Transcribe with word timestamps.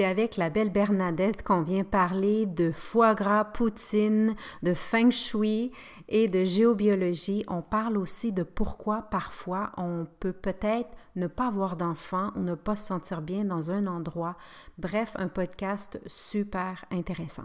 c'est 0.00 0.06
avec 0.06 0.38
la 0.38 0.48
belle 0.48 0.70
Bernadette 0.70 1.42
qu'on 1.42 1.60
vient 1.60 1.84
parler 1.84 2.46
de 2.46 2.72
foie 2.72 3.14
gras, 3.14 3.44
poutine, 3.44 4.34
de 4.62 4.72
feng 4.72 5.10
shui 5.10 5.72
et 6.08 6.26
de 6.26 6.42
géobiologie. 6.42 7.44
On 7.48 7.60
parle 7.60 7.98
aussi 7.98 8.32
de 8.32 8.42
pourquoi 8.42 9.02
parfois 9.10 9.72
on 9.76 10.06
peut 10.18 10.32
peut-être 10.32 10.88
ne 11.16 11.26
pas 11.26 11.48
avoir 11.48 11.76
d'enfant 11.76 12.30
ou 12.34 12.40
ne 12.40 12.54
pas 12.54 12.76
se 12.76 12.86
sentir 12.86 13.20
bien 13.20 13.44
dans 13.44 13.70
un 13.70 13.86
endroit. 13.86 14.38
Bref, 14.78 15.12
un 15.16 15.28
podcast 15.28 16.00
super 16.06 16.82
intéressant. 16.90 17.44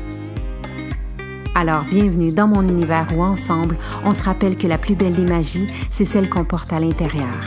Alors, 1.53 1.83
bienvenue 1.83 2.31
dans 2.31 2.47
mon 2.47 2.61
univers 2.61 3.07
où 3.13 3.21
ensemble, 3.21 3.77
on 4.05 4.13
se 4.13 4.23
rappelle 4.23 4.57
que 4.57 4.67
la 4.67 4.77
plus 4.77 4.95
belle 4.95 5.15
des 5.15 5.25
magies, 5.25 5.67
c'est 5.91 6.05
celle 6.05 6.29
qu'on 6.29 6.45
porte 6.45 6.71
à 6.71 6.79
l'intérieur. 6.79 7.43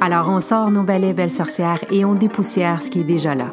Alors, 0.00 0.28
on 0.28 0.40
sort 0.40 0.72
nos 0.72 0.82
balais 0.82 1.14
belles 1.14 1.30
sorcières 1.30 1.84
et 1.92 2.04
on 2.04 2.16
dépoussière 2.16 2.82
ce 2.82 2.90
qui 2.90 3.00
est 3.00 3.04
déjà 3.04 3.36
là. 3.36 3.52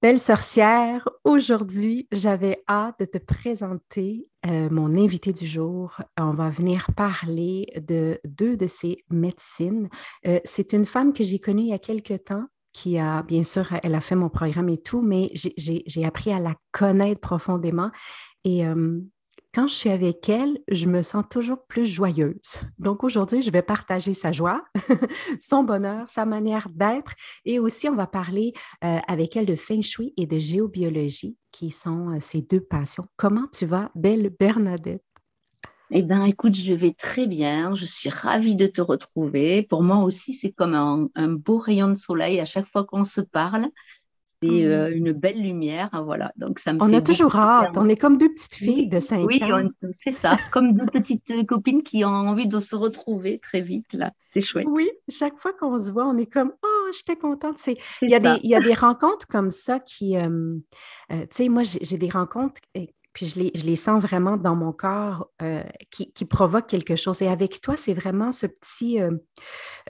Belle 0.00 0.18
sorcière, 0.18 1.06
aujourd'hui, 1.24 2.08
j'avais 2.10 2.64
hâte 2.70 3.00
de 3.00 3.04
te 3.04 3.18
présenter 3.18 4.30
euh, 4.46 4.68
mon 4.70 4.96
invité 4.96 5.32
du 5.32 5.44
jour. 5.44 6.00
On 6.18 6.30
va 6.30 6.48
venir 6.48 6.86
parler 6.96 7.66
de 7.86 8.18
deux 8.24 8.56
de 8.56 8.66
ses 8.66 9.04
médecines. 9.10 9.90
Euh, 10.26 10.40
c'est 10.44 10.72
une 10.72 10.86
femme 10.86 11.12
que 11.12 11.22
j'ai 11.22 11.38
connue 11.38 11.62
il 11.62 11.68
y 11.68 11.74
a 11.74 11.78
quelque 11.78 12.14
temps 12.14 12.46
qui 12.78 12.98
a, 12.98 13.22
bien 13.22 13.44
sûr, 13.44 13.66
elle 13.82 13.94
a 13.94 14.00
fait 14.00 14.14
mon 14.14 14.28
programme 14.28 14.68
et 14.68 14.78
tout, 14.78 15.02
mais 15.02 15.30
j'ai 15.34 16.04
appris 16.04 16.32
à 16.32 16.38
la 16.38 16.54
connaître 16.72 17.20
profondément. 17.20 17.90
Et 18.44 18.64
quand 19.54 19.66
je 19.66 19.74
suis 19.74 19.90
avec 19.90 20.28
elle, 20.28 20.60
je 20.68 20.86
me 20.86 21.02
sens 21.02 21.24
toujours 21.28 21.66
plus 21.66 21.86
joyeuse. 21.86 22.60
Donc 22.78 23.02
aujourd'hui, 23.02 23.42
je 23.42 23.50
vais 23.50 23.62
partager 23.62 24.14
sa 24.14 24.30
joie, 24.30 24.62
son 25.40 25.64
bonheur, 25.64 26.08
sa 26.10 26.26
manière 26.26 26.68
d'être 26.70 27.12
et 27.44 27.58
aussi 27.58 27.88
on 27.88 27.94
va 27.94 28.06
parler 28.06 28.52
euh, 28.84 28.98
avec 29.08 29.36
elle 29.36 29.46
de 29.46 29.56
feng 29.56 29.82
shui 29.82 30.12
et 30.16 30.26
de 30.26 30.38
géobiologie 30.38 31.36
qui 31.50 31.70
sont 31.70 32.10
euh, 32.10 32.20
ses 32.20 32.42
deux 32.42 32.60
passions. 32.60 33.04
Comment 33.16 33.46
tu 33.52 33.64
vas, 33.66 33.90
belle 33.94 34.30
Bernadette? 34.38 35.02
Eh 35.90 36.02
bien, 36.02 36.24
écoute, 36.24 36.54
je 36.54 36.74
vais 36.74 36.92
très 36.92 37.26
bien. 37.26 37.74
Je 37.74 37.86
suis 37.86 38.10
ravie 38.10 38.56
de 38.56 38.66
te 38.66 38.80
retrouver. 38.80 39.62
Pour 39.62 39.82
moi 39.82 39.98
aussi, 39.98 40.34
c'est 40.34 40.52
comme 40.52 40.74
un, 40.74 41.28
beau 41.28 41.58
rayon 41.58 41.88
de 41.88 41.94
soleil 41.94 42.40
à 42.40 42.44
chaque 42.44 42.66
fois 42.66 42.84
qu'on 42.84 43.04
se 43.04 43.20
parle. 43.20 43.68
C'est 44.40 44.48
mmh. 44.48 44.66
euh, 44.66 44.94
une 44.94 45.12
belle 45.12 45.42
lumière, 45.42 45.90
voilà. 46.04 46.30
Donc 46.36 46.60
ça 46.60 46.72
me 46.72 46.80
On 46.80 46.92
a 46.92 47.00
toujours 47.00 47.34
hâte. 47.34 47.76
On 47.76 47.88
est 47.88 47.96
comme 47.96 48.18
deux 48.18 48.28
petites 48.28 48.54
filles 48.54 48.88
de 48.88 49.00
5 49.00 49.26
oui, 49.26 49.42
ans. 49.42 49.64
Oui, 49.82 49.88
c'est 49.90 50.12
ça. 50.12 50.36
comme 50.52 50.74
deux 50.74 50.86
petites 50.86 51.28
euh, 51.32 51.42
copines 51.42 51.82
qui 51.82 52.04
ont 52.04 52.08
envie 52.08 52.46
de 52.46 52.60
se 52.60 52.76
retrouver 52.76 53.40
très 53.40 53.62
vite 53.62 53.92
là. 53.94 54.12
C'est 54.28 54.40
chouette. 54.40 54.66
Oui, 54.70 54.88
chaque 55.08 55.36
fois 55.38 55.52
qu'on 55.58 55.76
se 55.80 55.90
voit, 55.90 56.06
on 56.06 56.16
est 56.16 56.30
comme 56.32 56.52
oh, 56.62 56.86
j'étais 56.96 57.16
contente. 57.16 57.58
C'est 57.58 57.78
il 58.00 58.10
y 58.10 58.14
a 58.14 58.20
des 58.20 58.38
il 58.44 58.50
y 58.50 58.54
a 58.54 58.60
des 58.60 58.74
rencontres 58.74 59.26
comme 59.26 59.50
ça 59.50 59.80
qui, 59.80 60.16
euh, 60.16 60.54
tu 61.10 61.16
sais, 61.32 61.48
moi 61.48 61.64
j'ai 61.64 61.98
des 61.98 62.08
rencontres 62.08 62.60
puis 63.18 63.26
je 63.26 63.40
les, 63.40 63.50
je 63.52 63.64
les, 63.64 63.74
sens 63.74 64.00
vraiment 64.00 64.36
dans 64.36 64.54
mon 64.54 64.70
corps 64.70 65.26
euh, 65.42 65.60
qui, 65.90 66.12
qui 66.12 66.24
provoquent 66.24 66.68
quelque 66.68 66.94
chose. 66.94 67.20
Et 67.20 67.26
avec 67.26 67.60
toi, 67.60 67.74
c'est 67.76 67.92
vraiment 67.92 68.30
ce 68.30 68.46
petit, 68.46 69.00
euh, 69.00 69.10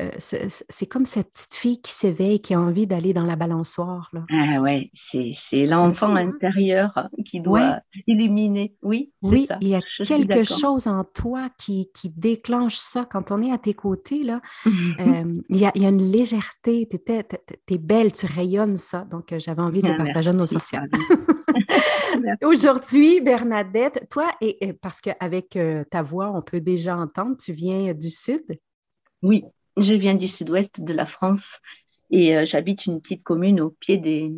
euh, 0.01 0.11
c'est 0.19 0.87
comme 0.87 1.05
cette 1.05 1.31
petite 1.33 1.55
fille 1.55 1.83
qui 1.83 1.93
s'éveille, 1.93 2.41
qui 2.41 2.55
a 2.55 2.61
envie 2.61 2.87
d'aller 2.87 3.13
dans 3.13 3.27
la 3.27 3.37
balançoire. 3.37 4.09
Là. 4.15 4.25
Ah 4.33 4.63
ouais, 4.63 4.91
c'est 4.95 5.65
l'enfant 5.65 6.17
hein? 6.17 6.27
intérieur 6.27 7.07
qui 7.27 7.41
doit 7.41 7.81
s'illuminer. 7.93 8.75
Oui, 8.83 9.13
oui, 9.21 9.47
il 9.61 9.69
y 9.69 9.75
a 9.75 9.83
quelque 10.07 10.45
chose 10.45 10.87
en 10.87 11.05
toi 11.05 11.51
qui, 11.59 11.91
qui, 11.93 12.09
déclenche 12.09 12.77
ça. 12.77 13.05
Quand 13.05 13.31
on 13.31 13.43
est 13.43 13.53
à 13.53 13.59
tes 13.59 13.75
côtés, 13.75 14.25
là, 14.25 14.41
il, 14.65 15.43
y 15.51 15.67
a, 15.67 15.73
il, 15.75 15.83
y 15.83 15.85
a, 15.85 15.91
une 15.91 16.11
légèreté, 16.11 16.89
tu 16.89 17.75
es, 17.75 17.79
belle, 17.79 18.11
tu 18.11 18.25
rayonnes 18.25 18.79
ça. 18.79 19.05
Donc, 19.05 19.35
j'avais 19.37 19.61
envie 19.61 19.83
de 19.83 19.91
ah, 19.91 20.03
partager 20.03 20.31
à 20.31 20.33
nos 20.33 20.47
sorcières. 20.47 20.87
Aujourd'hui, 22.43 23.18
Bernadette, 23.21 24.07
toi, 24.11 24.31
et, 24.41 24.73
parce 24.75 25.01
qu'avec 25.01 25.57
euh, 25.57 25.85
ta 25.91 26.03
voix, 26.03 26.33
on 26.35 26.43
peut 26.43 26.61
déjà 26.61 26.97
entendre, 26.97 27.37
tu 27.37 27.53
viens 27.53 27.93
du 27.95 28.11
sud? 28.11 28.45
Oui, 29.23 29.45
je 29.77 29.95
viens 29.95 30.15
du 30.15 30.29
sud-ouest 30.29 30.81
de 30.81 30.93
la 30.93 31.07
France 31.07 31.45
et 32.11 32.37
euh, 32.37 32.47
j'habite 32.51 32.87
une 32.87 33.01
petite 33.01 33.23
commune 33.23 33.61
au 33.61 33.71
pied 33.71 33.99
des, 33.99 34.33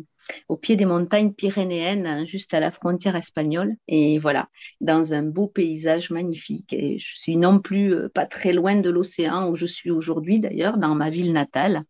au 0.49 0.57
pied 0.57 0.75
des 0.75 0.85
montagnes 0.85 1.33
pyrénéennes, 1.33 2.25
juste 2.25 2.53
à 2.53 2.59
la 2.59 2.71
frontière 2.71 3.15
espagnole. 3.15 3.75
Et 3.87 4.19
voilà, 4.19 4.49
dans 4.81 5.13
un 5.13 5.23
beau 5.23 5.47
paysage 5.47 6.09
magnifique. 6.09 6.73
Et 6.73 6.97
je 6.97 7.17
suis 7.17 7.37
non 7.37 7.59
plus 7.59 7.93
euh, 7.93 8.09
pas 8.09 8.25
très 8.25 8.53
loin 8.53 8.75
de 8.75 8.89
l'océan 8.89 9.49
où 9.49 9.55
je 9.55 9.65
suis 9.65 9.91
aujourd'hui, 9.91 10.39
d'ailleurs, 10.39 10.77
dans 10.77 10.95
ma 10.95 11.09
ville 11.09 11.33
natale. 11.33 11.83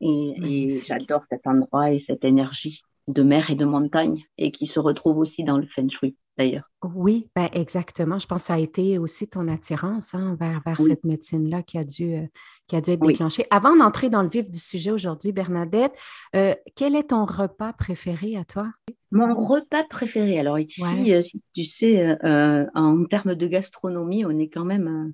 et 0.00 0.80
j'adore 0.86 1.22
cet 1.30 1.46
endroit 1.46 1.92
et 1.92 2.04
cette 2.06 2.24
énergie 2.24 2.82
de 3.10 3.22
mer 3.22 3.50
et 3.50 3.54
de 3.54 3.64
montagne 3.64 4.24
et 4.38 4.52
qui 4.52 4.66
se 4.66 4.80
retrouve 4.80 5.18
aussi 5.18 5.44
dans 5.44 5.58
le 5.58 5.66
feng 5.66 5.88
shui 5.90 6.16
d'ailleurs. 6.40 6.70
Oui, 6.82 7.28
ben 7.36 7.48
exactement. 7.52 8.18
Je 8.18 8.26
pense 8.26 8.42
que 8.42 8.46
ça 8.46 8.54
a 8.54 8.58
été 8.58 8.98
aussi 8.98 9.28
ton 9.28 9.46
attirance 9.48 10.14
hein, 10.14 10.36
vers, 10.40 10.60
vers 10.64 10.80
cette 10.80 11.04
médecine-là 11.04 11.62
qui, 11.62 11.76
a 11.76 11.84
dû, 11.84 12.14
euh, 12.14 12.26
qui 12.66 12.76
a 12.76 12.80
dû 12.80 12.92
être 12.92 13.06
déclenchée. 13.06 13.44
Avant 13.50 13.76
d'entrer 13.76 14.08
dans 14.08 14.22
le 14.22 14.28
vif 14.28 14.50
du 14.50 14.58
sujet 14.58 14.90
aujourd'hui, 14.90 15.32
Bernadette, 15.32 15.92
euh, 16.34 16.54
quel 16.76 16.94
est 16.94 17.10
ton 17.10 17.26
repas 17.26 17.72
préféré 17.74 18.36
à 18.36 18.44
toi? 18.44 18.70
Mon 19.10 19.34
repas 19.34 19.84
préféré, 19.84 20.38
alors 20.38 20.58
ici, 20.58 21.12
euh, 21.12 21.20
tu 21.54 21.64
sais, 21.64 22.16
en 22.22 23.04
termes 23.04 23.34
de 23.34 23.46
gastronomie, 23.46 24.24
on 24.24 24.38
est 24.38 24.48
quand 24.48 24.64
même 24.64 25.12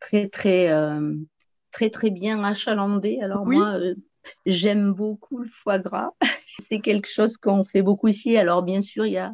très, 0.00 0.28
très, 0.28 0.68
très, 1.72 1.90
très 1.90 2.10
bien 2.10 2.44
achalandé. 2.44 3.20
Alors 3.22 3.46
moi, 3.46 3.78
j'aime 4.44 4.92
beaucoup 4.92 5.38
le 5.38 5.48
foie 5.48 5.78
gras. 5.78 6.10
c'est 6.62 6.80
quelque 6.80 7.08
chose 7.08 7.36
qu'on 7.36 7.64
fait 7.64 7.82
beaucoup 7.82 8.08
ici. 8.08 8.36
Alors, 8.36 8.62
bien 8.62 8.82
sûr, 8.82 9.06
il 9.06 9.12
y 9.12 9.18
a, 9.18 9.32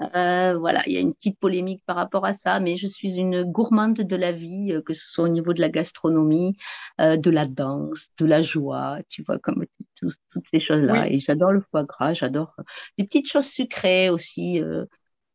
euh, 0.00 0.58
voilà, 0.58 0.82
il 0.86 0.92
y 0.92 0.96
a 0.96 1.00
une 1.00 1.14
petite 1.14 1.38
polémique 1.38 1.82
par 1.86 1.96
rapport 1.96 2.24
à 2.24 2.32
ça, 2.32 2.58
mais 2.60 2.76
je 2.76 2.86
suis 2.86 3.16
une 3.16 3.44
gourmande 3.44 3.94
de 3.94 4.16
la 4.16 4.32
vie, 4.32 4.72
euh, 4.72 4.82
que 4.82 4.92
ce 4.92 5.04
soit 5.06 5.24
au 5.24 5.28
niveau 5.28 5.52
de 5.52 5.60
la 5.60 5.68
gastronomie, 5.68 6.56
euh, 7.00 7.16
de 7.16 7.30
la 7.30 7.46
danse, 7.46 8.08
de 8.18 8.26
la 8.26 8.42
joie, 8.42 8.98
tu 9.08 9.22
vois, 9.22 9.38
comme 9.38 9.64
toutes 10.00 10.14
ces 10.52 10.60
choses-là. 10.60 11.08
Et 11.08 11.20
j'adore 11.20 11.52
le 11.52 11.62
foie 11.70 11.84
gras, 11.84 12.14
j'adore 12.14 12.54
des 12.98 13.04
petites 13.04 13.30
choses 13.30 13.46
sucrées 13.46 14.10
aussi. 14.10 14.60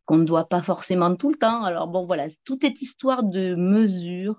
qu'on 0.06 0.18
ne 0.18 0.26
doit 0.26 0.50
pas 0.50 0.64
forcément 0.64 1.16
tout 1.16 1.30
le 1.30 1.36
temps. 1.36 1.64
Alors 1.64 1.88
bon, 1.88 2.04
voilà, 2.04 2.28
tout 2.44 2.66
est 2.66 2.82
histoire 2.82 3.24
de 3.24 3.56
mesure, 3.56 4.38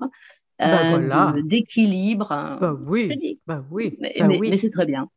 ben 0.59 1.41
d'équilibre. 1.47 2.33
Hein. 2.33 2.59
Bah 2.61 2.77
oui, 2.87 3.39
bah 3.47 3.65
oui, 3.71 3.97
bah 4.19 4.29
oui. 4.29 4.51
mais 4.51 4.57
c'est 4.59 4.71
très 4.71 4.87
bien. 4.87 5.09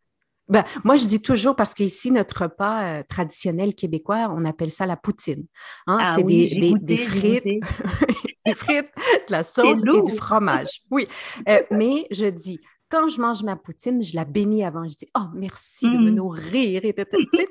Ben, 0.50 0.64
moi, 0.84 0.98
je 0.98 1.06
dis 1.06 1.22
toujours 1.22 1.56
parce 1.56 1.74
qu'ici, 1.74 2.12
notre 2.12 2.44
repas 2.44 3.00
euh, 3.00 3.04
traditionnel 3.08 3.76
québécois, 3.76 4.28
on 4.30 4.44
appelle 4.44 4.72
ça 4.72 4.86
la 4.86 4.98
poutine. 4.98 5.46
Hein? 5.88 5.98
Ah 6.02 6.16
c'est 6.16 6.24
des, 6.24 6.74
des, 6.82 6.98
frites, 6.98 7.44
des 8.46 8.54
frites, 8.54 8.92
de 9.28 9.32
la 9.32 9.44
sauce 9.44 9.82
et 9.82 10.12
du 10.12 10.18
fromage. 10.18 10.82
Oui, 10.92 11.08
euh, 11.48 11.62
mais 11.72 12.08
je 12.12 12.26
dis, 12.26 12.60
quand 12.90 13.08
je 13.08 13.22
mange 13.22 13.42
ma 13.44 13.56
poutine, 13.56 14.02
je 14.02 14.16
la 14.16 14.26
bénis 14.26 14.66
avant. 14.66 14.84
Je 14.84 14.98
dis, 14.98 15.10
oh, 15.18 15.28
merci 15.34 15.86
de 15.86 15.98
me 15.98 16.12
mmh. 16.12 16.16
nourrir. 16.16 16.82
Et 16.84 16.94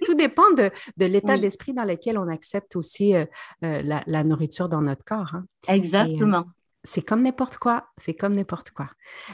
tout 0.04 0.14
dépend 0.14 0.52
de, 0.52 0.70
l'état 0.98 1.38
d'esprit 1.38 1.72
dans 1.72 1.84
lequel 1.84 2.18
on 2.18 2.28
accepte 2.28 2.76
aussi 2.76 3.14
euh, 3.14 3.24
la, 3.60 4.02
la, 4.06 4.22
nourriture 4.22 4.68
dans 4.68 4.82
notre 4.82 5.04
corps. 5.04 5.34
Hein. 5.34 5.46
Exactement. 5.66 6.44
c'est 6.84 7.02
comme 7.02 7.22
n'importe 7.22 7.56
quoi. 7.56 7.86
C'est 7.96 8.14
comme 8.14 8.34
n'importe 8.34 8.70
quoi. 8.70 8.90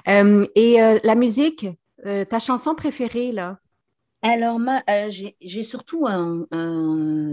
et 0.07 0.99
la 1.03 1.15
musique, 1.17 1.67
euh, 2.07 2.25
ta 2.25 2.39
chanson 2.39 2.75
préférée, 2.75 3.33
là? 3.33 3.59
alors, 4.21 4.59
euh, 4.91 5.11
j'ai 5.41 5.63
surtout 5.63 6.07
un, 6.09 6.47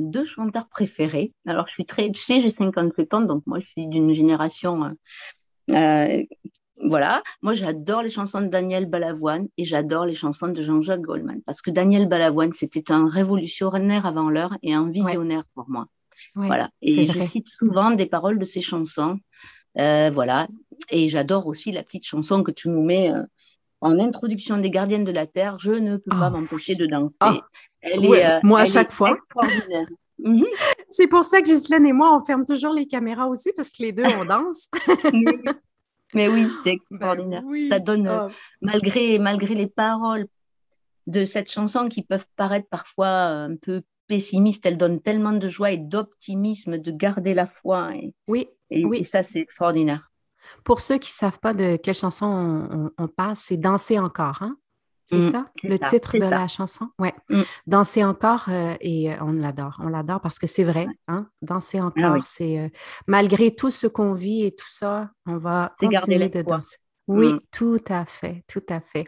deux 0.02 0.26
chanteurs 0.28 0.68
préférés. 0.68 1.34
Alors, 1.48 1.68
je 1.68 1.74
suis 1.74 1.86
très, 1.86 2.12
tu 2.12 2.22
sais, 2.22 2.42
j'ai 2.44 2.54
57 2.56 3.14
ans, 3.16 3.22
donc 3.22 3.42
moi, 3.48 3.60
je 3.60 3.66
suis 3.66 3.88
d'une 3.88 4.14
génération, 4.14 4.96
euh, 5.72 6.24
voilà. 6.82 7.24
Moi, 7.42 7.54
j'adore 7.54 8.04
les 8.04 8.10
chansons 8.10 8.42
de 8.42 8.48
Daniel 8.48 8.86
Balavoine 8.86 9.48
et 9.58 9.64
j'adore 9.64 10.06
les 10.06 10.16
chansons 10.16 10.50
de 10.50 10.62
Jean-Jacques 10.62 11.02
Goldman 11.02 11.42
parce 11.46 11.62
que 11.62 11.72
Daniel 11.72 12.08
Balavoine, 12.08 12.54
c'était 12.54 12.92
un 12.92 13.10
révolutionnaire 13.10 14.06
avant 14.06 14.30
l'heure 14.30 14.56
et 14.62 14.74
un 14.74 14.90
visionnaire 14.90 15.44
pour 15.56 15.70
moi. 15.70 15.88
voilà. 16.36 16.70
Et 16.82 17.08
je 17.08 17.22
cite 17.24 17.50
souvent 17.50 17.92
des 17.92 18.06
paroles 18.06 18.40
de 18.40 18.44
ses 18.44 18.62
chansons. 18.62 19.20
Euh, 19.80 20.10
voilà. 20.12 20.48
Et 20.90 21.08
j'adore 21.08 21.48
aussi 21.48 21.72
la 21.72 21.84
petite 21.84 22.06
chanson 22.06 22.44
que 22.44 22.52
tu 22.52 22.70
nous 22.70 22.84
mets 22.84 23.12
en 23.82 24.00
introduction 24.00 24.58
des 24.58 24.70
Gardiennes 24.70 25.04
de 25.04 25.12
la 25.12 25.28
Terre, 25.28 25.58
je 25.60 25.72
ne 25.72 25.98
peux 25.98 26.10
pas 26.10 26.32
oh, 26.34 26.38
m'empêcher 26.38 26.76
de 26.76 26.86
danser. 26.86 27.18
Oh, 27.24 27.34
elle 27.82 28.06
est, 28.06 28.26
euh, 28.26 28.40
moi, 28.44 28.62
à 28.62 28.66
chaque 28.66 28.92
fois. 28.92 29.18
Mhm. 30.20 30.46
C'est 30.90 31.08
pour 31.08 31.26
ça 31.26 31.42
que 31.42 31.46
Ghislaine 31.46 31.86
et 31.86 31.94
moi, 31.94 32.18
on 32.18 32.24
ferme 32.24 32.46
toujours 32.46 32.74
les 32.74 32.88
caméras 32.88 33.28
aussi, 33.28 33.52
parce 33.56 33.70
que 33.70 33.84
les 33.84 33.92
deux, 33.92 34.06
on 34.06 34.26
danse. 34.26 34.70
Mais 36.14 36.30
oui, 36.30 36.48
c'est 36.64 36.70
ben 36.70 36.76
extraordinaire. 36.76 37.44
Ça 37.70 37.80
donne, 37.80 38.08
euh, 38.08 38.28
oh. 38.30 38.34
malgré, 38.62 39.20
malgré 39.20 39.54
les 39.54 39.68
paroles 39.68 40.28
de 41.08 41.26
cette 41.26 41.52
chanson 41.52 41.90
qui 41.90 42.04
peuvent 42.04 42.28
paraître 42.38 42.70
parfois 42.70 43.08
un 43.08 43.58
peu 43.58 43.82
pessimistes, 44.08 44.66
elle 44.66 44.78
donne 44.78 45.02
tellement 45.02 45.34
de 45.34 45.48
joie 45.48 45.72
et 45.72 45.78
d'optimisme 45.78 46.78
de 46.78 46.92
garder 46.92 47.34
la 47.34 47.48
foi. 47.48 47.92
oui, 48.28 48.48
oui. 48.72 49.00
et 49.00 49.04
ça, 49.04 49.24
c'est 49.24 49.40
extraordinaire. 49.40 50.10
Pour 50.64 50.80
ceux 50.80 50.98
qui 50.98 51.12
ne 51.12 51.16
savent 51.16 51.40
pas 51.40 51.54
de 51.54 51.78
quelle 51.78 51.96
chanson 51.96 52.92
on, 52.98 53.08
passe, 53.08 53.46
c'est 53.48 53.58
Danser 53.58 54.00
encore, 54.00 54.42
hein? 54.42 54.58
C'est 55.08 55.18
mm, 55.18 55.32
ça, 55.32 55.46
le 55.64 55.78
titre 55.78 56.18
de 56.18 56.26
la 56.26 56.48
chanson? 56.48 56.90
Oui. 56.98 57.10
Mm. 57.30 57.42
Danser 57.68 58.04
encore, 58.04 58.46
euh, 58.48 58.74
et 58.82 59.14
euh, 59.14 59.18
on 59.22 59.34
l'adore. 59.34 59.78
On 59.80 59.88
l'adore 59.88 60.20
parce 60.20 60.40
que 60.40 60.48
c'est 60.48 60.64
vrai, 60.64 60.88
hein? 61.08 61.28
Danser 61.44 61.80
ah 61.80 61.86
encore, 61.86 62.26
c'est 62.26 62.60
euh, 62.60 62.70
malgré 63.06 63.54
tout 63.54 63.70
ce 63.70 63.86
qu'on 63.86 64.14
vit 64.14 64.46
et 64.46 64.56
tout 64.56 64.70
ça, 64.70 65.12
on 65.28 65.38
va 65.38 65.74
continuer 65.80 66.30
de 66.30 66.42
danser. 66.42 66.78
Oui, 67.08 67.34
mm. 67.34 67.40
tout 67.52 67.84
à 67.88 68.06
fait, 68.06 68.44
tout 68.48 68.64
à 68.68 68.82
fait. 68.82 69.06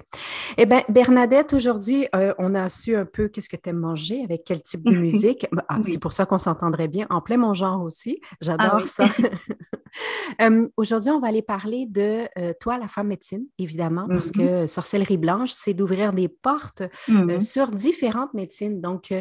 Eh 0.57 0.65
bien, 0.65 0.83
Bernadette, 0.87 1.53
aujourd'hui, 1.53 2.07
euh, 2.15 2.33
on 2.37 2.53
a 2.53 2.69
su 2.69 2.95
un 2.95 3.05
peu 3.05 3.27
qu'est-ce 3.27 3.49
que 3.49 3.55
tu 3.55 3.69
aimes 3.69 3.79
manger, 3.79 4.23
avec 4.23 4.43
quel 4.45 4.61
type 4.61 4.85
de 4.85 4.95
musique. 4.95 5.47
Bah, 5.51 5.65
ah, 5.67 5.79
c'est 5.81 5.97
pour 5.97 6.13
ça 6.13 6.25
qu'on 6.25 6.37
s'entendrait 6.37 6.87
bien, 6.87 7.07
en 7.09 7.21
plein 7.21 7.37
mon 7.37 7.55
genre 7.55 7.81
aussi. 7.81 8.19
Ah 8.23 8.35
J'adore 8.41 8.87
ça. 8.87 9.07
aujourd'hui, 10.77 11.09
on 11.09 11.19
va 11.19 11.27
aller 11.27 11.41
parler 11.41 11.87
de 11.87 12.27
euh, 12.37 12.53
toi, 12.59 12.77
la 12.77 12.87
femme 12.87 13.07
médecine, 13.07 13.45
évidemment, 13.57 14.07
parce 14.07 14.29
mm-hmm. 14.29 14.63
que 14.63 14.67
sorcellerie 14.67 15.17
blanche, 15.17 15.51
c'est 15.51 15.73
d'ouvrir 15.73 16.13
des 16.13 16.27
portes 16.27 16.81
euh, 16.81 16.89
mm-hmm. 17.09 17.41
sur 17.41 17.71
différentes 17.71 18.33
médecines. 18.35 18.79
Donc, 18.79 19.13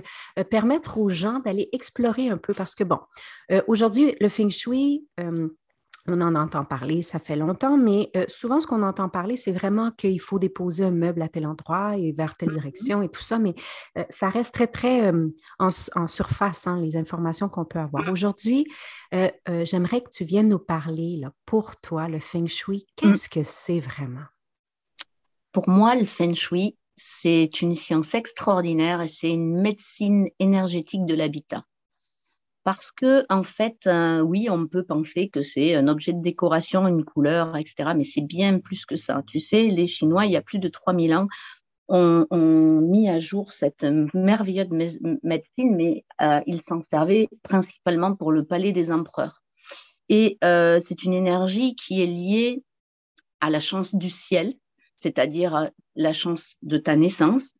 permettre 0.50 0.98
aux 0.98 1.08
gens 1.08 1.38
d'aller 1.38 1.70
explorer 1.72 2.28
un 2.28 2.36
peu, 2.36 2.52
parce 2.52 2.74
que, 2.74 2.84
bon, 2.84 2.98
aujourd'hui, 3.66 4.14
le 4.20 4.28
feng 4.28 4.50
shui, 4.50 5.06
on 6.08 6.20
en 6.20 6.34
entend 6.34 6.64
parler, 6.64 7.02
ça 7.02 7.18
fait 7.18 7.36
longtemps, 7.36 7.76
mais 7.76 8.10
euh, 8.16 8.24
souvent, 8.28 8.60
ce 8.60 8.66
qu'on 8.66 8.82
entend 8.82 9.08
parler, 9.08 9.36
c'est 9.36 9.52
vraiment 9.52 9.90
qu'il 9.90 10.20
faut 10.20 10.38
déposer 10.38 10.84
un 10.84 10.90
meuble 10.90 11.22
à 11.22 11.28
tel 11.28 11.46
endroit 11.46 11.96
et 11.96 12.12
vers 12.12 12.36
telle 12.36 12.50
mm-hmm. 12.50 12.52
direction 12.52 13.02
et 13.02 13.08
tout 13.08 13.22
ça, 13.22 13.38
mais 13.38 13.54
euh, 13.98 14.04
ça 14.10 14.28
reste 14.28 14.54
très, 14.54 14.66
très 14.66 15.12
euh, 15.12 15.28
en, 15.58 15.70
surface, 16.08 16.66
hein, 16.66 16.80
les 16.80 16.96
informations 16.96 17.48
qu'on 17.48 17.64
peut 17.64 17.78
avoir. 17.78 18.08
Aujourd'hui, 18.10 18.66
j'aimerais 19.12 20.00
que 20.00 20.10
tu 20.10 20.24
viennes 20.24 20.48
nous 20.48 20.58
parler, 20.58 21.18
là, 21.20 21.32
pour 21.44 21.76
toi, 21.76 22.08
le 22.08 22.20
feng 22.20 22.46
shui, 22.46 22.78
mm. 22.78 22.82
qu'est-ce 22.96 23.28
que 23.28 23.42
c'est 23.42 23.80
vraiment? 23.80 24.24
Pour 25.52 25.68
moi, 25.68 25.94
le 25.94 26.04
feng 26.04 26.34
shui, 26.34 26.76
c'est 26.96 27.62
une 27.62 27.74
science 27.74 28.14
extraordinaire 28.14 29.02
et 29.02 29.08
c'est 29.08 29.30
une 29.30 29.60
médecine 29.60 30.28
énergétique 30.38 31.06
de 31.06 31.14
l'habitat 31.14 31.64
parce 32.66 32.90
que 32.90 33.24
en 33.28 33.44
fait, 33.44 33.86
euh, 33.86 34.18
oui, 34.22 34.48
on 34.50 34.66
peut 34.66 34.82
penser 34.82 35.28
que 35.28 35.44
c'est 35.44 35.76
un 35.76 35.86
objet 35.86 36.12
de 36.12 36.20
décoration, 36.20 36.88
une 36.88 37.04
couleur, 37.04 37.56
etc. 37.56 37.92
Mais 37.96 38.02
c'est 38.02 38.26
bien 38.26 38.58
plus 38.58 38.84
que 38.84 38.96
ça. 38.96 39.22
Tu 39.28 39.38
sais, 39.38 39.62
les 39.68 39.86
Chinois, 39.86 40.26
il 40.26 40.32
y 40.32 40.36
a 40.36 40.42
plus 40.42 40.58
de 40.58 40.66
3000 40.66 41.14
ans, 41.14 41.28
ont, 41.86 42.26
mis 42.32 43.08
à 43.08 43.20
jour 43.20 43.52
cette 43.52 43.86
merveilleuse 44.14 44.98
médecine, 45.22 45.76
mais 45.76 46.04
euh, 46.20 46.40
ils 46.48 46.60
s'en 46.68 46.82
servaient 46.90 47.28
principalement 47.44 48.16
pour 48.16 48.32
le 48.32 48.44
palais 48.44 48.72
des 48.72 48.90
empereurs. 48.90 49.44
Et 50.08 50.36
euh, 50.42 50.80
c'est 50.88 51.04
une 51.04 51.12
énergie 51.12 51.76
qui 51.76 52.02
est 52.02 52.06
liée 52.06 52.64
à 53.40 53.48
la 53.48 53.60
chance 53.60 53.94
du 53.94 54.10
ciel, 54.10 54.54
c'est-à-dire 54.98 55.70
la 55.94 56.12
chance 56.12 56.56
de 56.62 56.78
ta 56.78 56.96
naissance, 56.96 57.55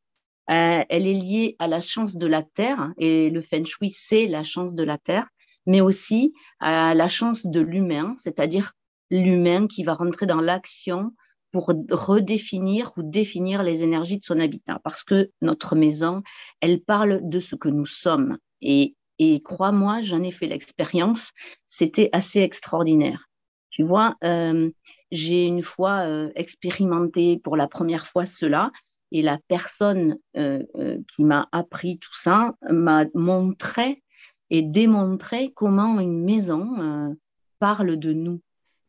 euh, 0.50 0.84
elle 0.88 1.06
est 1.06 1.14
liée 1.14 1.56
à 1.58 1.66
la 1.66 1.80
chance 1.80 2.16
de 2.16 2.26
la 2.26 2.42
Terre, 2.42 2.92
et 2.98 3.30
le 3.30 3.42
Feng 3.42 3.64
Shui, 3.64 3.90
c'est 3.90 4.26
la 4.26 4.44
chance 4.44 4.74
de 4.74 4.84
la 4.84 4.98
Terre, 4.98 5.26
mais 5.66 5.80
aussi 5.80 6.32
à 6.60 6.94
la 6.94 7.08
chance 7.08 7.46
de 7.46 7.60
l'humain, 7.60 8.14
c'est-à-dire 8.18 8.72
l'humain 9.10 9.66
qui 9.66 9.84
va 9.84 9.94
rentrer 9.94 10.26
dans 10.26 10.40
l'action 10.40 11.12
pour 11.52 11.72
redéfinir 11.90 12.92
ou 12.96 13.02
définir 13.02 13.62
les 13.62 13.82
énergies 13.82 14.18
de 14.18 14.24
son 14.24 14.38
habitat. 14.38 14.80
Parce 14.84 15.04
que 15.04 15.30
notre 15.40 15.74
maison, 15.74 16.22
elle 16.60 16.80
parle 16.80 17.20
de 17.22 17.40
ce 17.40 17.56
que 17.56 17.68
nous 17.68 17.86
sommes. 17.86 18.38
Et, 18.60 18.94
et 19.18 19.42
crois-moi, 19.42 20.00
j'en 20.00 20.22
ai 20.22 20.30
fait 20.30 20.46
l'expérience, 20.46 21.30
c'était 21.68 22.10
assez 22.12 22.40
extraordinaire. 22.40 23.28
Tu 23.70 23.82
vois, 23.82 24.16
euh, 24.24 24.70
j'ai 25.10 25.46
une 25.46 25.62
fois 25.62 26.06
euh, 26.06 26.30
expérimenté 26.34 27.38
pour 27.42 27.56
la 27.56 27.68
première 27.68 28.06
fois 28.06 28.24
cela 28.24 28.70
et 29.12 29.22
la 29.22 29.38
personne 29.48 30.16
euh, 30.36 30.62
euh, 30.76 30.98
qui 31.14 31.24
m'a 31.24 31.48
appris 31.52 31.98
tout 31.98 32.16
ça 32.16 32.54
m'a 32.68 33.04
montré 33.14 34.02
et 34.50 34.62
démontré 34.62 35.52
comment 35.54 35.98
une 36.00 36.24
maison 36.24 36.80
euh, 36.80 37.14
parle 37.58 37.96
de 37.96 38.12
nous. 38.12 38.40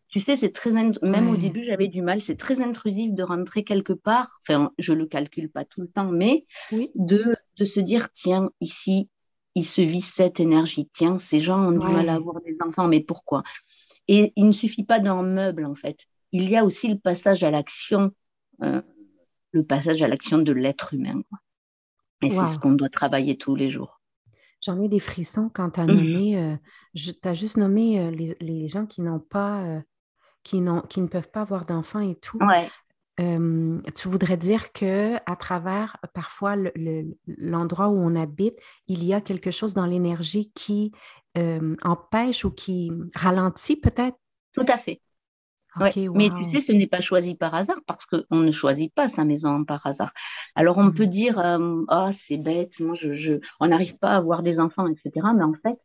Tu 0.09 0.21
sais, 0.21 0.35
c'est 0.35 0.53
très 0.53 0.71
même 0.71 1.29
au 1.29 1.35
début 1.35 1.63
j'avais 1.63 1.89
du 1.89 2.01
mal, 2.01 2.21
c'est 2.21 2.37
très 2.37 2.61
intrusif 2.61 3.13
de 3.13 3.23
rentrer 3.23 3.63
quelque 3.63 3.93
part. 3.93 4.39
Enfin, 4.41 4.71
je 4.79 4.93
le 4.93 5.05
calcule 5.05 5.49
pas 5.49 5.65
tout 5.65 5.81
le 5.81 5.89
temps, 5.89 6.11
mais 6.11 6.45
de, 6.95 7.35
de 7.57 7.65
se 7.65 7.79
dire 7.79 8.11
tiens 8.13 8.49
ici 8.61 9.09
il 9.53 9.65
se 9.65 9.81
vit 9.81 10.01
cette 10.01 10.39
énergie. 10.39 10.87
Tiens, 10.93 11.17
ces 11.17 11.39
gens 11.39 11.59
ont 11.59 11.71
du 11.71 11.79
mal 11.79 12.09
à 12.09 12.13
avoir 12.13 12.41
des 12.41 12.55
enfants, 12.63 12.87
mais 12.87 12.99
pourquoi? 12.99 13.41
Et 14.07 14.31
il 14.35 14.45
ne 14.45 14.51
suffit 14.51 14.83
pas 14.83 14.99
d'un 14.99 15.23
meuble 15.23 15.65
en 15.65 15.73
fait. 15.73 16.05
Il 16.31 16.47
y 16.47 16.55
a 16.55 16.63
aussi 16.63 16.87
le 16.89 16.99
passage 16.99 17.43
à 17.43 17.49
l'action 17.49 18.11
le 19.57 19.65
passage 19.65 20.01
à 20.01 20.07
l'action 20.07 20.37
de 20.39 20.51
l'être 20.51 20.93
humain. 20.93 21.21
Et 22.21 22.29
c'est 22.29 22.47
ce 22.47 22.57
qu'on 22.57 22.71
doit 22.71 22.89
travailler 22.89 23.37
tous 23.37 23.55
les 23.55 23.69
jours. 23.69 24.01
J'en 24.61 24.81
ai 24.81 24.87
des 24.87 24.99
frissons 24.99 25.51
quand 25.53 25.71
tu 25.71 25.79
as 25.79 25.85
mmh. 25.85 25.91
nommé, 25.91 26.37
euh, 26.37 26.55
tu 26.95 27.27
as 27.27 27.33
juste 27.33 27.57
nommé 27.57 27.99
euh, 27.99 28.11
les, 28.39 28.67
gens 28.67 28.87
qui 28.87 29.01
n'ont 29.01 29.19
pas, 29.19 29.63
euh, 29.63 29.81
qui, 30.43 30.63
qui 30.89 31.01
ne 31.01 31.07
peuvent 31.07 31.29
pas 31.29 31.41
avoir 31.41 31.63
d'enfants 31.63 31.99
et 31.99 32.15
tout. 32.15 32.39
tu 33.19 34.07
voudrais 34.07 34.37
dire 34.37 34.71
que 34.73 35.15
à 35.29 35.35
travers 35.35 35.97
parfois 36.13 36.55
l'endroit 37.27 37.89
où 37.89 37.97
on 37.97 38.15
habite, 38.15 38.57
il 38.87 39.03
y 39.03 39.13
a 39.13 39.21
quelque 39.21 39.51
chose 39.51 39.73
dans 39.73 39.85
l'énergie 39.85 40.51
qui 40.53 40.91
empêche 41.83 42.43
ou 42.45 42.51
qui 42.51 42.91
ralentit 43.15 43.75
peut-être? 43.75 44.17
Tout 44.53 44.65
à 44.67 44.77
fait. 44.77 45.01
Mais 45.79 46.29
tu 46.37 46.45
sais, 46.45 46.59
ce 46.59 46.71
n'est 46.71 46.87
pas 46.87 47.01
choisi 47.01 47.35
par 47.35 47.53
hasard 47.55 47.79
parce 47.85 48.05
qu'on 48.05 48.37
ne 48.37 48.51
choisit 48.51 48.93
pas 48.93 49.09
sa 49.09 49.25
maison 49.25 49.63
par 49.65 49.85
hasard. 49.85 50.11
Alors 50.55 50.77
on 50.77 50.85
mmh. 50.85 50.93
peut 50.93 51.07
dire, 51.07 51.39
euh, 51.39 51.83
ah, 51.87 52.09
c'est 52.13 52.37
bête, 52.37 52.79
moi, 52.79 52.95
je, 52.95 53.39
on 53.59 53.67
n'arrive 53.67 53.97
pas 53.97 54.11
à 54.11 54.17
avoir 54.17 54.43
des 54.43 54.59
enfants, 54.59 54.87
etc. 54.87 55.27
Mais 55.35 55.43
en 55.43 55.53
fait, 55.53 55.77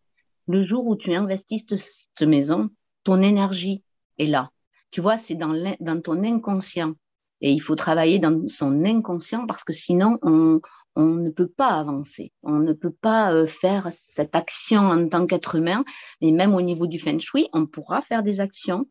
le 0.48 0.64
jour 0.64 0.86
où 0.86 0.96
tu 0.96 1.14
investis 1.14 1.62
cette 1.68 2.28
maison, 2.28 2.70
ton 3.04 3.22
énergie 3.22 3.84
est 4.18 4.26
là. 4.26 4.50
Tu 4.90 5.00
vois, 5.00 5.16
c'est 5.16 5.34
dans, 5.34 5.54
dans 5.80 6.00
ton 6.00 6.22
inconscient. 6.24 6.94
Et 7.40 7.50
il 7.50 7.60
faut 7.60 7.74
travailler 7.74 8.18
dans 8.18 8.46
son 8.48 8.84
inconscient 8.84 9.46
parce 9.46 9.64
que 9.64 9.72
sinon, 9.72 10.18
on, 10.22 10.60
on 10.94 11.06
ne 11.06 11.30
peut 11.30 11.48
pas 11.48 11.78
avancer. 11.78 12.32
On 12.42 12.58
ne 12.58 12.72
peut 12.72 12.92
pas 12.92 13.46
faire 13.46 13.88
cette 13.92 14.36
action 14.36 14.80
en 14.80 15.08
tant 15.08 15.26
qu'être 15.26 15.56
humain. 15.56 15.84
Mais 16.20 16.30
même 16.30 16.54
au 16.54 16.62
niveau 16.62 16.86
du 16.86 16.98
feng 16.98 17.18
shui, 17.18 17.48
on 17.52 17.66
pourra 17.66 18.02
faire 18.02 18.22
des 18.22 18.40
actions 18.40 18.86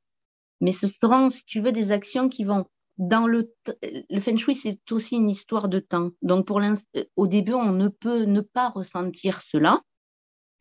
mais 0.61 0.71
ce 0.71 0.87
seront, 1.01 1.29
si 1.29 1.43
tu 1.45 1.59
veux, 1.59 1.71
des 1.71 1.91
actions 1.91 2.29
qui 2.29 2.43
vont 2.43 2.65
dans 2.97 3.27
le 3.27 3.53
le 4.09 4.19
feng 4.19 4.37
shui, 4.37 4.55
c'est 4.55 4.79
aussi 4.91 5.15
une 5.15 5.29
histoire 5.29 5.69
de 5.69 5.79
temps. 5.79 6.11
Donc 6.21 6.45
pour 6.45 6.61
au 7.15 7.27
début, 7.27 7.53
on 7.53 7.71
ne 7.71 7.87
peut 7.87 8.23
ne 8.25 8.41
pas 8.41 8.69
ressentir 8.69 9.41
cela, 9.51 9.81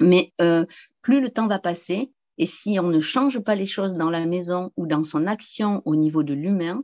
mais 0.01 0.33
euh, 0.41 0.65
plus 1.03 1.21
le 1.21 1.31
temps 1.31 1.47
va 1.47 1.59
passer, 1.59 2.13
et 2.39 2.47
si 2.47 2.79
on 2.81 2.89
ne 2.89 3.01
change 3.01 3.41
pas 3.41 3.55
les 3.55 3.67
choses 3.67 3.95
dans 3.95 4.11
la 4.11 4.25
maison 4.25 4.73
ou 4.77 4.87
dans 4.87 5.03
son 5.03 5.27
action 5.27 5.83
au 5.85 5.95
niveau 5.97 6.23
de 6.23 6.33
l'humain, 6.33 6.83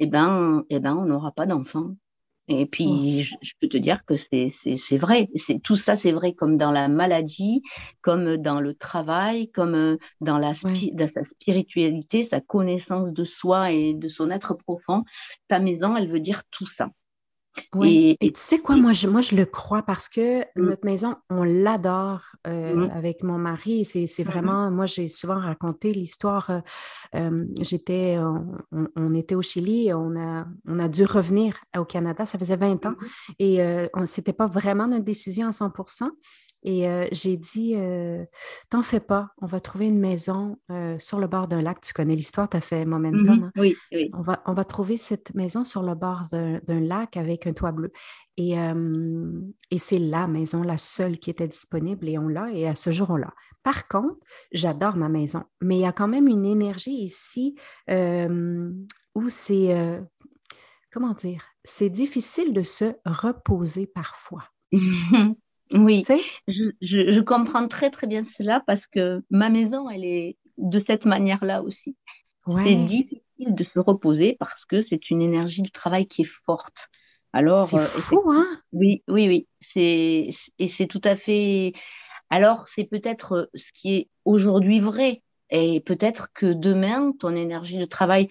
eh 0.00 0.06
ben, 0.06 0.64
eh 0.68 0.80
ben, 0.80 0.96
on 0.96 1.04
n'aura 1.04 1.30
pas 1.30 1.46
d'enfant. 1.46 1.94
Et 2.48 2.66
puis, 2.66 3.22
je, 3.22 3.52
peux 3.60 3.68
te 3.68 3.76
dire 3.76 4.04
que 4.04 4.14
c'est 4.20 4.98
vrai. 4.98 5.28
Tout 5.64 5.76
ça, 5.76 5.96
c'est 5.96 6.12
vrai 6.12 6.32
comme 6.32 6.56
dans 6.56 6.70
la 6.70 6.86
maladie, 6.86 7.62
comme 8.02 8.36
dans 8.36 8.60
le 8.60 8.74
travail, 8.74 9.50
comme 9.50 9.74
euh, 9.74 9.96
dans, 10.20 10.38
la 10.38 10.52
dans 10.92 11.08
sa 11.08 11.24
spiritualité, 11.24 12.22
sa 12.22 12.40
connaissance 12.40 13.12
de 13.12 13.24
soi 13.24 13.72
et 13.72 13.94
de 13.94 14.06
son 14.06 14.30
être 14.30 14.54
profond. 14.54 15.00
Ta 15.48 15.58
maison, 15.58 15.96
elle 15.96 16.08
veut 16.08 16.20
dire 16.20 16.42
tout 16.50 16.66
ça. 16.66 16.90
Et, 17.84 18.16
tu 18.20 18.30
sais 18.34 18.58
quoi, 18.58 18.76
moi 18.76 18.92
je, 18.92 19.06
moi, 19.08 19.20
je 19.20 19.34
le 19.34 19.44
crois 19.44 19.82
parce 19.82 20.08
que 20.08 20.40
mmh. 20.40 20.44
notre 20.56 20.84
maison, 20.84 21.16
on 21.30 21.44
l'adore 21.44 22.22
euh, 22.46 22.74
mmh. 22.74 22.90
avec 22.92 23.22
mon 23.22 23.38
mari. 23.38 23.84
C'est 23.84 24.06
mmh 24.06 24.22
vraiment, 24.24 24.70
moi, 24.70 24.86
j'ai 24.86 25.08
souvent 25.08 25.40
raconté 25.40 25.92
l'histoire. 25.92 26.62
Euh, 27.14 27.44
j'étais, 27.60 28.18
on, 28.96 29.14
était 29.14 29.34
au 29.34 29.42
Chili, 29.42 29.92
on 29.94 30.16
a, 30.16 30.46
on 30.66 30.78
a 30.78 30.88
dû 30.88 31.04
revenir 31.04 31.56
au 31.76 31.84
Canada, 31.84 32.26
ça 32.26 32.38
faisait 32.38 32.56
20 32.56 32.86
ans, 32.86 32.94
et 33.38 33.62
euh, 33.62 33.86
ce 34.04 34.20
n'était 34.20 34.32
pas 34.32 34.46
vraiment 34.46 34.86
notre 34.86 35.04
décision 35.04 35.48
à 35.48 35.52
100 35.52 35.72
et 36.66 36.88
euh, 36.88 37.06
j'ai 37.12 37.36
dit, 37.36 37.74
euh, 37.76 38.24
t'en 38.70 38.82
fais 38.82 38.98
pas, 38.98 39.30
on 39.40 39.46
va 39.46 39.60
trouver 39.60 39.86
une 39.86 40.00
maison 40.00 40.58
euh, 40.72 40.98
sur 40.98 41.20
le 41.20 41.28
bord 41.28 41.46
d'un 41.46 41.62
lac. 41.62 41.80
Tu 41.80 41.92
connais 41.92 42.16
l'histoire, 42.16 42.48
tu 42.48 42.56
as 42.56 42.60
fait 42.60 42.84
Momentum. 42.84 43.44
Hein? 43.44 43.52
oui, 43.56 43.76
oui. 43.92 44.10
On 44.12 44.20
va, 44.20 44.42
on 44.46 44.52
va 44.52 44.64
trouver 44.64 44.96
cette 44.96 45.32
maison 45.36 45.64
sur 45.64 45.84
le 45.84 45.94
bord 45.94 46.24
d'un 46.32 46.80
lac 46.80 47.16
avec 47.16 47.46
un 47.46 47.52
toit 47.52 47.70
bleu. 47.70 47.92
Et, 48.36 48.54
et 49.70 49.78
c'est 49.78 50.00
la 50.00 50.26
maison, 50.26 50.62
la 50.62 50.76
seule 50.76 51.20
qui 51.20 51.30
était 51.30 51.46
disponible 51.46 52.08
et 52.08 52.18
on 52.18 52.26
l'a. 52.26 52.50
Et 52.52 52.66
à 52.66 52.74
ce 52.74 52.90
jour, 52.90 53.10
on 53.10 53.16
l'a. 53.16 53.32
Par 53.62 53.86
contre, 53.86 54.18
j'adore 54.50 54.96
ma 54.96 55.08
maison, 55.08 55.44
mais 55.60 55.76
il 55.76 55.82
y 55.82 55.86
a 55.86 55.92
quand 55.92 56.08
même 56.08 56.26
une 56.26 56.44
énergie 56.44 56.96
ici 56.96 57.54
où 57.88 59.28
c'est, 59.28 60.02
comment 60.90 61.12
dire, 61.12 61.44
c'est 61.62 61.90
difficile 61.90 62.52
de 62.52 62.64
se 62.64 62.92
reposer 63.04 63.86
parfois. 63.86 64.50
Oui, 65.72 66.04
je, 66.46 66.70
je, 66.80 67.20
comprends 67.20 67.66
très 67.66 67.90
très 67.90 68.06
bien 68.06 68.24
cela 68.24 68.62
parce 68.66 68.86
que 68.92 69.22
ma 69.30 69.48
maison, 69.48 69.90
elle 69.90 70.04
est 70.04 70.36
de 70.58 70.82
cette 70.86 71.06
manière-là 71.06 71.62
aussi. 71.62 71.96
C'est 72.48 72.76
difficile 72.76 73.20
de 73.40 73.64
se 73.64 73.78
reposer 73.80 74.36
parce 74.38 74.64
que 74.66 74.84
c'est 74.88 75.10
une 75.10 75.20
énergie 75.20 75.62
du 75.62 75.72
travail 75.72 76.06
qui 76.06 76.22
est 76.22 76.30
forte. 76.44 76.88
Alors, 77.32 77.68
c'est 77.68 77.76
euh, 77.76 77.84
fou, 77.84 78.22
hein 78.30 78.46
Oui, 78.72 79.02
oui, 79.08 79.28
oui. 79.28 79.48
C'est, 79.60 80.30
et 80.58 80.68
c'est 80.68 80.86
tout 80.86 81.00
à 81.02 81.16
fait. 81.16 81.72
Alors, 82.30 82.66
c'est 82.68 82.84
peut-être 82.84 83.50
ce 83.54 83.72
qui 83.72 83.94
est 83.94 84.08
aujourd'hui 84.24 84.78
vrai. 84.78 85.22
Et 85.50 85.80
peut-être 85.80 86.32
que 86.32 86.46
demain, 86.46 87.12
ton 87.18 87.34
énergie 87.36 87.78
de 87.78 87.84
travail 87.84 88.28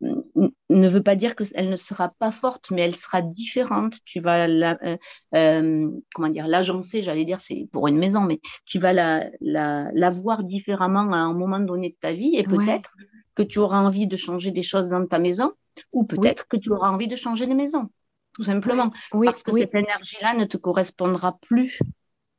ne 0.00 0.88
veut 0.88 1.02
pas 1.02 1.16
dire 1.16 1.34
qu'elle 1.36 1.70
ne 1.70 1.76
sera 1.76 2.10
pas 2.18 2.30
forte, 2.30 2.70
mais 2.70 2.82
elle 2.82 2.94
sera 2.94 3.22
différente. 3.22 3.94
Tu 4.04 4.20
vas 4.20 4.46
la, 4.46 4.76
euh, 4.82 4.96
euh, 5.34 5.90
comment 6.14 6.28
dire, 6.28 6.46
l'agencer, 6.46 7.02
j'allais 7.02 7.24
dire, 7.24 7.40
c'est 7.40 7.68
pour 7.72 7.88
une 7.88 7.98
maison, 7.98 8.20
mais 8.20 8.40
tu 8.66 8.78
vas 8.78 8.92
la, 8.92 9.26
la, 9.40 10.10
voir 10.10 10.44
différemment 10.44 11.12
à 11.12 11.16
un 11.16 11.32
moment 11.32 11.60
donné 11.60 11.90
de 11.90 11.96
ta 12.00 12.12
vie 12.12 12.36
et 12.36 12.44
peut-être 12.44 12.90
que 13.34 13.42
tu 13.42 13.58
auras 13.58 13.80
envie 13.80 14.06
de 14.06 14.16
changer 14.16 14.50
des 14.50 14.62
choses 14.62 14.88
dans 14.88 15.06
ta 15.06 15.18
maison 15.18 15.52
ou 15.92 16.04
peut-être 16.04 16.46
que 16.48 16.56
tu 16.56 16.70
auras 16.70 16.90
envie 16.90 17.08
de 17.08 17.16
changer 17.16 17.46
de 17.46 17.54
maison, 17.54 17.90
tout 18.32 18.44
simplement. 18.44 18.90
parce 19.10 19.42
que 19.42 19.52
cette 19.52 19.74
énergie-là 19.74 20.34
ne 20.34 20.44
te 20.44 20.56
correspondra 20.56 21.38
plus. 21.40 21.78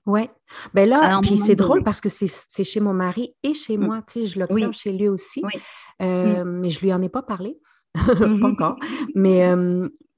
Oui. 0.05 0.29
Ben 0.73 0.87
là, 0.87 1.19
puis 1.21 1.37
c'est 1.37 1.55
drôle 1.55 1.83
parce 1.83 2.01
que 2.01 2.09
c'est 2.09 2.63
chez 2.63 2.79
mon 2.79 2.93
mari 2.93 3.35
et 3.43 3.53
chez 3.53 3.77
mmh. 3.77 3.85
moi. 3.85 4.01
Tu 4.07 4.21
sais, 4.21 4.27
je 4.27 4.39
l'observe 4.39 4.73
chez 4.73 4.91
lui 4.91 5.07
aussi. 5.07 5.41
Euh, 6.01 6.43
mmh. 6.43 6.59
Mais 6.59 6.69
je 6.69 6.79
lui 6.81 6.93
en 6.93 7.01
ai 7.01 7.09
pas 7.09 7.23
parlé. 7.23 7.57
pas 7.93 8.27
mmh 8.27 8.43
encore. 8.43 8.77
Mais 9.15 9.49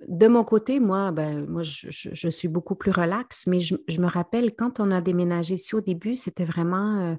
de 0.06 0.28
mon 0.28 0.44
côté, 0.44 0.80
moi, 0.80 1.12
ben, 1.12 1.46
moi 1.48 1.62
je, 1.64 2.30
suis 2.30 2.48
beaucoup 2.48 2.76
plus 2.76 2.92
relaxe. 2.92 3.48
Mais 3.48 3.60
je, 3.60 4.02
me 4.02 4.08
rappelle 4.08 4.56
quand 4.56 4.80
on 4.80 4.92
a 4.92 5.02
déménagé 5.02 5.56
ici 5.56 5.76
au 5.76 5.82
début, 5.82 6.16
c'était 6.16 6.46
vraiment. 6.46 7.18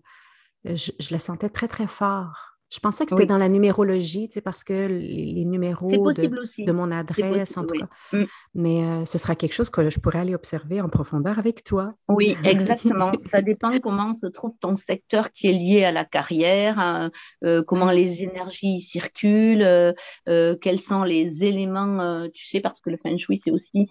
Euh, 0.66 0.74
je, 0.74 0.92
je, 0.98 1.12
le 1.12 1.18
sentais 1.18 1.48
très, 1.48 1.68
très 1.68 1.86
fort. 1.86 2.57
Je 2.70 2.80
pensais 2.80 3.06
que 3.06 3.12
c'était 3.12 3.24
dans 3.24 3.38
la 3.38 3.48
numérologie, 3.48 4.28
tu 4.28 4.34
sais, 4.34 4.40
parce 4.42 4.62
que 4.62 4.86
les, 4.88 5.44
numéros 5.46 5.88
de, 5.88 6.72
mon 6.72 6.90
adresse, 6.90 7.56
en 7.56 7.64
tout 7.64 7.74
cas. 7.74 7.88
Mm. 8.12 8.24
Mais 8.54 8.82
euh, 8.82 9.04
ce 9.06 9.16
sera 9.16 9.34
quelque 9.34 9.54
chose 9.54 9.70
que 9.70 9.88
je 9.88 9.98
pourrais 9.98 10.18
aller 10.18 10.34
observer 10.34 10.82
en 10.82 10.88
profondeur 10.90 11.38
avec 11.38 11.64
toi. 11.64 11.94
Oui, 12.08 12.36
exactement. 12.44 13.12
Ça 13.30 13.40
dépend 13.40 13.70
comment 13.78 14.12
se 14.12 14.26
trouve 14.26 14.52
ton 14.60 14.76
secteur 14.76 15.32
qui 15.32 15.48
est 15.48 15.52
lié 15.52 15.84
à 15.84 15.92
la 15.92 16.04
carrière, 16.04 16.78
hein, 16.78 17.10
euh, 17.42 17.62
comment 17.66 17.90
les 17.90 18.22
énergies 18.22 18.80
circulent, 18.80 19.62
euh, 19.62 20.56
quels 20.60 20.80
sont 20.80 21.04
les 21.04 21.34
éléments, 21.40 22.28
tu 22.34 22.46
sais, 22.46 22.60
parce 22.60 22.80
que 22.82 22.90
le 22.90 22.98
feng 23.02 23.16
shui, 23.16 23.40
c'est 23.42 23.50
aussi 23.50 23.88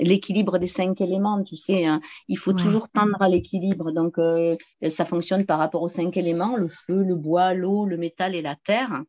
l'équilibre 0.00 0.58
des 0.58 0.66
cinq 0.66 1.00
éléments, 1.00 1.42
tu 1.42 1.56
sais. 1.56 1.86
Hein. 1.86 2.00
il 2.28 2.38
faut 2.38 2.52
toujours 2.52 2.88
tendre 2.88 3.20
à 3.20 3.28
l'équilibre. 3.28 3.92
Donc, 3.92 4.16
ça 4.96 5.04
fonctionne 5.04 5.46
par 5.46 5.58
rapport 5.58 5.82
aux 5.82 5.88
cinq 5.88 6.16
éléments, 6.16 6.56
le 6.56 6.68
feu, 6.68 7.02
le 7.02 7.14
bois, 7.14 7.54
l'eau, 7.54 7.86
le 7.86 7.96
métal 7.96 8.34
et 8.34 8.42
la 8.42 8.56
terre. 8.66 9.02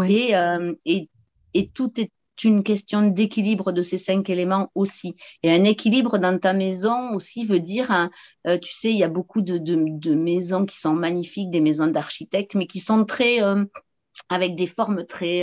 Euh, 0.00 0.74
et, 0.84 1.08
et, 1.54 1.68
tout 1.68 1.92
est 2.00 2.10
une 2.44 2.62
question 2.62 3.08
d'équilibre 3.08 3.72
de 3.72 3.82
ces 3.82 3.98
cinq 3.98 4.30
éléments 4.30 4.70
aussi. 4.74 5.16
Et 5.42 5.50
un 5.50 5.64
équilibre 5.64 6.18
dans 6.18 6.38
ta 6.38 6.52
maison 6.52 7.14
aussi 7.14 7.44
veut 7.44 7.60
dire, 7.60 7.90
hein, 7.90 8.10
euh, 8.46 8.58
tu 8.58 8.72
sais, 8.72 8.90
il 8.90 8.98
y 8.98 9.04
a 9.04 9.08
beaucoup 9.08 9.42
de, 9.42 9.58
de, 9.58 10.14
maisons 10.14 10.64
qui 10.64 10.78
sont 10.78 10.94
magnifiques, 10.94 11.50
des 11.50 11.60
maisons 11.60 11.88
d'architectes, 11.88 12.54
mais 12.54 12.66
qui 12.66 12.78
sont 12.78 13.04
très, 13.04 13.42
euh, 13.42 13.64
avec 14.28 14.54
des 14.54 14.68
formes 14.68 15.04
très, 15.04 15.42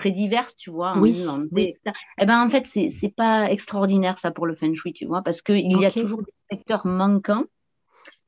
très 0.00 0.10
diverses, 0.10 0.54
tu 0.56 0.70
vois. 0.70 0.98
Oui, 0.98 1.24
Et 1.56 1.76
eh 2.20 2.26
ben, 2.26 2.42
en 2.42 2.48
fait, 2.48 2.66
c'est 2.66 3.14
pas 3.14 3.50
extraordinaire 3.50 4.18
ça 4.18 4.30
pour 4.30 4.46
le 4.46 4.54
feng 4.54 4.74
shui, 4.74 4.92
tu 4.92 5.04
vois, 5.04 5.22
parce 5.22 5.42
qu'il 5.42 5.58
il 5.58 5.78
y 5.78 5.84
a 5.84 5.90
toujours 5.90 6.22
des 6.22 6.32
secteurs 6.50 6.86
manquants. 6.86 7.44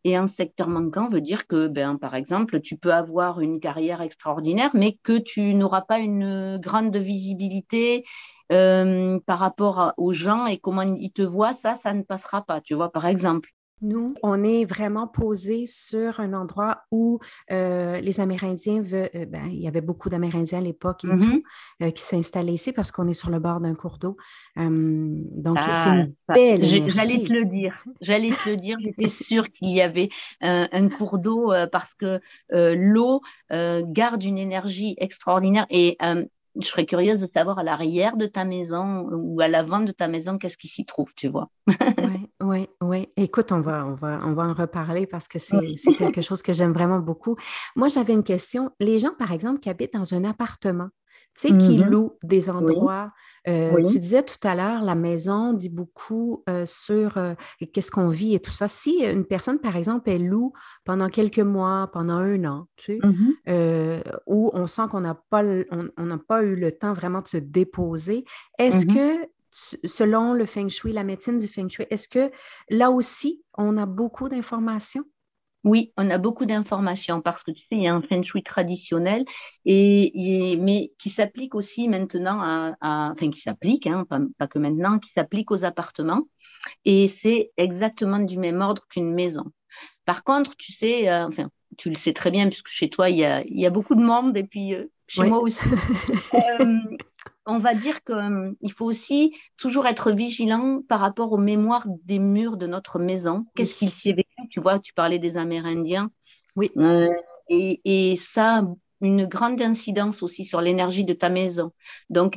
Et 0.04 0.16
un 0.16 0.26
secteur 0.26 0.68
manquant 0.68 1.08
veut 1.08 1.20
dire 1.20 1.46
que, 1.46 1.68
ben, 1.68 1.96
par 1.96 2.14
exemple, 2.14 2.60
tu 2.60 2.76
peux 2.76 2.92
avoir 2.92 3.40
une 3.40 3.60
carrière 3.60 4.02
extraordinaire, 4.02 4.70
mais 4.74 4.98
que 5.04 5.18
tu 5.18 5.54
n'auras 5.54 5.82
pas 5.82 6.00
une 6.00 6.58
grande 6.58 6.96
visibilité 6.96 8.04
euh, 8.50 9.20
par 9.26 9.38
rapport 9.38 9.94
aux 9.96 10.12
gens 10.12 10.46
et 10.46 10.58
comment 10.58 10.82
ils 10.82 11.12
te 11.12 11.22
voient, 11.22 11.52
ça, 11.54 11.76
ça 11.76 11.94
ne 11.94 12.02
passera 12.02 12.42
pas, 12.42 12.60
tu 12.60 12.74
vois, 12.74 12.90
par 12.90 13.06
exemple. 13.06 13.50
Nous, 13.82 14.14
on 14.22 14.44
est 14.44 14.64
vraiment 14.64 15.08
posé 15.08 15.66
sur 15.66 16.20
un 16.20 16.34
endroit 16.34 16.84
où 16.92 17.18
euh, 17.50 18.00
les 18.00 18.20
Amérindiens, 18.20 18.80
veulent, 18.80 19.10
euh, 19.16 19.26
ben, 19.26 19.48
il 19.50 19.60
y 19.60 19.66
avait 19.66 19.80
beaucoup 19.80 20.08
d'Amérindiens 20.08 20.58
à 20.58 20.62
l'époque 20.62 21.02
mm-hmm. 21.02 21.42
euh, 21.82 21.90
qui 21.90 22.02
s'installaient 22.02 22.54
ici 22.54 22.72
parce 22.72 22.92
qu'on 22.92 23.08
est 23.08 23.14
sur 23.14 23.30
le 23.30 23.40
bord 23.40 23.60
d'un 23.60 23.74
cours 23.74 23.98
d'eau. 23.98 24.16
donc, 24.56 25.58
c'est 25.60 25.70
ah, 25.74 25.96
une 25.96 26.12
belle 26.32 26.64
J'allais 26.90 27.24
te 27.24 27.32
le 27.32 27.44
dire. 27.44 27.84
J'allais 28.00 28.30
te 28.30 28.50
le 28.50 28.56
dire. 28.56 28.78
J'étais 28.78 29.08
sûre 29.08 29.50
qu'il 29.50 29.70
y 29.70 29.80
avait 29.80 30.10
un 30.40 30.88
cours 30.88 31.18
d'eau 31.18 31.52
parce 31.72 31.94
que 31.94 32.20
l'eau 32.50 33.20
garde 33.50 34.22
une 34.22 34.38
énergie 34.38 34.94
extraordinaire 34.98 35.66
et 35.70 35.98
je 36.60 36.66
serais 36.66 36.86
curieuse 36.86 37.18
de 37.18 37.28
savoir 37.32 37.58
à 37.58 37.62
l'arrière 37.62 38.16
de 38.16 38.26
ta 38.26 38.44
maison 38.44 39.08
ou 39.12 39.40
à 39.40 39.48
l'avant 39.48 39.80
de 39.80 39.92
ta 39.92 40.08
maison, 40.08 40.38
qu'est-ce 40.38 40.58
qui 40.58 40.68
s'y 40.68 40.84
trouve, 40.84 41.12
tu 41.16 41.28
vois? 41.28 41.50
oui, 41.68 42.28
oui, 42.42 42.68
oui. 42.82 43.08
Écoute, 43.16 43.52
on 43.52 43.60
va, 43.60 43.86
on, 43.86 43.94
va, 43.94 44.20
on 44.24 44.34
va 44.34 44.44
en 44.44 44.54
reparler 44.54 45.06
parce 45.06 45.28
que 45.28 45.38
c'est 45.38 45.94
quelque 45.96 46.20
chose 46.20 46.42
que 46.42 46.52
j'aime 46.52 46.72
vraiment 46.72 46.98
beaucoup. 46.98 47.36
Moi, 47.76 47.88
j'avais 47.88 48.12
une 48.12 48.24
question. 48.24 48.70
Les 48.80 48.98
gens, 48.98 49.14
par 49.18 49.32
exemple, 49.32 49.60
qui 49.60 49.70
habitent 49.70 49.94
dans 49.94 50.14
un 50.14 50.24
appartement, 50.24 50.88
tu 51.34 51.48
sais, 51.48 51.58
qui 51.58 51.78
mm-hmm. 51.78 51.84
louent 51.84 52.18
des 52.22 52.50
endroits. 52.50 53.08
Euh, 53.48 53.82
tu 53.84 53.98
disais 53.98 54.22
tout 54.22 54.36
à 54.46 54.54
l'heure, 54.54 54.82
la 54.82 54.94
maison 54.94 55.52
dit 55.52 55.68
beaucoup 55.68 56.44
euh, 56.48 56.64
sur 56.66 57.16
euh, 57.16 57.34
qu'est-ce 57.72 57.90
qu'on 57.90 58.08
vit 58.08 58.34
et 58.34 58.40
tout 58.40 58.52
ça. 58.52 58.68
Si 58.68 59.02
une 59.04 59.24
personne, 59.24 59.58
par 59.58 59.76
exemple, 59.76 60.10
elle 60.10 60.26
loue 60.26 60.52
pendant 60.84 61.08
quelques 61.08 61.38
mois, 61.38 61.90
pendant 61.92 62.18
un 62.18 62.44
an, 62.44 62.68
tu 62.76 62.84
sais, 62.84 62.98
mm-hmm. 62.98 64.02
où 64.26 64.50
on 64.52 64.66
sent 64.66 64.82
qu'on 64.90 65.00
n'a 65.00 65.14
pas, 65.14 65.42
on, 65.70 66.04
n'a 66.04 66.18
pas 66.18 66.42
eu 66.42 66.54
le 66.54 66.70
temps 66.72 66.92
vraiment 66.92 67.22
de 67.22 67.28
se 67.28 67.38
déposer, 67.38 68.24
est-ce 68.58 68.86
mm-hmm. 68.86 68.94
que, 68.94 69.28
selon 69.84 70.34
le 70.34 70.46
feng 70.46 70.68
shui, 70.68 70.92
la 70.92 71.04
médecine 71.04 71.38
du 71.38 71.48
feng 71.48 71.68
shui, 71.68 71.86
est-ce 71.90 72.08
que 72.08 72.30
là 72.70 72.90
aussi, 72.90 73.42
on 73.58 73.76
a 73.76 73.86
beaucoup 73.86 74.28
d'informations? 74.28 75.04
Oui, 75.64 75.92
on 75.96 76.10
a 76.10 76.18
beaucoup 76.18 76.44
d'informations 76.44 77.20
parce 77.20 77.44
que 77.44 77.52
tu 77.52 77.60
sais, 77.60 77.76
il 77.76 77.82
y 77.82 77.86
a 77.86 77.94
un 77.94 78.02
feng 78.02 78.22
shui 78.24 78.42
traditionnel 78.42 79.24
et, 79.64 80.56
mais 80.60 80.92
qui 80.98 81.08
s'applique 81.08 81.54
aussi 81.54 81.88
maintenant 81.88 82.40
à, 82.40 83.10
enfin 83.12 83.30
qui 83.30 83.40
s'applique, 83.40 83.86
hein, 83.86 84.04
pas, 84.08 84.46
que 84.48 84.58
maintenant, 84.58 84.98
qui 84.98 85.10
s'applique 85.12 85.50
aux 85.52 85.64
appartements 85.64 86.22
et 86.84 87.06
c'est 87.06 87.52
exactement 87.56 88.18
du 88.18 88.38
même 88.38 88.60
ordre 88.60 88.86
qu'une 88.88 89.14
maison. 89.14 89.44
Par 90.04 90.24
contre, 90.24 90.56
tu 90.56 90.72
sais, 90.72 91.08
euh, 91.08 91.26
enfin, 91.28 91.48
tu 91.78 91.90
le 91.90 91.96
sais 91.96 92.12
très 92.12 92.30
bien 92.30 92.48
puisque 92.48 92.68
chez 92.68 92.90
toi 92.90 93.08
il 93.08 93.18
y 93.18 93.24
a, 93.24 93.42
il 93.44 93.58
y 93.58 93.66
a 93.66 93.70
beaucoup 93.70 93.94
de 93.94 94.02
monde 94.02 94.36
et 94.36 94.44
puis 94.44 94.74
euh, 94.74 94.90
chez 95.06 95.22
moi 95.24 95.38
aussi. 95.38 95.64
Euh, 96.34 96.66
on 97.46 97.58
va 97.58 97.74
dire 97.74 98.02
qu'il 98.04 98.72
faut 98.72 98.84
aussi 98.84 99.34
toujours 99.56 99.86
être 99.86 100.12
vigilant 100.12 100.80
par 100.88 101.00
rapport 101.00 101.32
aux 101.32 101.38
mémoires 101.38 101.86
des 102.04 102.18
murs 102.18 102.56
de 102.56 102.66
notre 102.66 102.98
maison. 102.98 103.46
Qu'est-ce 103.54 103.78
qu'il 103.78 103.90
s'y 103.90 104.10
est 104.10 104.14
vécu? 104.14 104.48
Tu 104.50 104.60
vois, 104.60 104.78
tu 104.78 104.92
parlais 104.92 105.18
des 105.18 105.36
Amérindiens. 105.36 106.10
Oui. 106.56 106.70
Euh, 106.76 107.08
et, 107.48 108.16
ça 108.16 108.58
a 108.58 108.64
une 109.00 109.26
grande 109.26 109.60
incidence 109.60 110.22
aussi 110.22 110.44
sur 110.44 110.60
l'énergie 110.60 111.04
de 111.04 111.12
ta 111.12 111.28
maison. 111.28 111.72
Donc, 112.08 112.36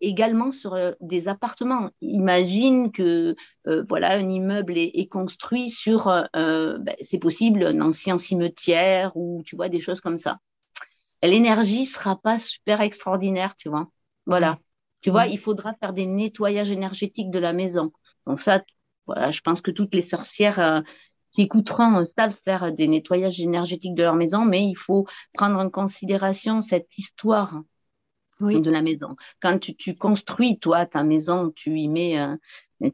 également 0.00 0.50
sur 0.50 0.74
euh, 0.74 0.92
des 1.00 1.28
appartements. 1.28 1.90
Imagine 2.00 2.90
que 2.90 3.36
euh, 3.66 3.84
voilà, 3.88 4.12
un 4.12 4.28
immeuble 4.28 4.78
est, 4.78 5.08
construit 5.10 5.68
sur, 5.68 6.06
ben, 6.32 6.94
c'est 7.02 7.18
possible, 7.18 7.66
un 7.66 7.80
ancien 7.82 8.16
cimetière 8.16 9.14
ou 9.16 9.42
tu 9.44 9.56
vois, 9.56 9.68
des 9.68 9.80
choses 9.80 10.00
comme 10.00 10.16
ça. 10.16 10.38
L'énergie 11.22 11.84
sera 11.86 12.16
pas 12.16 12.38
super 12.38 12.80
extraordinaire, 12.80 13.54
tu 13.56 13.68
vois. 13.68 13.88
Voilà. 14.26 14.58
Tu 15.02 15.10
vois, 15.10 15.26
il 15.26 15.38
faudra 15.38 15.74
faire 15.74 15.92
des 15.92 16.06
nettoyages 16.06 16.70
énergétiques 16.70 17.30
de 17.30 17.38
la 17.38 17.52
maison. 17.52 17.92
Donc 18.26 18.40
ça, 18.40 18.62
voilà, 19.06 19.30
je 19.30 19.40
pense 19.42 19.60
que 19.60 19.70
toutes 19.70 19.94
les 19.94 20.08
sorcières 20.08 20.58
euh, 20.58 20.80
qui 21.30 21.42
écouteront 21.42 22.06
savent 22.16 22.36
faire 22.44 22.72
des 22.72 22.88
nettoyages 22.88 23.40
énergétiques 23.40 23.94
de 23.94 24.02
leur 24.02 24.14
maison, 24.14 24.44
mais 24.44 24.64
il 24.64 24.76
faut 24.76 25.06
prendre 25.34 25.58
en 25.58 25.68
considération 25.68 26.62
cette 26.62 26.96
histoire 26.96 27.60
de 28.40 28.70
la 28.70 28.82
maison. 28.82 29.16
Quand 29.40 29.58
tu, 29.58 29.94
construis, 29.96 30.58
toi, 30.58 30.86
ta 30.86 31.04
maison, 31.04 31.52
tu 31.54 31.76
y 31.78 31.88
mets, 31.88 32.18
euh, 32.18 32.36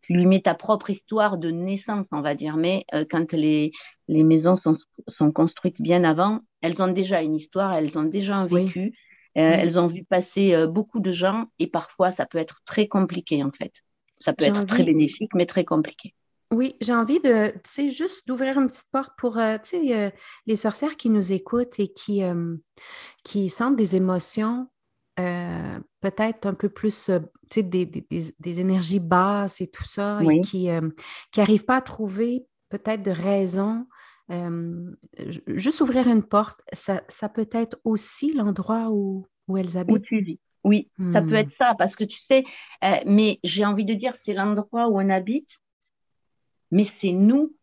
tu 0.02 0.12
lui 0.12 0.26
mets 0.26 0.40
ta 0.40 0.54
propre 0.54 0.90
histoire 0.90 1.38
de 1.38 1.50
naissance, 1.50 2.06
on 2.12 2.20
va 2.20 2.34
dire. 2.34 2.56
Mais 2.56 2.84
euh, 2.94 3.04
quand 3.08 3.32
les, 3.32 3.72
les 4.08 4.22
maisons 4.22 4.58
sont, 4.62 4.76
sont, 5.18 5.32
construites 5.32 5.80
bien 5.80 6.04
avant, 6.04 6.40
elles 6.60 6.82
ont 6.82 6.92
déjà 6.92 7.22
une 7.22 7.34
histoire, 7.34 7.72
elles 7.72 7.98
ont 7.98 8.04
déjà 8.04 8.36
un 8.36 8.46
vécu, 8.46 8.92
euh, 9.36 9.40
elles 9.40 9.78
ont 9.78 9.86
vu 9.86 10.04
passer 10.04 10.66
beaucoup 10.66 11.00
de 11.00 11.10
gens 11.10 11.46
et 11.58 11.66
parfois 11.66 12.10
ça 12.10 12.26
peut 12.26 12.38
être 12.38 12.60
très 12.64 12.88
compliqué 12.88 13.42
en 13.42 13.52
fait. 13.52 13.72
Ça 14.18 14.32
peut 14.32 14.44
être 14.44 14.66
très 14.66 14.84
bénéfique, 14.84 15.30
mais 15.34 15.46
très 15.46 15.64
compliqué. 15.64 16.14
Oui, 16.52 16.74
j'ai 16.80 16.92
envie 16.92 17.20
de, 17.20 17.50
tu 17.50 17.60
sais, 17.64 17.88
juste 17.90 18.26
d'ouvrir 18.26 18.58
une 18.58 18.66
petite 18.66 18.90
porte 18.90 19.12
pour, 19.16 19.34
tu 19.34 19.70
sais, 19.70 20.12
les 20.46 20.56
sorcières 20.56 20.96
qui 20.96 21.08
nous 21.08 21.32
écoutent 21.32 21.78
et 21.78 21.88
qui, 21.88 22.22
qui 23.24 23.48
sentent 23.48 23.76
des 23.76 23.96
émotions 23.96 24.68
euh, 25.20 25.78
peut-être 26.00 26.46
un 26.46 26.54
peu 26.54 26.68
plus 26.68 27.10
euh, 27.10 27.18
des, 27.54 27.84
des, 27.84 28.06
des, 28.38 28.60
énergies 28.60 29.00
basses 29.00 29.60
et 29.60 29.66
tout 29.66 29.84
ça, 29.84 30.18
et 30.22 30.40
qui 30.40 30.68
n'arrivent 31.36 31.62
euh, 31.62 31.66
pas 31.66 31.76
à 31.76 31.82
trouver 31.82 32.46
peut-être 32.70 33.02
de 33.02 33.10
raison. 33.10 33.86
Juste 35.48 35.80
ouvrir 35.80 36.08
une 36.08 36.22
porte, 36.22 36.60
ça, 36.72 37.02
ça 37.08 37.28
peut 37.28 37.48
être 37.52 37.78
aussi 37.84 38.32
l'endroit 38.32 38.90
où, 38.90 39.26
où 39.48 39.56
elles 39.56 39.76
habitent? 39.76 39.96
Où 39.96 39.98
tu 39.98 40.20
vis. 40.20 40.40
Oui, 40.62 40.90
ça 41.12 41.22
peut 41.22 41.28
hmm. 41.28 41.34
être 41.36 41.52
ça, 41.52 41.74
parce 41.78 41.96
que 41.96 42.04
tu 42.04 42.18
sais, 42.18 42.44
mais 43.06 43.40
j'ai 43.42 43.64
envie 43.64 43.86
de 43.86 43.94
dire, 43.94 44.14
c'est 44.14 44.34
l'endroit 44.34 44.88
où 44.88 45.00
on 45.00 45.08
habite, 45.08 45.48
mais 46.70 46.86
c'est 47.00 47.12
nous, 47.12 47.56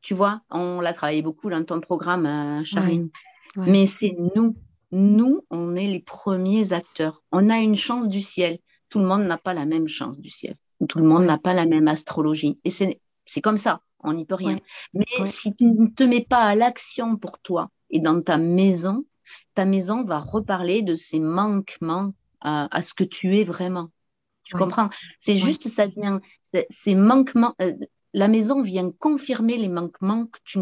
tu 0.00 0.14
vois, 0.14 0.40
on 0.50 0.80
l'a 0.80 0.94
travaillé 0.94 1.20
beaucoup 1.20 1.50
dans 1.50 1.62
ton 1.64 1.80
programme, 1.80 2.64
Charine, 2.64 3.10
mais 3.56 3.86
c'est 3.86 4.16
nous 4.34 4.56
nous, 4.94 5.44
on 5.50 5.74
est 5.74 5.88
les 5.88 6.00
premiers 6.00 6.72
acteurs. 6.72 7.22
On 7.32 7.50
a 7.50 7.58
une 7.58 7.74
chance 7.74 8.08
du 8.08 8.22
ciel. 8.22 8.58
Tout 8.88 9.00
le 9.00 9.06
monde 9.06 9.24
n'a 9.24 9.36
pas 9.36 9.52
la 9.52 9.66
même 9.66 9.88
chance 9.88 10.20
du 10.20 10.30
ciel. 10.30 10.56
Tout 10.88 10.98
le 10.98 11.04
monde 11.04 11.24
n'a 11.24 11.36
pas 11.36 11.52
la 11.52 11.66
même 11.66 11.88
astrologie. 11.88 12.60
Et 12.64 12.70
c'est 12.70 13.40
comme 13.42 13.56
ça, 13.56 13.80
on 14.04 14.12
n'y 14.12 14.24
peut 14.24 14.34
rien. 14.34 14.58
Mais 14.92 15.26
si 15.26 15.54
tu 15.54 15.64
ne 15.64 15.88
te 15.88 16.04
mets 16.04 16.24
pas 16.28 16.42
à 16.42 16.54
l'action 16.54 17.16
pour 17.16 17.38
toi 17.38 17.70
et 17.90 18.00
dans 18.00 18.20
ta 18.22 18.36
maison, 18.36 19.04
ta 19.54 19.64
maison 19.64 20.04
va 20.04 20.18
reparler 20.18 20.82
de 20.82 20.94
ses 20.94 21.20
manquements 21.20 22.12
à, 22.40 22.82
ce 22.82 22.92
que 22.92 23.04
tu 23.04 23.40
es 23.40 23.44
vraiment. 23.44 23.88
Tu 24.44 24.56
comprends? 24.56 24.90
C'est 25.20 25.36
juste, 25.36 25.68
ça 25.68 25.86
vient, 25.86 26.20
ces 26.68 26.94
manquements, 26.94 27.54
euh, 27.62 27.72
la 28.12 28.28
maison 28.28 28.60
vient 28.60 28.90
confirmer 28.90 29.56
les 29.56 29.68
manquements 29.68 30.26
que 30.26 30.38
tu, 30.44 30.60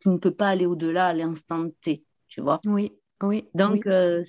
tu 0.00 0.08
ne 0.08 0.16
peux 0.18 0.34
pas 0.34 0.48
aller 0.48 0.66
au-delà 0.66 1.08
à 1.08 1.12
l'instant 1.12 1.68
T, 1.80 2.02
tu 2.26 2.40
vois? 2.40 2.60
Oui, 2.66 2.92
oui. 3.22 3.48
Donc, 3.54 3.86
euh, 3.86 4.24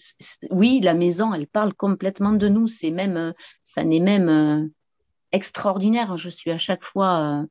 oui. 0.52 0.80
la 0.82 0.94
maison, 0.94 1.34
elle 1.34 1.48
parle 1.48 1.74
complètement 1.74 2.34
de 2.34 2.48
nous. 2.48 2.68
C'est 2.68 2.92
même, 2.92 3.18
euh, 3.18 3.32
ça 3.64 3.84
n'est 3.84 4.00
même 4.00 4.30
euh, 4.30 4.68
extraordinaire. 5.32 6.16
Je 6.18 6.30
suis 6.30 6.52
à 6.52 6.60
chaque 6.60 6.84
fois 6.84 7.44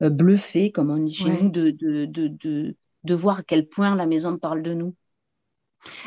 bluffée, 0.00 0.72
comme 0.72 0.90
on 0.90 0.96
dit 0.96 1.14
chez 1.14 1.42
nous, 1.42 1.50
de, 1.50 1.70
de, 1.70 2.06
de, 2.06 2.76
de, 3.04 3.14
voir 3.14 3.40
à 3.40 3.42
quel 3.42 3.68
point 3.68 3.94
la 3.94 4.06
maison 4.06 4.38
parle 4.38 4.62
de 4.62 4.74
nous. 4.74 4.94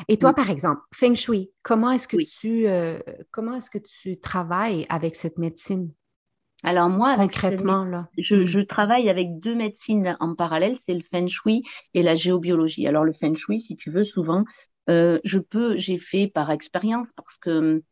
Et 0.07 0.17
toi, 0.17 0.33
par 0.33 0.50
exemple, 0.50 0.81
Feng 0.93 1.15
Shui, 1.15 1.50
comment 1.63 1.91
est-ce 1.91 2.07
que, 2.07 2.17
tu, 2.17 2.67
comment 3.31 3.55
est-ce 3.55 3.69
que 3.69 3.79
tu 3.79 4.19
travailles 4.19 4.85
avec 4.89 5.15
cette 5.15 5.38
médecine? 5.38 5.91
Alors 6.63 6.89
moi, 6.89 7.15
concrètement, 7.17 7.83
là. 7.83 8.07
Je, 8.17 8.45
je, 8.45 8.59
travaille 8.62 9.09
avec 9.09 9.39
deux 9.39 9.53
médecines 9.53 10.15
en 10.21 10.33
parallèle, 10.33 10.79
c'est 10.88 10.93
le 10.93 11.03
feng 11.12 11.27
shui 11.27 11.63
et 11.93 12.01
la 12.01 12.15
géobiologie. 12.15 12.88
Alors 12.88 13.03
le 13.03 13.12
feng 13.13 13.35
shui, 13.35 13.65
si 13.67 13.75
tu 13.75 13.91
veux, 13.91 14.05
souvent, 14.05 14.45
euh, 14.89 15.19
je 15.25 15.39
peux, 15.39 15.77
j'ai 15.77 15.97
fait 15.97 16.27
par 16.27 16.51
expérience 16.51 17.08
parce 17.17 17.38
que 17.38 17.84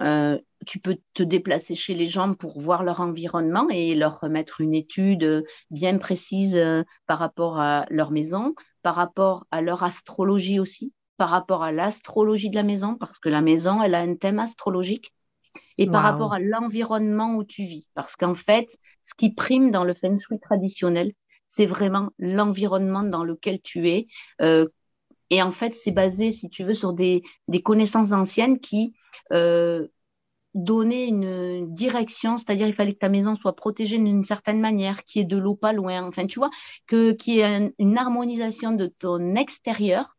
euh, 0.00 0.38
tu 0.66 0.78
peux 0.78 0.98
te 1.14 1.22
déplacer 1.22 1.74
chez 1.74 1.94
les 1.94 2.08
gens 2.08 2.34
pour 2.34 2.58
voir 2.60 2.82
leur 2.82 3.00
environnement 3.00 3.68
et 3.70 3.94
leur 3.94 4.20
remettre 4.20 4.60
une 4.60 4.74
étude 4.74 5.44
bien 5.70 5.98
précise 5.98 6.54
euh, 6.54 6.84
par 7.06 7.18
rapport 7.18 7.58
à 7.58 7.86
leur 7.90 8.10
maison, 8.10 8.54
par 8.82 8.94
rapport 8.94 9.46
à 9.50 9.60
leur 9.60 9.82
astrologie 9.82 10.60
aussi, 10.60 10.92
par 11.16 11.30
rapport 11.30 11.62
à 11.62 11.72
l'astrologie 11.72 12.50
de 12.50 12.56
la 12.56 12.62
maison, 12.62 12.96
parce 12.96 13.18
que 13.18 13.28
la 13.28 13.42
maison, 13.42 13.82
elle 13.82 13.94
a 13.94 14.00
un 14.00 14.14
thème 14.14 14.38
astrologique 14.38 15.12
et 15.78 15.86
par 15.86 16.02
rapport 16.02 16.32
à 16.32 16.38
l'environnement 16.38 17.34
où 17.34 17.44
tu 17.44 17.64
vis. 17.64 17.88
Parce 17.94 18.14
qu'en 18.16 18.34
fait, 18.34 18.68
ce 19.02 19.14
qui 19.14 19.34
prime 19.34 19.70
dans 19.70 19.84
le 19.84 19.94
feng 19.94 20.16
shui 20.16 20.38
traditionnel, 20.38 21.12
c'est 21.48 21.66
vraiment 21.66 22.10
l'environnement 22.18 23.02
dans 23.02 23.24
lequel 23.24 23.60
tu 23.60 23.90
es. 23.90 24.06
Euh, 24.40 24.68
et 25.30 25.42
en 25.42 25.50
fait, 25.50 25.74
c'est 25.74 25.90
basé, 25.90 26.30
si 26.30 26.48
tu 26.48 26.62
veux, 26.62 26.74
sur 26.74 26.92
des, 26.92 27.22
des 27.48 27.62
connaissances 27.62 28.12
anciennes 28.12 28.60
qui 28.60 28.94
euh, 29.32 29.88
donnaient 30.54 31.06
une 31.06 31.72
direction, 31.72 32.36
c'est-à-dire 32.36 32.66
il 32.66 32.74
fallait 32.74 32.94
que 32.94 32.98
ta 32.98 33.08
maison 33.08 33.36
soit 33.36 33.54
protégée 33.54 33.98
d'une 33.98 34.24
certaine 34.24 34.60
manière, 34.60 35.04
qu'il 35.04 35.20
y 35.20 35.22
ait 35.22 35.28
de 35.28 35.36
l'eau 35.36 35.54
pas 35.54 35.72
loin, 35.72 36.02
enfin 36.02 36.26
tu 36.26 36.38
vois, 36.38 36.50
que 36.86 37.12
qu'il 37.12 37.34
y 37.34 37.40
ait 37.40 37.72
une 37.78 37.98
harmonisation 37.98 38.72
de 38.72 38.86
ton 38.86 39.36
extérieur, 39.36 40.16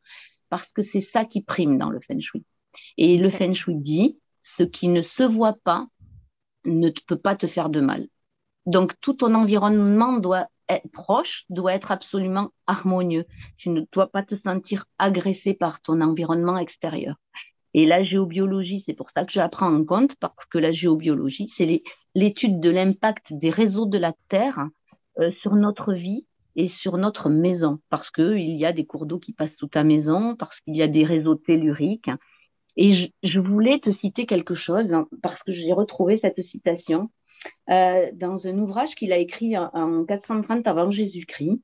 parce 0.50 0.72
que 0.72 0.82
c'est 0.82 1.02
ça 1.02 1.26
qui 1.26 1.42
prime 1.42 1.78
dans 1.78 1.90
le 1.90 2.00
feng 2.00 2.20
shui. 2.20 2.46
Et 2.98 3.18
le 3.18 3.30
feng 3.30 3.54
shui 3.54 3.76
dit, 3.76 4.20
ce 4.44 4.64
qui 4.64 4.88
ne 4.88 5.02
se 5.02 5.24
voit 5.24 5.58
pas 5.64 5.88
ne 6.66 6.90
peut 7.08 7.18
pas 7.18 7.36
te 7.36 7.48
faire 7.48 7.70
de 7.70 7.82
mal. 7.82 8.08
Donc 8.66 8.94
tout 9.02 9.14
ton 9.14 9.34
environnement 9.34 10.18
doit 10.18 10.48
être 10.70 10.90
proche, 10.92 11.46
doit 11.50 11.74
être 11.74 11.92
absolument 11.92 12.52
harmonieux. 12.68 13.26
Tu 13.58 13.70
ne 13.70 13.82
dois 13.92 14.08
pas 14.08 14.24
te 14.24 14.36
sentir 14.36 14.86
agressé 14.98 15.54
par 15.54 15.82
ton 15.82 16.00
environnement 16.02 16.58
extérieur. 16.58 17.16
Et 17.74 17.86
la 17.86 18.04
géobiologie, 18.04 18.84
c'est 18.86 18.94
pour 18.94 19.10
ça 19.16 19.26
que 19.26 19.32
j'apprends 19.32 19.74
en 19.74 19.86
compte, 19.86 20.16
parce 20.18 20.46
que 20.50 20.58
la 20.58 20.72
géobiologie, 20.72 21.48
c'est 21.48 21.84
l'étude 22.16 22.60
de 22.60 22.70
l'impact 22.70 23.34
des 23.34 23.50
réseaux 23.50 23.86
de 23.86 23.98
la 23.98 24.14
Terre 24.28 24.68
euh, 25.20 25.32
sur 25.42 25.56
notre 25.56 25.94
vie 25.94 26.26
et 26.56 26.70
sur 26.70 26.98
notre 26.98 27.30
maison, 27.30 27.80
parce 27.90 28.10
qu'il 28.10 28.58
y 28.58 28.66
a 28.66 28.74
des 28.74 28.86
cours 28.86 29.06
d'eau 29.06 29.20
qui 29.20 29.32
passent 29.32 29.56
sous 29.58 29.68
ta 29.68 29.84
maison, 29.84 30.36
parce 30.36 30.60
qu'il 30.60 30.76
y 30.76 30.82
a 30.82 30.88
des 30.88 31.06
réseaux 31.06 31.36
telluriques, 31.36 32.10
et 32.78 32.92
je, 33.24 33.40
voulais 33.40 33.80
te 33.80 33.92
citer 33.92 34.26
quelque 34.26 34.54
chose 34.54 34.94
hein, 34.94 35.08
parce 35.22 35.40
que 35.40 35.52
j'ai 35.52 35.74
retrouvé 35.74 36.20
cette 36.22 36.42
citation 36.48 37.10
euh, 37.70 38.10
dans 38.14 38.48
un 38.48 38.58
ouvrage 38.60 38.96
qu'il 38.96 39.12
a 39.12 39.18
écrit 39.18 39.58
en, 39.58 40.06
430 40.06 40.68
avant 40.68 40.90
Jésus-Christ. 40.90 41.60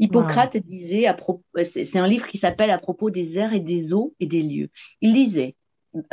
Hippocrate 0.00 0.56
disait, 0.56 1.06
c'est 1.64 1.98
un 1.98 2.06
livre 2.06 2.26
qui 2.28 2.38
s'appelle 2.38 2.70
À 2.70 2.78
propos 2.78 3.10
des 3.10 3.36
airs 3.36 3.52
et 3.52 3.60
des 3.60 3.92
eaux 3.92 4.14
et 4.18 4.26
des 4.26 4.42
lieux. 4.42 4.70
Il 5.00 5.14
disait 5.14 5.54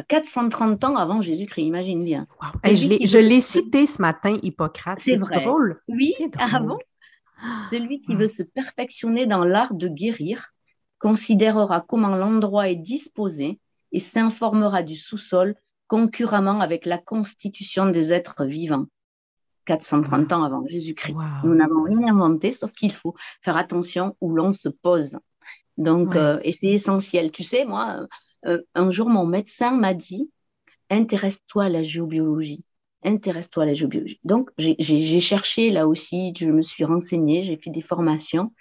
430 0.08 0.84
ans 0.84 0.96
avant 0.96 1.22
Jésus-Christ, 1.22 1.64
imagine 1.64 2.04
bien. 2.04 2.28
je 2.64 3.18
l'ai 3.18 3.40
cité 3.40 3.86
ce 3.86 4.02
matin, 4.02 4.38
Hippocrate. 4.42 5.00
C'est 5.00 5.18
drôle. 5.18 5.82
Oui, 5.88 6.14
avant. 6.38 6.78
Celui 7.70 8.02
qui 8.02 8.16
veut 8.16 8.28
se 8.28 8.44
perfectionner 8.44 9.26
dans 9.28 9.44
l'art 9.44 9.74
de 9.74 9.88
guérir 9.88 10.54
considérera 11.00 11.82
comment 11.82 12.16
l'endroit 12.16 12.70
est 12.70 12.76
disposé 12.76 13.60
et 13.92 14.00
s'informera 14.00 14.84
du 14.84 14.96
sous-sol 14.96 15.56
concurremment 15.88 16.60
avec 16.60 16.86
la 16.86 16.98
constitution 16.98 17.86
des 17.90 18.12
êtres 18.12 18.44
vivants. 18.44 18.88
430 19.68 20.32
ans 20.32 20.44
avant 20.44 20.66
Jésus-Christ. 20.66 21.16
Nous 21.44 21.54
n'avons 21.54 21.84
rien 21.84 22.08
inventé, 22.08 22.58
sauf 22.60 22.72
qu'il 22.72 22.92
faut 22.92 23.14
faire 23.42 23.58
attention 23.58 24.16
où 24.22 24.34
l'on 24.34 24.54
se 24.54 24.70
pose. 24.70 25.12
Donc, 25.78 26.16
euh, 26.16 26.40
et 26.44 26.52
c'est 26.52 26.72
essentiel. 26.72 27.32
Tu 27.32 27.44
sais, 27.44 27.66
moi, 27.66 28.08
euh, 28.46 28.62
un 28.74 28.90
jour, 28.90 29.10
mon 29.10 29.26
médecin 29.26 29.72
m'a 29.72 29.94
dit, 29.94 30.32
intéresse-toi 30.90 31.66
à 31.66 31.70
la 31.70 31.84
géobiologie. 31.84 32.64
Intéresse-toi 33.04 33.64
à 33.64 33.66
la 33.68 33.74
géobiologie. 33.76 34.20
Donc, 34.24 34.50
j'ai 34.58 35.20
cherché 35.20 35.70
là 35.70 35.88
aussi, 35.88 36.34
je 36.36 36.48
me 36.48 36.64
suis 36.64 36.84
renseignée, 36.84 37.42
j'ai 37.42 37.58
fait 37.58 37.70
des 37.70 37.84
formations. 37.84 38.54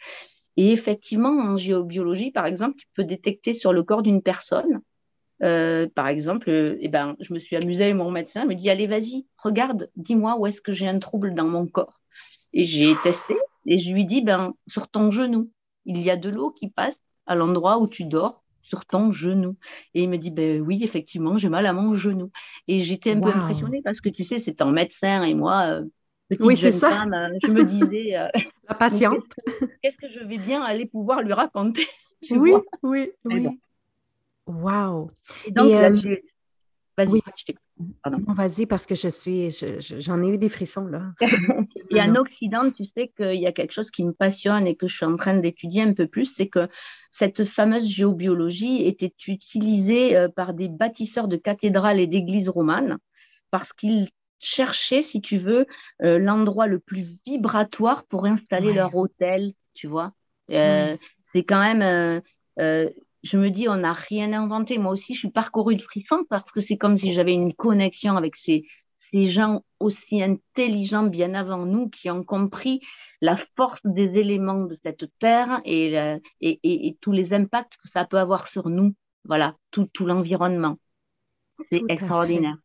Et 0.59 0.73
effectivement, 0.73 1.31
en 1.31 1.57
géobiologie, 1.57 2.33
par 2.33 2.47
exemple, 2.47 2.77
tu 2.77 2.87
peux 2.95 3.05
détecter 3.05 3.55
sur 3.55 3.73
le 3.73 3.83
corps 3.83 4.03
d'une 4.03 4.23
personne 4.23 4.83
euh, 5.42 5.87
par 5.94 6.09
exemple, 6.09 6.49
euh, 6.49 6.79
eh 6.81 6.88
ben, 6.88 7.16
je 7.20 7.35
me 7.35 7.38
suis 7.38 7.57
amusée 7.57 7.85
avec 7.85 7.96
mon 7.96 8.11
médecin, 8.11 8.42
il 8.42 8.49
me 8.49 8.55
dit 8.55 8.70
Allez, 8.70 8.87
vas-y, 8.87 9.27
regarde, 9.37 9.90
dis-moi 9.96 10.37
où 10.38 10.46
est-ce 10.46 10.62
que 10.62 10.72
j'ai 10.72 10.88
un 10.88 10.99
trouble 10.99 11.35
dans 11.35 11.46
mon 11.46 11.66
corps. 11.66 12.01
Et 12.53 12.64
j'ai 12.64 12.94
testé 13.03 13.37
et 13.66 13.79
je 13.79 13.92
lui 13.92 14.07
dis 14.07 14.22
ben, 14.22 14.55
Sur 14.66 14.88
ton 14.88 15.11
genou, 15.11 15.51
il 15.85 16.01
y 16.01 16.11
a 16.11 16.16
de 16.16 16.31
l'eau 16.31 16.51
qui 16.51 16.70
passe 16.70 16.96
à 17.27 17.35
l'endroit 17.35 17.79
où 17.79 17.87
tu 17.87 18.05
dors, 18.05 18.42
sur 18.62 18.87
ton 18.87 19.12
genou. 19.12 19.57
Et 19.94 20.05
il 20.05 20.09
me 20.09 20.16
dit 20.16 20.31
ben, 20.31 20.62
Oui, 20.62 20.83
effectivement, 20.83 21.37
j'ai 21.37 21.51
mal 21.51 21.66
à 21.66 21.75
mon 21.75 21.92
genou. 21.92 22.31
Et 22.66 22.81
j'étais 22.81 23.12
un 23.12 23.20
peu 23.20 23.29
impressionnée 23.29 23.83
parce 23.83 24.01
que 24.01 24.09
tu 24.09 24.25
sais, 24.25 24.38
c'est 24.38 24.62
un 24.62 24.72
médecin 24.72 25.22
et 25.22 25.35
moi. 25.35 25.66
Euh, 25.66 25.85
oui, 26.40 26.57
c'est 26.57 26.72
ça. 26.72 27.05
je 27.44 27.51
me 27.53 27.62
disais, 27.62 28.16
la 28.68 28.75
patiente. 28.75 29.22
Qu'est-ce 29.83 29.99
que, 29.99 30.09
je 30.09 30.20
vais 30.20 30.38
bien 30.38 30.62
aller 30.62 30.87
pouvoir 30.87 31.20
lui 31.22 31.35
raconter 31.35 31.87
Oui, 32.31 32.55
oui, 32.83 33.11
oui. 33.27 33.61
Wow. 34.47 35.11
donc, 35.51 35.73
euh, 35.73 36.19
vas-y, 36.97 37.23
Vas-y, 38.09 38.65
parce 38.65 38.87
que 38.87 38.95
je 38.95 39.09
suis, 39.09 39.51
j'en 40.01 40.23
ai 40.23 40.29
eu 40.29 40.39
des 40.39 40.49
frissons 40.49 40.87
là. 40.87 41.13
et 41.91 42.01
en 42.01 42.15
Occident, 42.15 42.71
tu 42.71 42.85
sais 42.97 43.13
qu'il 43.15 43.37
y 43.37 43.47
a 43.47 43.53
quelque 43.53 43.73
chose 43.73 43.91
qui 43.91 44.05
me 44.05 44.13
passionne 44.13 44.67
et 44.67 44.77
que 44.77 44.87
je 44.87 44.97
suis 44.97 45.05
en 45.05 45.17
train 45.17 45.35
d'étudier 45.35 45.83
un 45.83 45.93
peu 45.93 46.07
plus, 46.07 46.25
c'est 46.25 46.49
que 46.49 46.69
cette 47.11 47.45
fameuse 47.45 47.87
géobiologie 47.87 48.87
était 48.87 49.13
utilisée 49.29 50.17
euh, 50.17 50.29
par 50.29 50.55
des 50.55 50.69
bâtisseurs 50.69 51.29
de 51.29 51.37
cathédrales 51.37 52.01
et 52.01 52.07
d'églises 52.07 52.49
romanes 52.49 52.99
parce 53.51 53.75
qu'ils 53.75 54.09
cherchaient, 54.39 55.03
si 55.03 55.21
tu 55.21 55.37
veux, 55.37 55.67
euh, 56.03 56.19
l'endroit 56.19 56.67
le 56.67 56.79
plus 56.79 57.19
vibratoire 57.27 58.05
pour 58.07 58.25
installer 58.25 58.73
leur 58.73 58.95
hôtel, 58.95 59.53
tu 59.75 59.87
vois. 59.87 60.13
Euh, 60.51 60.97
c'est 61.21 61.43
quand 61.43 61.61
même 61.61 62.23
je 63.22 63.38
me 63.38 63.50
dis, 63.50 63.68
on 63.68 63.76
n'a 63.76 63.92
rien 63.92 64.33
inventé. 64.33 64.79
Moi 64.79 64.92
aussi, 64.92 65.14
je 65.14 65.20
suis 65.20 65.31
parcourue 65.31 65.76
de 65.76 65.83
frissons 65.83 66.24
parce 66.29 66.50
que 66.52 66.61
c'est 66.61 66.76
comme 66.76 66.96
si 66.96 67.12
j'avais 67.12 67.35
une 67.35 67.55
connexion 67.55 68.16
avec 68.16 68.37
ces, 68.37 68.64
ces 68.96 69.33
gens 69.33 69.64
aussi 69.81 70.22
intelligents 70.22 71.05
bien 71.05 71.35
avant 71.35 71.66
nous 71.66 71.88
qui 71.88 72.11
ont 72.11 72.24
compris 72.24 72.81
la 73.20 73.38
force 73.57 73.81
des 73.85 74.18
éléments 74.18 74.64
de 74.64 74.79
cette 74.85 75.07
terre 75.18 75.61
et, 75.64 75.94
et, 76.40 76.59
et, 76.62 76.96
tous 77.00 77.12
les 77.12 77.33
impacts 77.33 77.76
que 77.83 77.88
ça 77.88 78.05
peut 78.05 78.18
avoir 78.18 78.48
sur 78.48 78.68
nous. 78.68 78.94
Voilà, 79.24 79.57
tout, 79.70 79.88
tout 79.92 80.07
l'environnement. 80.07 80.79
C'est 81.72 81.83
extraordinaire. 81.88 82.57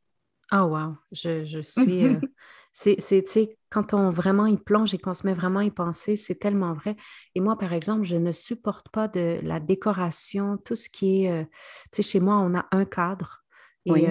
Oh 0.52 0.66
wow, 0.66 0.98
je, 1.12 1.46
je 1.46 1.62
suis... 1.62 2.06
Euh, 2.06 2.20
c'est, 2.74 3.58
quand 3.70 3.94
on 3.94 4.10
vraiment 4.10 4.46
y 4.46 4.58
plonge 4.58 4.94
et 4.94 4.98
qu'on 4.98 5.14
se 5.14 5.26
met 5.26 5.34
vraiment 5.34 5.60
à 5.60 5.64
y 5.64 5.72
penser, 5.72 6.16
c'est 6.16 6.36
tellement 6.36 6.74
vrai. 6.74 6.96
Et 7.36 7.42
moi, 7.42 7.58
par 7.58 7.74
exemple, 7.74 8.04
je 8.04 8.16
ne 8.16 8.32
supporte 8.32 8.90
pas 8.90 9.08
de 9.08 9.40
la 9.44 9.60
décoration, 9.60 10.58
tout 10.58 10.76
ce 10.76 10.90
qui 10.90 11.26
est... 11.26 11.32
Euh, 11.32 11.44
tu 11.92 12.02
sais, 12.02 12.04
chez 12.04 12.20
moi, 12.20 12.38
on 12.38 12.56
a 12.56 12.66
un 12.72 12.86
cadre. 12.86 13.40
Et, 13.86 14.08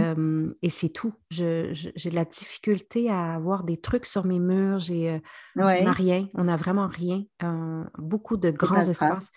et 0.63 0.69
c'est 0.69 0.89
tout. 0.89 1.15
J'ai 1.31 1.73
de 1.73 2.15
la 2.15 2.25
difficulté 2.25 3.09
à 3.09 3.35
avoir 3.35 3.63
des 3.63 3.77
trucs 3.77 4.05
sur 4.05 4.27
mes 4.27 4.41
murs. 4.41 4.81
J'ai, 4.81 5.11
euh, 5.11 5.19
On 5.57 5.85
n'a 5.85 5.93
rien. 5.93 6.29
On 6.35 6.45
n'a 6.45 6.57
vraiment 6.57 6.89
rien. 6.89 7.25
beaucoup 7.97 8.37
de 8.37 8.51
grands 8.51 8.81
espaces. 8.81 9.31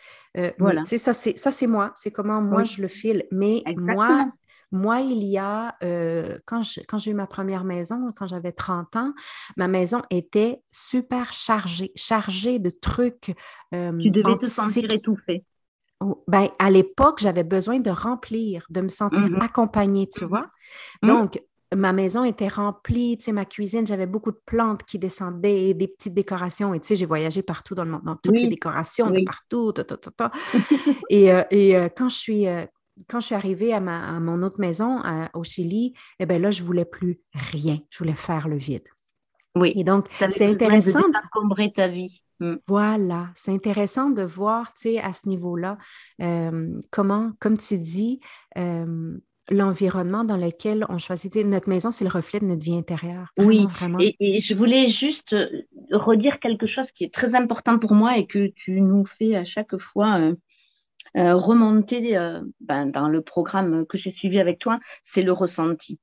voilà. 0.58 0.86
ça, 0.86 1.14
c'est, 1.14 1.38
ça, 1.38 1.52
c'est 1.52 1.68
moi. 1.68 1.92
C'est 1.96 2.12
comment 2.12 2.42
moi, 2.42 2.64
je 2.64 2.82
le 2.82 2.88
file. 2.88 3.26
Mais 3.32 3.64
moi, 3.78 4.32
moi, 4.74 5.02
il 5.02 5.24
y 5.24 5.38
a, 5.38 5.76
euh, 5.84 6.40
quand, 6.48 6.64
j'ai 6.64 7.12
eu 7.12 7.14
ma 7.14 7.28
première 7.28 7.64
maison, 7.64 8.12
quand 8.18 8.26
j'avais 8.26 8.52
30 8.52 8.96
ans, 8.96 9.14
ma 9.56 9.68
maison 9.68 10.02
était 10.10 10.62
super 10.72 11.32
chargée, 11.32 11.92
chargée 11.96 12.58
de 12.58 12.72
trucs. 12.72 13.36
Euh, 13.76 13.96
tu 14.00 14.10
devais 14.10 14.36
te 14.36 14.48
sentir 14.48 14.92
étouffée. 14.92 15.46
Ben, 16.28 16.50
à 16.58 16.72
l'époque, 16.72 17.20
j'avais 17.22 17.44
besoin 17.44 17.80
de 17.80 17.92
remplir, 17.92 18.66
de 18.72 18.82
me 18.82 18.90
sentir 18.90 19.30
mmh 19.30 19.42
accompagnée, 19.42 20.10
tu 20.10 20.26
mmh 20.26 20.28
vois? 20.28 20.48
Donc, 21.04 21.40
ma 21.74 21.94
maison 21.94 22.24
était 22.24 22.48
remplie, 22.48 23.18
tu 23.20 23.26
sais, 23.26 23.32
ma 23.32 23.46
cuisine, 23.46 23.86
j'avais 23.86 24.08
beaucoup 24.08 24.32
de 24.32 24.42
plantes 24.44 24.84
qui 24.86 24.98
descendaient, 24.98 25.76
des 25.76 25.88
petites 25.88 26.16
décorations. 26.16 26.74
Et 26.74 26.80
tu 26.80 26.88
sais, 26.88 26.96
j'ai 26.96 27.06
voyagé 27.06 27.44
partout 27.44 27.76
dans 27.76 27.86
le 27.86 27.92
monde, 27.92 28.04
dans 28.06 28.16
toutes 28.16 28.36
les 28.36 28.48
décorations 28.48 29.12
de 29.12 29.24
partout. 29.24 29.72
et, 31.12 31.32
euh, 31.32 31.44
et 31.52 31.76
quand 31.96 32.10
je 32.10 32.18
suis 32.18 32.48
quand 33.08 33.20
je 33.20 33.28
suis 33.28 33.36
arrivée 33.36 33.74
à, 33.74 33.80
ma, 33.80 34.20
mon 34.20 34.42
autre 34.44 34.60
maison 34.60 35.02
au 35.34 35.44
Chili, 35.44 35.94
eh 36.20 36.26
bien 36.26 36.40
là, 36.40 36.52
je 36.52 36.62
ne 36.62 36.68
voulais 36.68 36.86
plus 36.86 37.20
rien. 37.34 37.80
Je 37.90 38.00
voulais 38.00 38.16
faire 38.16 38.48
le 38.48 38.58
vide. 38.58 38.84
Oui. 39.56 39.74
Et 39.76 39.84
donc, 39.84 40.08
c'est 40.12 40.46
intéressant. 40.46 41.02
De 41.02 41.68
ta 41.74 41.88
vie. 41.88 42.24
Mm. 42.40 42.56
Voilà, 42.68 43.30
c'est 43.36 43.52
intéressant 43.52 44.10
de 44.10 44.24
voir, 44.24 44.74
tu 44.74 44.82
sais, 44.82 45.00
à 45.00 45.14
ce 45.14 45.30
niveau-là, 45.30 45.78
euh, 46.22 46.82
comment, 46.92 47.32
comme 47.40 47.58
tu 47.58 47.78
dis, 47.78 48.20
euh, 48.58 49.18
l'environnement 49.50 50.24
dans 50.24 50.38
lequel 50.38 50.86
on 50.90 50.98
choisit. 50.98 51.36
Notre 51.36 51.70
maison, 51.70 51.92
c'est 51.92 52.06
le 52.06 52.10
reflet 52.10 52.40
de 52.40 52.46
notre 52.46 52.64
vie 52.64 52.76
intérieure. 52.76 53.28
oui, 53.38 53.66
vraiment. 53.68 54.00
Et, 54.00 54.40
je 54.40 54.54
voulais 54.54 54.90
juste 54.90 55.36
redire 55.92 56.40
quelque 56.40 56.68
chose 56.68 56.88
qui 56.96 57.04
est 57.04 57.14
très 57.14 57.36
important 57.36 57.78
pour 57.78 57.94
moi 57.94 58.18
et 58.18 58.26
que 58.26 58.48
tu 58.48 58.82
nous 58.82 59.06
fais 59.18 59.36
à 59.36 59.46
chaque 59.46 59.78
fois 59.78 60.20
euh, 60.20 60.32
euh, 60.32 60.36
remonter 61.16 62.18
euh, 62.18 62.42
ben, 62.60 62.88
dans 62.88 63.08
le 63.08 63.22
programme 63.22 63.86
que 63.86 63.98
j'ai 63.98 64.12
suivi 64.12 64.40
avec 64.40 64.60
toi, 64.60 64.80
c'est 65.04 65.24
le 65.24 65.32
ressenti. 65.32 66.00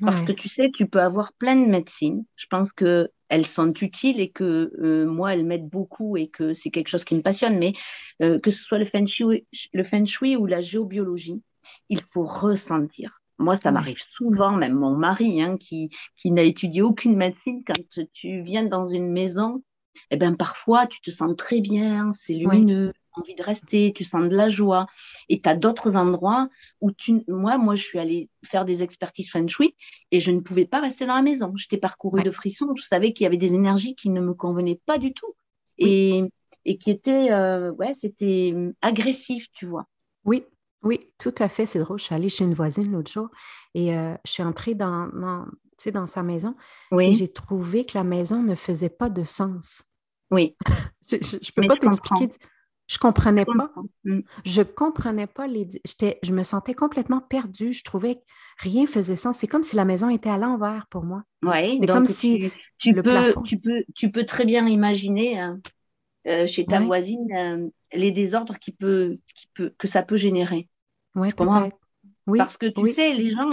Parce 0.00 0.22
que 0.22 0.30
tu 0.30 0.48
sais, 0.48 0.70
tu 0.72 0.86
peux 0.86 1.00
avoir 1.00 1.32
plein 1.32 1.56
de 1.56 1.66
médecines. 1.66 2.24
Je 2.36 2.46
pense 2.46 2.70
qu'elles 2.72 3.46
sont 3.46 3.72
utiles 3.72 4.20
et 4.20 4.30
que 4.30 4.72
euh, 4.80 5.04
moi, 5.04 5.34
elles 5.34 5.44
m'aident 5.44 5.68
beaucoup 5.68 6.16
et 6.16 6.28
que 6.28 6.52
c'est 6.52 6.70
quelque 6.70 6.86
chose 6.86 7.02
qui 7.02 7.16
me 7.16 7.22
passionne. 7.22 7.58
Mais 7.58 7.72
que 8.20 8.50
ce 8.52 8.62
soit 8.62 8.78
le 8.78 8.86
feng, 8.86 9.08
shui, 9.08 9.46
le 9.72 9.82
feng 9.82 10.06
shui 10.06 10.36
ou 10.36 10.46
la 10.46 10.60
géobiologie, 10.60 11.42
il 11.88 12.00
faut 12.00 12.24
ressentir. 12.24 13.20
Moi, 13.38 13.56
ça 13.56 13.72
m'arrive 13.72 13.98
souvent, 14.12 14.52
même 14.52 14.74
mon 14.74 14.96
mari, 14.96 15.42
hein, 15.42 15.56
qui, 15.58 15.90
qui 16.16 16.30
n'a 16.30 16.42
étudié 16.42 16.82
aucune 16.82 17.16
médecine, 17.16 17.64
quand 17.66 18.04
tu 18.12 18.42
viens 18.42 18.64
dans 18.64 18.86
une 18.86 19.10
maison, 19.10 19.62
eh 20.10 20.16
ben, 20.16 20.36
parfois, 20.36 20.86
tu 20.86 21.00
te 21.00 21.10
sens 21.10 21.34
très 21.36 21.60
bien, 21.60 22.12
c'est 22.12 22.34
lumineux, 22.34 22.92
envie 23.14 23.34
de 23.34 23.42
rester, 23.42 23.92
tu 23.94 24.04
sens 24.04 24.28
de 24.28 24.36
la 24.36 24.48
joie. 24.48 24.86
Et 25.28 25.40
tu 25.40 25.48
as 25.48 25.56
d'autres 25.56 25.94
endroits 25.94 26.48
où 26.80 26.92
tu. 26.92 27.22
Moi, 27.28 27.58
moi, 27.58 27.74
je 27.74 27.82
suis 27.82 27.98
allée 27.98 28.28
faire 28.44 28.64
des 28.64 28.82
expertises 28.82 29.30
feng 29.30 29.48
shui 29.48 29.74
et 30.10 30.20
je 30.20 30.30
ne 30.30 30.40
pouvais 30.40 30.66
pas 30.66 30.80
rester 30.80 31.06
dans 31.06 31.14
la 31.14 31.22
maison. 31.22 31.52
J'étais 31.56 31.78
parcourue 31.78 32.22
de 32.22 32.30
frissons. 32.30 32.74
Je 32.76 32.82
savais 32.82 33.12
qu'il 33.12 33.24
y 33.24 33.26
avait 33.26 33.36
des 33.36 33.54
énergies 33.54 33.94
qui 33.94 34.10
ne 34.10 34.20
me 34.20 34.34
convenaient 34.34 34.80
pas 34.86 34.98
du 34.98 35.12
tout. 35.12 35.34
Et, 35.78 36.24
et 36.64 36.78
qui 36.78 36.90
étaient. 36.90 37.30
Euh, 37.32 37.72
ouais, 37.72 37.96
c'était 38.00 38.52
hum, 38.54 38.72
agressif, 38.82 39.48
tu 39.52 39.66
vois. 39.66 39.86
Oui, 40.24 40.44
oui, 40.82 41.00
tout 41.18 41.34
à 41.38 41.48
fait. 41.48 41.66
C'est 41.66 41.80
drôle. 41.80 41.98
Je 41.98 42.04
suis 42.04 42.14
allée 42.14 42.28
chez 42.28 42.44
une 42.44 42.54
voisine 42.54 42.92
l'autre 42.92 43.10
jour 43.10 43.28
et 43.74 43.96
euh, 43.96 44.14
je 44.24 44.30
suis 44.32 44.42
entrée 44.42 44.74
dans, 44.74 45.08
dans, 45.08 45.44
tu 45.44 45.84
sais, 45.84 45.92
dans 45.92 46.06
sa 46.06 46.22
maison 46.22 46.54
oui. 46.92 47.08
et 47.08 47.14
j'ai 47.14 47.32
trouvé 47.32 47.84
que 47.84 47.96
la 47.96 48.04
maison 48.04 48.42
ne 48.42 48.54
faisait 48.54 48.90
pas 48.90 49.10
de 49.10 49.24
sens. 49.24 49.82
Oui. 50.30 50.56
je 51.10 51.16
ne 51.16 51.62
peux 51.62 51.66
pas 51.66 51.76
t'expliquer. 51.76 52.30
Je 52.86 52.98
comprenais 52.98 53.44
pas. 53.44 53.72
Mm. 54.04 54.20
Je 54.44 54.62
comprenais 54.62 55.26
pas 55.26 55.46
les. 55.46 55.68
Je 56.22 56.32
me 56.32 56.42
sentais 56.42 56.74
complètement 56.74 57.20
perdue. 57.20 57.72
Je 57.72 57.82
trouvais 57.82 58.16
que 58.16 58.20
rien 58.58 58.86
faisait 58.86 59.16
sens. 59.16 59.38
C'est 59.38 59.46
comme 59.46 59.62
si 59.62 59.76
la 59.76 59.84
maison 59.84 60.10
était 60.10 60.30
à 60.30 60.36
l'envers 60.36 60.86
pour 60.90 61.04
moi. 61.04 61.22
Oui, 61.42 61.80
comme 61.86 62.06
si 62.06 62.50
tu, 62.78 62.94
peux, 62.94 63.34
tu, 63.44 63.58
peux, 63.58 63.84
tu 63.94 64.10
peux 64.10 64.26
très 64.26 64.44
bien 64.44 64.66
imaginer 64.68 65.38
hein, 65.38 65.60
euh, 66.26 66.46
chez 66.46 66.66
ta 66.66 66.80
voisine 66.80 67.26
euh, 67.34 67.68
les 67.92 68.10
désordres 68.10 68.58
qui 68.58 68.72
peut, 68.72 69.18
qui 69.34 69.48
peut, 69.54 69.74
que 69.78 69.88
ça 69.88 70.02
peut 70.02 70.16
générer. 70.16 70.68
Ouais, 71.14 71.32
peut-être. 71.32 71.78
Oui, 72.26 72.38
Parce 72.38 72.56
que 72.56 72.66
tu 72.66 72.88
sais, 72.88 73.12
les 73.12 73.30
gens, 73.30 73.50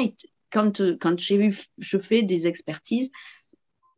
quand, 0.49 0.81
quand 0.99 1.19
j'ai 1.19 1.35
eu, 1.35 1.57
je 1.77 1.97
fais 1.97 2.23
des 2.23 2.47
expertises, 2.47 3.11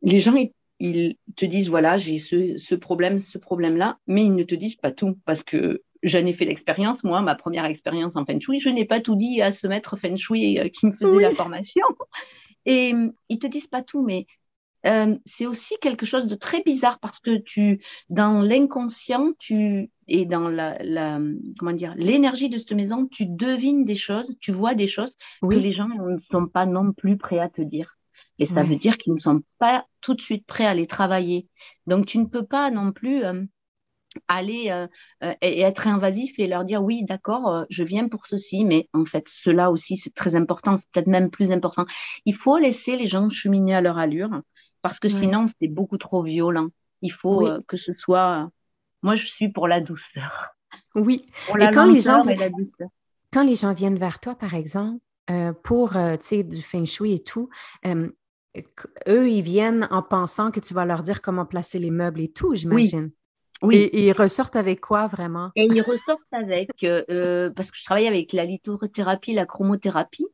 les 0.02 0.20
gens, 0.20 0.34
ils 0.34 0.52
ils 0.84 1.16
te 1.36 1.46
disent 1.46 1.70
voilà, 1.70 1.96
j'ai 1.96 2.18
ce, 2.18 2.74
problème, 2.74 3.18
ce 3.20 3.38
problème-là, 3.38 3.98
mais 4.06 4.22
ils 4.22 4.34
ne 4.34 4.42
te 4.42 4.54
disent 4.54 4.76
pas 4.76 4.90
tout 4.90 5.18
parce 5.24 5.42
que 5.42 5.82
j'en 6.02 6.26
ai 6.26 6.34
fait 6.34 6.44
l'expérience, 6.44 7.02
moi, 7.02 7.22
ma 7.22 7.34
première 7.34 7.64
expérience 7.64 8.12
en 8.14 8.26
Feng 8.26 8.40
Shui, 8.40 8.60
je 8.60 8.68
n'ai 8.68 8.84
pas 8.84 9.00
tout 9.00 9.16
dit 9.16 9.40
à 9.40 9.50
ce 9.50 9.66
maître 9.66 9.96
Feng 9.96 10.16
Shui 10.16 10.58
euh, 10.58 10.68
qui 10.68 10.86
me 10.86 10.92
faisait 10.92 11.20
la 11.20 11.32
formation. 11.32 11.84
Et 12.66 12.90
ils 12.90 13.12
ils 13.28 13.38
te 13.38 13.46
disent 13.46 13.66
pas 13.66 13.82
tout, 13.82 14.02
mais 14.02 14.26
euh, 14.86 15.16
c'est 15.24 15.46
aussi 15.46 15.76
quelque 15.80 16.04
chose 16.04 16.26
de 16.26 16.34
très 16.34 16.62
bizarre 16.62 16.98
parce 16.98 17.18
que 17.18 17.36
tu, 17.36 17.82
dans 18.10 18.42
l'inconscient, 18.42 19.32
tu 19.38 19.90
et 20.06 20.26
dans 20.26 20.48
la, 20.48 20.78
comment 21.58 21.72
dire, 21.72 21.94
l'énergie 21.96 22.50
de 22.50 22.58
cette 22.58 22.72
maison, 22.72 23.06
tu 23.06 23.24
devines 23.24 23.86
des 23.86 23.94
choses, 23.94 24.36
tu 24.40 24.52
vois 24.52 24.74
des 24.74 24.86
choses 24.86 25.14
que 25.40 25.54
les 25.54 25.72
gens 25.72 25.88
ne 25.88 26.18
sont 26.30 26.46
pas 26.46 26.66
non 26.66 26.92
plus 26.92 27.16
prêts 27.16 27.38
à 27.38 27.48
te 27.48 27.62
dire. 27.62 27.96
Et 28.38 28.46
ça 28.46 28.62
veut 28.62 28.76
dire 28.76 28.98
qu'ils 28.98 29.14
ne 29.14 29.18
sont 29.18 29.42
pas 29.58 29.86
tout 30.00 30.14
de 30.14 30.20
suite 30.20 30.46
prêts 30.46 30.66
à 30.66 30.74
les 30.74 30.86
travailler. 30.86 31.48
Donc, 31.86 32.06
tu 32.06 32.18
ne 32.18 32.26
peux 32.26 32.44
pas 32.44 32.70
non 32.70 32.92
plus 32.92 33.24
euh, 33.24 33.42
aller 34.28 34.70
euh, 34.70 34.86
euh, 35.22 35.34
et 35.40 35.60
être 35.60 35.86
invasif 35.86 36.38
et 36.38 36.46
leur 36.46 36.64
dire 36.64 36.82
oui, 36.82 37.04
d'accord, 37.04 37.64
je 37.70 37.84
viens 37.84 38.08
pour 38.08 38.26
ceci, 38.26 38.64
mais 38.64 38.88
en 38.92 39.04
fait, 39.04 39.28
cela 39.28 39.70
aussi, 39.70 39.96
c'est 39.96 40.14
très 40.14 40.34
important, 40.34 40.76
c'est 40.76 40.90
peut-être 40.90 41.06
même 41.06 41.30
plus 41.30 41.50
important. 41.50 41.86
Il 42.24 42.34
faut 42.34 42.58
laisser 42.58 42.96
les 42.96 43.06
gens 43.06 43.28
cheminer 43.30 43.74
à 43.74 43.80
leur 43.80 43.98
allure 43.98 44.30
parce 44.82 44.98
que 44.98 45.08
sinon, 45.08 45.46
c'est 45.46 45.68
beaucoup 45.68 45.98
trop 45.98 46.22
violent. 46.22 46.68
Il 47.02 47.12
faut 47.12 47.48
que 47.66 47.76
ce 47.76 47.92
soit. 47.98 48.50
Moi, 49.02 49.14
je 49.14 49.26
suis 49.26 49.50
pour 49.50 49.68
la 49.68 49.80
douceur. 49.80 50.48
Oui. 50.94 51.20
et 51.58 51.68
quand 51.72 51.86
les 51.86 52.00
gens. 52.00 52.22
Quand 53.32 53.42
les 53.42 53.56
gens 53.56 53.74
viennent 53.74 53.98
vers 53.98 54.20
toi, 54.20 54.36
par 54.36 54.54
exemple, 54.54 55.00
pour 55.62 55.92
du 55.92 56.62
feng 56.62 56.86
shui 56.86 57.14
et 57.14 57.22
tout, 57.22 57.48
eux, 59.08 59.28
ils 59.28 59.42
viennent 59.42 59.88
en 59.90 60.02
pensant 60.02 60.50
que 60.50 60.60
tu 60.60 60.74
vas 60.74 60.84
leur 60.84 61.02
dire 61.02 61.22
comment 61.22 61.46
placer 61.46 61.78
les 61.78 61.90
meubles 61.90 62.20
et 62.20 62.28
tout, 62.28 62.54
j'imagine. 62.54 63.10
Oui. 63.62 63.76
Et, 63.76 64.06
ils 64.06 64.12
ressortent 64.12 64.56
avec 64.56 64.80
quoi 64.80 65.06
vraiment? 65.06 65.50
Et 65.56 65.64
ils 65.64 65.80
ressortent 65.80 66.32
avec, 66.32 66.70
euh, 66.82 67.02
euh, 67.10 67.50
parce 67.50 67.70
que 67.70 67.78
je 67.78 67.84
travaille 67.84 68.06
avec 68.06 68.32
la 68.32 68.44
lithothérapie, 68.44 69.32
la 69.32 69.46
chromothérapie, 69.46 70.26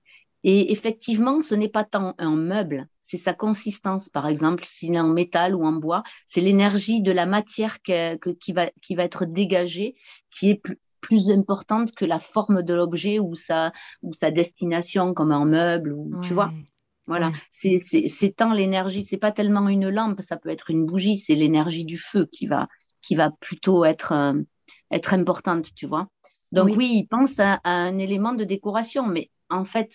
et 0.42 0.72
effectivement, 0.72 1.42
ce 1.42 1.54
n'est 1.54 1.68
pas 1.68 1.84
tant 1.84 2.14
un 2.18 2.34
meuble, 2.34 2.88
c'est 2.98 3.18
sa 3.18 3.34
consistance, 3.34 4.08
par 4.08 4.26
exemple, 4.26 4.64
s'il 4.64 4.94
est 4.94 5.00
en 5.00 5.08
métal 5.08 5.54
ou 5.54 5.64
en 5.64 5.72
bois, 5.72 6.02
c'est 6.28 6.40
l'énergie 6.40 7.02
de 7.02 7.12
la 7.12 7.26
matière 7.26 7.82
qui, 7.82 8.52
va, 8.52 8.70
qui 8.82 8.94
va 8.94 9.04
être 9.04 9.26
dégagée, 9.26 9.96
qui 10.38 10.50
est 10.50 10.54
plus, 10.56 10.78
plus 11.00 11.30
importante 11.30 11.92
que 11.92 12.04
la 12.04 12.18
forme 12.18 12.62
de 12.62 12.74
l'objet 12.74 13.18
ou 13.18 13.34
sa, 13.34 13.72
ou 14.02 14.14
sa 14.20 14.30
destination, 14.30 15.14
comme 15.14 15.32
un 15.32 15.44
meuble, 15.44 15.92
ou, 15.92 16.20
tu 16.22 16.34
vois. 16.34 16.52
Voilà, 17.06 17.32
c'est 17.50 18.36
tant 18.36 18.52
l'énergie, 18.52 19.04
c'est 19.04 19.16
pas 19.16 19.32
tellement 19.32 19.68
une 19.68 19.88
lampe, 19.88 20.20
ça 20.20 20.36
peut 20.36 20.50
être 20.50 20.70
une 20.70 20.86
bougie, 20.86 21.18
c'est 21.18 21.34
l'énergie 21.34 21.84
du 21.84 21.98
feu 21.98 22.28
qui 22.30 22.46
va, 22.46 22.68
qui 23.02 23.16
va 23.16 23.32
plutôt 23.40 23.84
être, 23.84 24.12
euh, 24.12 24.40
être 24.92 25.12
importante, 25.12 25.74
tu 25.74 25.86
vois. 25.86 26.06
Donc 26.52 26.68
oui, 26.76 26.90
il 26.94 27.06
pense 27.06 27.38
à, 27.38 27.60
un 27.64 27.98
élément 27.98 28.32
de 28.32 28.44
décoration, 28.44 29.06
mais 29.08 29.30
en 29.48 29.64
fait, 29.64 29.92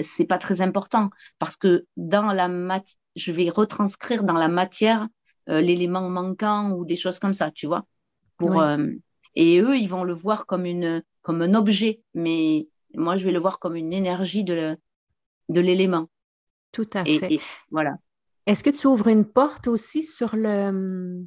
c'est 0.00 0.26
pas 0.26 0.38
très 0.38 0.60
important 0.60 1.08
parce 1.38 1.56
que 1.56 1.86
dans 1.96 2.32
la 2.32 2.48
matière, 2.48 2.96
je 3.16 3.32
vais 3.32 3.48
retranscrire 3.48 4.24
dans 4.24 4.38
la 4.38 4.48
matière 4.48 5.08
euh, 5.48 5.60
l'élément 5.60 6.08
manquant 6.08 6.72
ou 6.72 6.84
des 6.84 6.96
choses 6.96 7.18
comme 7.18 7.34
ça, 7.34 7.50
tu 7.50 7.66
vois. 7.66 7.84
Pour, 8.36 8.60
euh, 8.60 8.88
et 9.34 9.60
eux, 9.60 9.76
ils 9.76 9.88
vont 9.88 10.04
le 10.04 10.12
voir 10.12 10.46
comme, 10.46 10.66
une, 10.66 11.02
comme 11.22 11.42
un 11.42 11.54
objet, 11.54 12.02
mais 12.14 12.68
moi, 12.94 13.16
je 13.16 13.24
vais 13.24 13.32
le 13.32 13.40
voir 13.40 13.58
comme 13.58 13.76
une 13.76 13.92
énergie 13.92 14.44
de 14.44 14.76
l'élément. 15.48 16.08
Tout 16.72 16.88
à 16.94 17.04
fait. 17.04 17.38
voilà. 17.70 17.96
Est-ce 18.46 18.64
que 18.64 18.70
tu 18.70 18.86
ouvres 18.86 19.08
une 19.08 19.24
porte 19.24 19.68
aussi 19.68 20.02
sur 20.02 20.34
le 20.34 21.24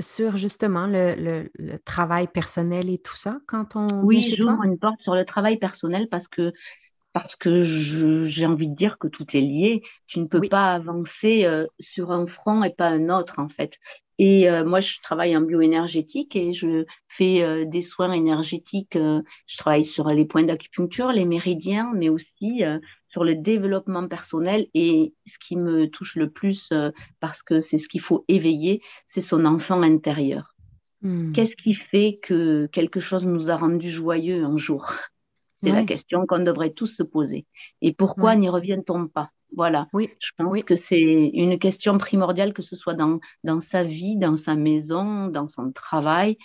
sur 0.00 0.36
justement 0.36 0.86
le, 0.86 1.48
travail 1.84 2.28
personnel 2.28 2.88
et 2.88 2.98
tout 2.98 3.16
ça 3.16 3.38
quand 3.46 3.76
on 3.76 4.02
oui 4.04 4.22
j'ouvre 4.22 4.64
une 4.64 4.78
porte 4.78 5.00
sur 5.00 5.14
le 5.14 5.24
travail 5.24 5.58
personnel 5.58 6.08
parce 6.08 6.28
que 6.28 6.52
parce 7.16 7.34
que 7.34 7.62
j'ai 7.62 8.44
envie 8.44 8.68
de 8.68 8.74
dire 8.74 8.98
que 8.98 9.08
tout 9.08 9.24
est 9.34 9.40
lié. 9.40 9.80
Tu 10.06 10.20
ne 10.20 10.26
peux 10.26 10.42
pas 10.50 10.74
avancer 10.74 11.46
euh, 11.46 11.64
sur 11.80 12.10
un 12.10 12.26
front 12.26 12.62
et 12.62 12.68
pas 12.68 12.88
un 12.88 13.08
autre, 13.08 13.38
en 13.38 13.48
fait. 13.48 13.78
Et 14.18 14.48
euh, 14.48 14.64
moi, 14.64 14.80
je 14.80 14.98
travaille 15.02 15.36
en 15.36 15.42
bioénergétique 15.42 16.36
et 16.36 16.52
je 16.52 16.84
fais 17.08 17.42
euh, 17.42 17.64
des 17.66 17.82
soins 17.82 18.12
énergétiques. 18.12 18.94
je 18.94 19.56
travaille 19.58 19.84
sur 19.84 20.08
les 20.08 20.24
points 20.24 20.44
d'acupuncture, 20.44 21.12
les 21.12 21.24
méridiens, 21.24 21.90
mais 21.94 22.08
aussi 22.08 22.62
sur 23.08 23.24
le 23.24 23.34
développement 23.34 24.08
personnel. 24.08 24.68
Et 24.74 25.14
ce 25.26 25.38
qui 25.38 25.56
me 25.56 25.88
touche 25.88 26.16
le 26.16 26.30
plus, 26.30 26.72
parce 27.20 27.42
que 27.42 27.60
c'est 27.60 27.78
ce 27.78 27.88
qu'il 27.88 28.00
faut 28.00 28.24
éveiller, 28.28 28.82
c'est 29.08 29.20
son 29.20 29.44
enfant 29.44 29.82
intérieur. 29.82 30.54
Hmm. 31.02 31.32
Qu'est-ce 31.32 31.56
qui 31.56 31.74
fait 31.74 32.18
que 32.22 32.66
quelque 32.66 33.00
chose 33.00 33.24
nous 33.26 33.50
a 33.50 33.56
rendu 33.56 33.90
joyeux 33.90 34.44
un 34.44 34.56
jour? 34.56 34.92
C'est 35.58 35.72
la 35.72 35.84
question 35.84 36.26
qu'on 36.26 36.42
devrait 36.42 36.72
tous 36.72 36.94
se 36.94 37.02
poser. 37.02 37.46
Et 37.80 37.94
pourquoi 37.94 38.36
n'y 38.36 38.48
revient-on 38.48 39.08
pas? 39.08 39.30
Voilà. 39.56 39.88
Oui. 39.92 40.10
Je 40.20 40.30
pense 40.36 40.62
que 40.64 40.74
c'est 40.84 41.00
une 41.00 41.58
question 41.58 41.98
primordiale, 41.98 42.52
que 42.52 42.62
ce 42.62 42.76
soit 42.76 42.94
dans, 42.94 43.18
dans 43.42 43.60
sa 43.60 43.82
vie, 43.82 44.16
dans 44.16 44.36
sa 44.36 44.54
maison, 44.54 45.26
dans 45.28 45.48
son 45.48 45.72
travail. 45.72 46.36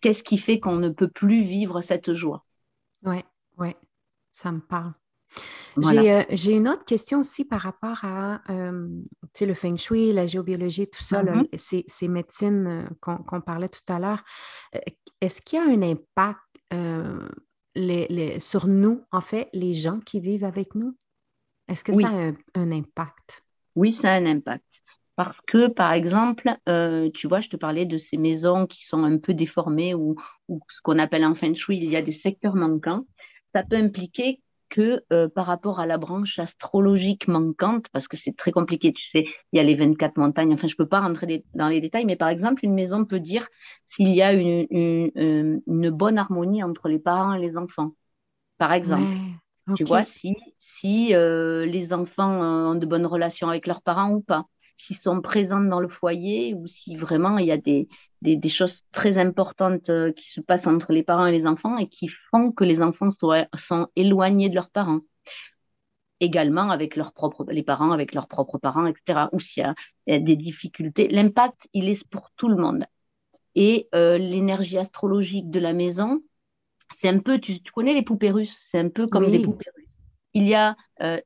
Qu'est-ce 0.00 0.22
qui 0.22 0.38
fait 0.38 0.60
qu'on 0.60 0.76
ne 0.76 0.88
peut 0.88 1.08
plus 1.08 1.42
vivre 1.42 1.80
cette 1.80 2.12
joie? 2.12 2.46
Oui, 3.02 3.18
oui, 3.58 3.74
ça 4.32 4.52
me 4.52 4.60
parle. 4.60 4.94
Euh, 5.78 6.24
j'ai 6.30 6.52
une 6.52 6.68
autre 6.68 6.84
question 6.84 7.20
aussi 7.20 7.44
par 7.44 7.60
rapport 7.60 8.04
à 8.04 8.40
euh, 8.50 8.88
le 9.40 9.54
feng 9.54 9.76
shui, 9.76 10.12
la 10.12 10.26
géobiologie, 10.26 10.88
tout 10.88 11.02
ça, 11.02 11.22
mm-hmm. 11.22 11.84
ces, 11.86 12.08
médecines 12.08 12.66
euh, 12.66 13.14
qu'on 13.24 13.40
parlait 13.40 13.68
tout 13.68 13.92
à 13.92 13.98
l'heure. 13.98 14.24
Est-ce 15.20 15.42
qu'il 15.42 15.58
y 15.58 15.62
a 15.62 15.66
un 15.66 15.82
impact 15.82 16.40
les, 17.74 18.40
sur 18.40 18.66
nous, 18.66 19.02
en 19.12 19.20
fait, 19.20 19.48
les 19.52 19.74
gens 19.74 20.00
qui 20.00 20.20
vivent 20.20 20.44
avec 20.44 20.74
nous? 20.74 20.96
Est-ce 21.68 21.84
que 21.84 21.92
ça 21.92 22.08
a 22.08 22.60
un, 22.60 22.72
impact? 22.72 23.44
Oui, 23.74 23.98
ça 24.00 24.12
a 24.12 24.16
un 24.16 24.26
impact. 24.26 24.64
Parce 25.16 25.36
que, 25.46 25.68
par 25.68 25.92
exemple, 25.92 26.54
euh, 26.68 27.10
tu 27.14 27.26
vois, 27.26 27.40
je 27.40 27.48
te 27.48 27.56
parlais 27.56 27.86
de 27.86 27.96
ces 27.96 28.18
maisons 28.18 28.66
qui 28.66 28.84
sont 28.84 29.02
un 29.04 29.18
peu 29.18 29.32
déformées 29.32 29.94
ou, 29.94 30.16
ou 30.48 30.60
ce 30.68 30.80
qu'on 30.82 30.98
appelle 30.98 31.24
en 31.24 31.34
feng 31.34 31.54
shui, 31.54 31.78
il 31.78 31.90
y 31.90 31.96
a 31.96 32.02
des 32.02 32.12
secteurs 32.12 32.54
manquants. 32.54 33.06
Ça 33.54 33.62
peut 33.62 33.76
impliquer 33.76 34.42
que 34.68 35.04
euh, 35.12 35.28
par 35.28 35.46
rapport 35.46 35.80
à 35.80 35.86
la 35.86 35.98
branche 35.98 36.38
astrologique 36.38 37.28
manquante, 37.28 37.86
parce 37.92 38.08
que 38.08 38.16
c'est 38.16 38.36
très 38.36 38.52
compliqué, 38.52 38.92
tu 38.92 39.02
sais, 39.10 39.24
il 39.52 39.56
y 39.56 39.60
a 39.60 39.62
les 39.62 39.74
24 39.74 40.16
montagnes, 40.16 40.52
enfin, 40.52 40.66
je 40.66 40.74
ne 40.74 40.76
peux 40.76 40.88
pas 40.88 41.00
rentrer 41.00 41.44
dans 41.54 41.68
les 41.68 41.80
détails, 41.80 42.04
mais 42.04 42.16
par 42.16 42.28
exemple, 42.28 42.64
une 42.64 42.74
maison 42.74 43.04
peut 43.04 43.20
dire 43.20 43.48
s'il 43.86 44.08
y 44.08 44.22
a 44.22 44.32
une, 44.32 44.66
une, 44.70 45.10
euh, 45.16 45.60
une, 45.66 45.90
bonne 45.90 46.18
harmonie 46.18 46.62
entre 46.62 46.88
les 46.88 46.98
parents 46.98 47.34
et 47.34 47.40
les 47.40 47.56
enfants. 47.56 47.92
Par 48.58 48.72
exemple, 48.72 49.06
tu 49.74 49.84
vois, 49.84 50.02
si, 50.02 50.36
si 50.58 51.14
euh, 51.14 51.66
les 51.66 51.92
enfants 51.92 52.70
ont 52.70 52.74
de 52.74 52.86
bonnes 52.86 53.06
relations 53.06 53.48
avec 53.48 53.66
leurs 53.66 53.82
parents 53.82 54.12
ou 54.12 54.20
pas 54.20 54.46
s'ils 54.76 54.96
sont 54.96 55.20
présents 55.20 55.60
dans 55.60 55.80
le 55.80 55.88
foyer 55.88 56.54
ou 56.54 56.66
si 56.66 56.96
vraiment 56.96 57.38
il 57.38 57.46
y 57.46 57.52
a 57.52 57.56
des, 57.56 57.88
des, 58.22 58.48
choses 58.48 58.74
très 58.92 59.18
importantes 59.18 59.88
euh, 59.88 60.12
qui 60.12 60.28
se 60.28 60.40
passent 60.40 60.66
entre 60.66 60.92
les 60.92 61.02
parents 61.02 61.26
et 61.26 61.32
les 61.32 61.46
enfants 61.46 61.76
et 61.76 61.88
qui 61.88 62.08
font 62.30 62.52
que 62.52 62.64
les 62.64 62.82
enfants 62.82 63.10
soient, 63.18 63.46
sont 63.54 63.88
éloignés 63.96 64.50
de 64.50 64.54
leurs 64.54 64.70
parents. 64.70 65.00
Également 66.20 66.70
avec 66.70 66.96
leurs 66.96 67.12
propres, 67.12 67.44
les 67.50 67.62
parents 67.62 67.92
avec 67.92 68.14
leurs 68.14 68.28
propres 68.28 68.58
parents, 68.58 68.86
etc. 68.86 69.28
Ou 69.32 69.40
s'il 69.40 69.74
y, 70.06 70.12
a 70.12 70.18
des 70.18 70.36
difficultés, 70.36 71.08
l'impact, 71.08 71.68
il 71.74 71.88
est 71.88 72.06
pour 72.08 72.30
tout 72.36 72.48
le 72.48 72.56
monde. 72.56 72.86
Et 73.54 73.88
euh, 73.94 74.16
l'énergie 74.18 74.78
astrologique 74.78 75.50
de 75.50 75.60
la 75.60 75.72
maison, 75.72 76.22
c'est 76.92 77.08
un 77.08 77.18
peu, 77.18 77.38
tu, 77.38 77.60
connais 77.74 77.94
les 77.94 78.02
poupées 78.02 78.30
russes, 78.30 78.58
c'est 78.70 78.78
un 78.78 78.88
peu 78.88 79.06
comme 79.06 79.30
des 79.30 79.40
poupées 79.40 79.70
russes. 79.74 79.86
Il 80.34 80.44
y 80.44 80.54
a 80.54 80.76
euh, 81.02 81.20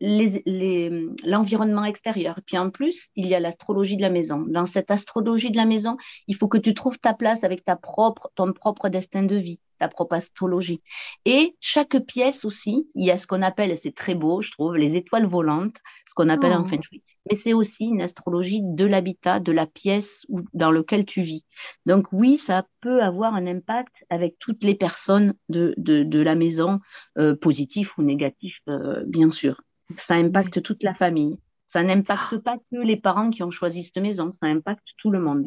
l'environnement 0.00 1.84
extérieur. 1.84 2.40
Puis 2.46 2.58
en 2.58 2.70
plus, 2.70 3.08
il 3.16 3.26
y 3.26 3.34
a 3.34 3.40
l'astrologie 3.40 3.96
de 3.96 4.02
la 4.02 4.10
maison. 4.10 4.44
Dans 4.46 4.66
cette 4.66 4.90
astrologie 4.90 5.50
de 5.50 5.56
la 5.56 5.66
maison, 5.66 5.96
il 6.26 6.36
faut 6.36 6.48
que 6.48 6.58
tu 6.58 6.74
trouves 6.74 6.98
ta 6.98 7.14
place 7.14 7.44
avec 7.44 7.64
ta 7.64 7.76
propre, 7.76 8.30
ton 8.34 8.52
propre 8.52 8.88
destin 8.88 9.22
de 9.22 9.36
vie, 9.36 9.60
ta 9.78 9.88
propre 9.88 10.14
astrologie. 10.14 10.82
Et 11.24 11.56
chaque 11.60 11.98
pièce 12.06 12.44
aussi, 12.44 12.86
il 12.94 13.06
y 13.06 13.10
a 13.10 13.16
ce 13.16 13.26
qu'on 13.26 13.42
appelle, 13.42 13.70
et 13.70 13.76
c'est 13.76 13.94
très 13.94 14.14
beau, 14.14 14.42
je 14.42 14.50
trouve, 14.52 14.76
les 14.76 14.96
étoiles 14.96 15.26
volantes, 15.26 15.76
ce 16.08 16.14
qu'on 16.14 16.28
appelle 16.28 16.52
en 16.52 16.64
oh. 16.64 16.68
feng 16.68 16.82
shui. 16.82 17.02
Mais 17.30 17.36
c'est 17.36 17.54
aussi 17.54 17.84
une 17.84 18.02
astrologie 18.02 18.60
de 18.62 18.84
l'habitat, 18.84 19.40
de 19.40 19.50
la 19.50 19.66
pièce 19.66 20.26
dans 20.52 20.70
laquelle 20.70 21.06
tu 21.06 21.22
vis. 21.22 21.44
Donc 21.86 22.08
oui, 22.12 22.36
ça 22.36 22.66
peut 22.82 23.02
avoir 23.02 23.34
un 23.34 23.46
impact 23.46 23.94
avec 24.10 24.36
toutes 24.38 24.62
les 24.62 24.74
personnes 24.74 25.32
de, 25.48 25.74
de, 25.78 26.20
la 26.20 26.34
maison, 26.34 26.80
euh, 27.16 27.34
positif 27.34 27.96
ou 27.96 28.02
négatif, 28.02 28.58
euh, 28.68 29.02
bien 29.06 29.30
sûr. 29.30 29.62
Ça 29.96 30.14
impacte 30.14 30.62
toute 30.62 30.82
la 30.82 30.94
famille. 30.94 31.38
Ça 31.68 31.82
n'impacte 31.82 32.38
pas 32.38 32.56
que 32.56 32.76
les 32.76 32.96
parents 32.96 33.30
qui 33.30 33.42
ont 33.42 33.50
choisi 33.50 33.82
cette 33.82 33.98
maison, 33.98 34.32
ça 34.32 34.46
impacte 34.46 34.86
tout 34.98 35.10
le 35.10 35.20
monde. 35.20 35.46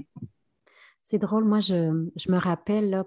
C'est 1.01 1.19
drôle, 1.19 1.45
moi, 1.45 1.61
je, 1.61 1.73
me 2.29 2.37
rappelle, 2.37 2.89
là, 2.89 3.05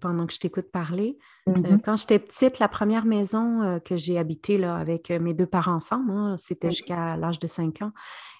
pendant 0.00 0.26
que 0.26 0.32
je 0.32 0.38
t'écoute 0.38 0.72
parler, 0.72 1.18
euh, 1.48 1.52
mm-hmm. 1.52 1.82
quand 1.82 1.96
j'étais 1.98 2.18
petite, 2.18 2.58
la 2.58 2.68
première 2.68 3.04
maison 3.04 3.60
euh, 3.60 3.78
que 3.78 3.94
j'ai 3.96 4.18
habitée 4.18 4.56
là, 4.56 4.76
avec 4.76 5.10
euh, 5.10 5.20
mes 5.20 5.34
deux 5.34 5.46
parents 5.46 5.74
ensemble, 5.74 6.12
hein, 6.12 6.36
c'était 6.38 6.70
jusqu'à 6.70 7.14
l'âge 7.18 7.38
de 7.38 7.46
5 7.46 7.82
ans. 7.82 7.92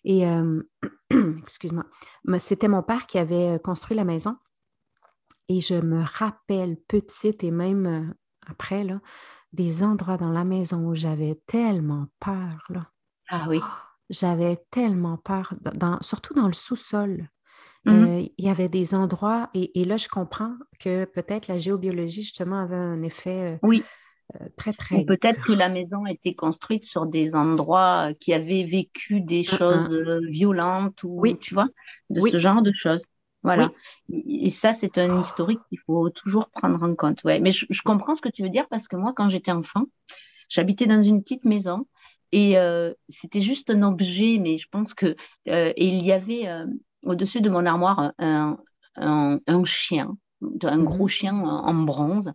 Et, 0.05 0.25
excuse-moi, 1.43 1.85
c'était 2.39 2.69
mon 2.69 2.83
père 2.83 3.07
qui 3.07 3.19
avait 3.19 3.61
construit 3.63 3.99
la 3.99 4.05
maison. 4.05 4.37
Et 5.51 5.61
je 5.61 5.75
me 5.75 6.03
rappelle 6.03 6.79
petite 6.89 7.45
et 7.45 7.51
même 7.51 8.15
après, 8.47 8.85
là, 8.85 9.01
des 9.53 9.83
endroits 9.83 10.17
dans 10.17 10.31
la 10.31 10.45
maison 10.45 10.87
où 10.89 10.95
j'avais 10.95 11.41
tellement 11.47 12.07
peur. 12.21 12.65
Là. 12.69 12.89
Ah 13.29 13.47
oui. 13.49 13.61
J'avais 14.11 14.59
tellement 14.71 15.17
peur, 15.17 15.55
dans, 15.75 15.99
surtout 16.03 16.35
dans 16.35 16.47
le 16.47 16.53
sous-sol. 16.53 17.29
Mmh 17.85 17.91
euh, 17.91 18.27
il 18.39 18.45
y 18.45 18.49
avait 18.49 18.69
des 18.69 18.95
endroits, 18.95 19.51
et, 19.55 19.85
là, 19.85 19.97
je 19.97 20.07
comprends 20.07 20.55
que 20.79 21.05
peut-être 21.05 21.49
la 21.49 21.59
géobiologie, 21.59 22.23
justement, 22.23 22.61
avait 22.61 22.77
un 22.77 23.03
effet 23.03 23.55
euh, 23.55 23.59
oui. 23.63 23.83
Euh, 24.41 24.47
très, 24.57 24.73
très. 24.73 25.05
Peut-être 25.05 25.43
que 25.43 25.53
la 25.53 25.69
maison 25.69 26.07
était 26.07 26.35
construite 26.35 26.85
sur 26.85 27.07
des 27.07 27.35
endroits 27.35 28.11
qui 28.21 28.33
avaient 28.33 28.65
vécu 28.65 29.21
des 29.21 29.43
choses 29.43 29.93
violentes, 30.29 31.03
ou 31.03 31.21
oui. 31.21 31.37
tu 31.39 31.55
vois, 31.55 31.69
de 32.09 32.21
ce 32.21 32.39
genre 32.39 32.63
de 32.63 32.73
choses. 32.73 33.05
Voilà. 33.43 33.71
Et 34.13 34.51
ça, 34.51 34.73
c'est 34.73 34.99
un 34.99 35.21
historique 35.21 35.61
qu'il 35.69 35.79
faut 35.81 36.11
toujours 36.11 36.49
prendre 36.51 36.83
en 36.83 36.95
compte. 36.95 37.25
Ouais. 37.25 37.41
Mais 37.41 37.51
je, 37.51 37.83
comprends 37.85 38.17
ce 38.17 38.21
que 38.21 38.29
tu 38.29 38.43
veux 38.43 38.49
dire 38.49 38.69
parce 38.69 38.87
que 38.87 38.97
moi, 38.97 39.13
quand 39.15 39.29
j'étais 39.29 39.53
enfant, 39.53 39.85
j'habitais 40.49 40.87
dans 40.87 41.03
une 41.03 41.23
petite 41.23 41.45
maison 41.45 41.87
et 42.31 42.59
euh, 42.59 42.93
c'était 43.09 43.41
juste 43.41 43.71
un 43.71 43.83
objet, 43.83 44.39
mais 44.41 44.59
je 44.59 44.67
pense 44.71 44.95
que 44.95 45.17
euh, 45.49 45.73
et 45.77 45.87
il 45.87 46.05
y 46.05 46.13
avait 46.13 46.49
euh, 46.49 46.67
au-dessus 47.05 47.41
de 47.41 47.51
mon 47.51 47.67
armoire 47.67 48.13
un, 48.19 48.59
un, 48.97 49.41
un 49.47 49.65
chien, 49.65 50.17
un 50.63 50.79
mmh 50.79 50.85
gros 50.85 51.09
chien 51.09 51.35
en 51.35 51.75
bronze. 51.75 52.33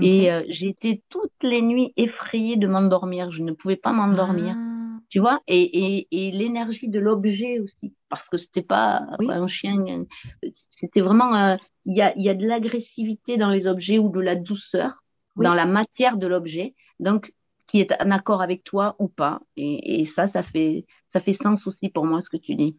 Et 0.00 0.28
j'étais 0.48 1.02
toutes 1.08 1.42
les 1.42 1.62
nuits 1.62 1.92
effrayée 1.96 2.56
de 2.56 2.66
m'endormir. 2.66 3.30
Je 3.30 3.42
ne 3.42 3.52
pouvais 3.52 3.76
pas 3.76 3.92
m'endormir. 3.92 4.54
Ah 4.56 4.80
tu 5.10 5.18
vois, 5.18 5.40
et, 5.48 6.06
et, 6.12 6.30
l'énergie 6.30 6.88
de 6.88 7.00
l'objet 7.00 7.58
aussi, 7.58 7.92
parce 8.10 8.26
que 8.28 8.36
c'était 8.36 8.62
pas 8.62 9.06
un 9.18 9.46
chien, 9.46 10.04
c'était 10.52 11.00
vraiment, 11.00 11.34
euh, 11.34 11.56
il 11.86 11.96
y, 11.96 12.02
a, 12.02 12.12
y, 12.18 12.28
a, 12.28 12.34
de 12.34 12.46
l'agressivité 12.46 13.38
dans 13.38 13.48
les 13.48 13.66
objets 13.66 13.98
ou 13.98 14.10
de 14.10 14.20
la 14.20 14.36
douceur 14.36 15.02
dans 15.36 15.54
la 15.54 15.64
matière 15.64 16.18
de 16.18 16.26
l'objet, 16.26 16.74
donc 16.98 17.32
qui 17.68 17.80
est 17.80 17.92
en 18.00 18.10
accord 18.10 18.42
avec 18.42 18.64
toi 18.64 18.96
ou 18.98 19.08
pas, 19.08 19.40
et, 19.56 20.00
et, 20.00 20.04
ça, 20.04 20.26
ça 20.26 20.42
fait, 20.42 20.84
ça 21.12 21.20
fait 21.20 21.34
sens 21.34 21.66
aussi 21.66 21.88
pour 21.88 22.06
moi 22.06 22.22
ce 22.24 22.30
que 22.30 22.42
tu 22.42 22.54
dis. 22.54 22.76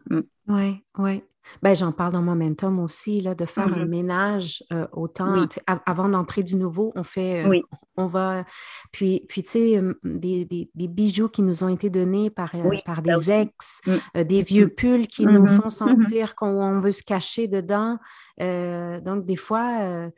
Oui, 0.48 0.72
mm. 0.72 0.82
oui. 1.00 1.24
Ben, 1.62 1.76
j'en 1.76 1.92
parle 1.92 2.14
dans 2.14 2.22
Momentum 2.22 2.80
aussi, 2.80 3.22
là, 3.22 3.36
de 3.36 3.46
faire 3.46 3.68
un 3.68 3.86
mm-hmm. 3.86 3.88
ménage 3.88 4.64
euh, 4.72 4.88
autant. 4.94 5.46
Avant 5.86 6.10
d'entrer 6.10 6.44
du 6.44 6.56
nouveau, 6.56 6.92
on 6.96 7.04
fait, 7.04 7.46
euh, 7.46 7.60
on 7.98 8.08
va. 8.08 8.46
Puis, 8.92 9.26
puis 9.28 9.44
tu 9.44 9.50
sais, 9.50 9.82
des, 10.04 10.46
des, 10.46 10.88
bijoux 10.88 11.30
qui 11.30 11.42
nous 11.42 11.64
ont 11.64 11.70
été 11.70 11.90
donnés 11.90 12.30
par, 12.30 12.54
par 12.86 13.02
des 13.02 13.32
ex, 13.32 13.82
mm. 13.86 14.24
des 14.24 14.42
vieux 14.42 14.70
pulls 14.70 15.08
qui 15.08 15.26
nous 15.26 15.46
mm-hmm. 15.46 15.62
font 15.62 15.68
mm-hmm. 15.68 16.00
sentir 16.00 16.36
qu'on 16.36 16.80
veut 16.80 16.92
se 16.92 17.04
cacher 17.04 17.48
dedans. 17.48 17.98
donc, 18.40 19.26
des 19.26 19.36
fois, 19.36 20.10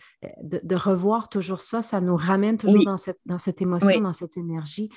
de, 0.41 0.75
revoir 0.75 1.29
toujours 1.29 1.61
ça, 1.61 1.81
ça 1.81 1.99
nous 1.99 2.15
ramène 2.15 2.57
toujours 2.57 2.85
dans, 2.85 2.97
cette, 2.97 3.19
dans 3.25 3.39
cette 3.39 3.61
émotion, 3.61 4.01
dans 4.01 4.13
cette 4.13 4.37
énergie. 4.37 4.89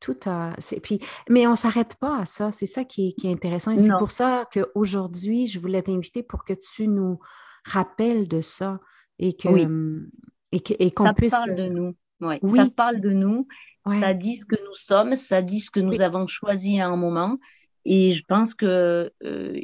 tout 0.00 0.18
a. 0.26 0.52
Puis, 0.82 1.00
mais 1.30 1.46
on 1.46 1.52
ne 1.52 1.56
s'arrête 1.56 1.96
pas 1.96 2.17
à 2.18 2.26
ça. 2.26 2.52
C'est 2.52 2.66
ça 2.66 2.84
qui 2.84 3.08
est, 3.08 3.12
qui 3.12 3.28
est 3.28 3.32
intéressant. 3.32 3.72
Et 3.72 3.78
c'est 3.78 3.96
pour 3.98 4.12
ça 4.12 4.48
qu'aujourd'hui, 4.52 5.46
je 5.46 5.58
voulais 5.58 5.82
t'inviter 5.82 6.22
pour 6.22 6.44
que 6.44 6.52
tu 6.52 6.88
nous 6.88 7.18
rappelles 7.64 8.28
de 8.28 8.40
ça 8.40 8.80
et 9.18 9.34
que 9.34 9.48
et 10.52 10.90
qu'on 10.90 11.14
puisse. 11.14 11.32
Ça 11.32 11.44
parle 11.44 11.56
de 11.56 11.68
nous. 11.68 11.94
Oui. 12.20 12.38
Ça 12.56 12.66
parle 12.74 13.00
de 13.00 13.10
nous. 13.10 13.46
Ça 14.00 14.12
dit 14.12 14.36
ce 14.36 14.44
que 14.44 14.56
nous 14.56 14.74
sommes. 14.74 15.16
Ça 15.16 15.40
dit 15.42 15.60
ce 15.60 15.70
que 15.70 15.80
nous 15.80 16.00
avons 16.00 16.26
choisi 16.26 16.80
à 16.80 16.88
un 16.88 16.96
moment. 16.96 17.38
Et 17.84 18.14
je 18.14 18.22
pense 18.28 18.54
que 18.54 19.10
euh, 19.24 19.60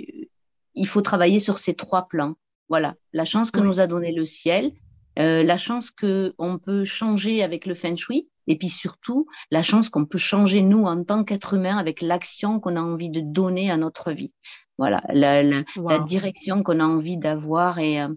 il 0.75 0.89
faut 0.89 1.03
travailler 1.03 1.41
sur 1.41 1.59
ces 1.59 1.75
trois 1.75 2.09
plans. 2.09 2.35
Voilà, 2.69 2.95
la 3.13 3.27
chance 3.27 3.51
que 3.51 3.61
nous 3.61 3.81
a 3.81 3.87
donné 3.87 4.13
le 4.13 4.25
ciel, 4.25 4.73
euh, 5.19 5.43
la 5.43 5.59
chance 5.59 5.91
que 5.91 6.35
on 6.39 6.59
peut 6.59 6.85
changer 6.85 7.43
avec 7.43 7.67
le 7.67 7.75
feng 7.75 7.97
shui, 7.97 8.29
et 8.47 8.57
puis 8.59 8.69
surtout 8.69 9.27
la 9.51 9.63
chance 9.63 9.89
qu'on 9.89 10.05
peut 10.05 10.19
changer 10.19 10.63
nous 10.63 10.85
en 10.85 11.03
tant 11.05 11.25
qu'être 11.25 11.55
humain 11.55 11.77
avec 11.77 12.01
l'action 12.03 12.61
qu'on 12.61 12.77
a 12.77 12.81
envie 12.81 13.11
de 13.11 13.21
donner 13.21 13.71
à 13.71 13.77
notre 13.77 14.13
vie. 14.13 14.33
Voilà, 14.79 15.03
la, 15.09 15.43
la, 15.43 15.99
direction 16.01 16.63
qu'on 16.63 16.81
a 16.81 16.85
envie 16.85 17.17
d'avoir 17.17 17.79
et, 17.79 18.03
euh, 18.03 18.09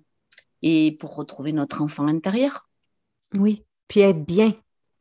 et 0.63 0.97
pour 0.99 1.15
retrouver 1.15 1.51
notre 1.51 1.81
enfant 1.81 2.07
intérieur. 2.07 2.67
Oui, 3.35 3.63
puis 3.87 3.99
être 3.99 4.25
bien. 4.25 4.53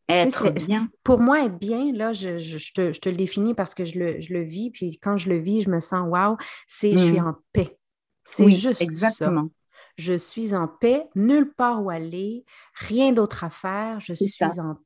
Être 0.08 0.50
bien. 0.50 0.88
Pour 1.02 1.18
moi, 1.18 1.44
être 1.44 1.58
bien, 1.58 1.92
là, 1.92 2.12
je, 2.12 2.38
je, 2.38 2.72
te, 2.72 2.92
je, 2.92 3.00
te, 3.00 3.08
le 3.08 3.16
définis 3.16 3.54
parce 3.54 3.74
que 3.74 3.84
je 3.84 3.98
le, 3.98 4.20
je 4.20 4.32
le, 4.32 4.42
vis, 4.42 4.70
puis 4.70 4.98
quand 4.98 5.16
je 5.16 5.28
le 5.28 5.38
vis, 5.38 5.62
je 5.62 5.70
me 5.70 5.80
sens 5.80 6.06
wow, 6.08 6.36
c'est 6.66 6.92
je 6.92 6.98
suis 6.98 7.20
mm. 7.20 7.26
en 7.26 7.34
paix. 7.52 7.76
C'est 8.24 8.50
juste 8.50 8.82
exactement. 8.82 9.50
Je 9.96 10.14
suis 10.14 10.54
en 10.54 10.68
paix, 10.68 11.08
nulle 11.14 11.52
part 11.54 11.82
où 11.82 11.90
aller, 11.90 12.44
rien 12.74 13.12
d'autre 13.12 13.44
à 13.44 13.50
faire, 13.50 13.98
je 14.00 14.12
suis 14.12 14.44
en 14.60 14.74
paix. 14.74 14.80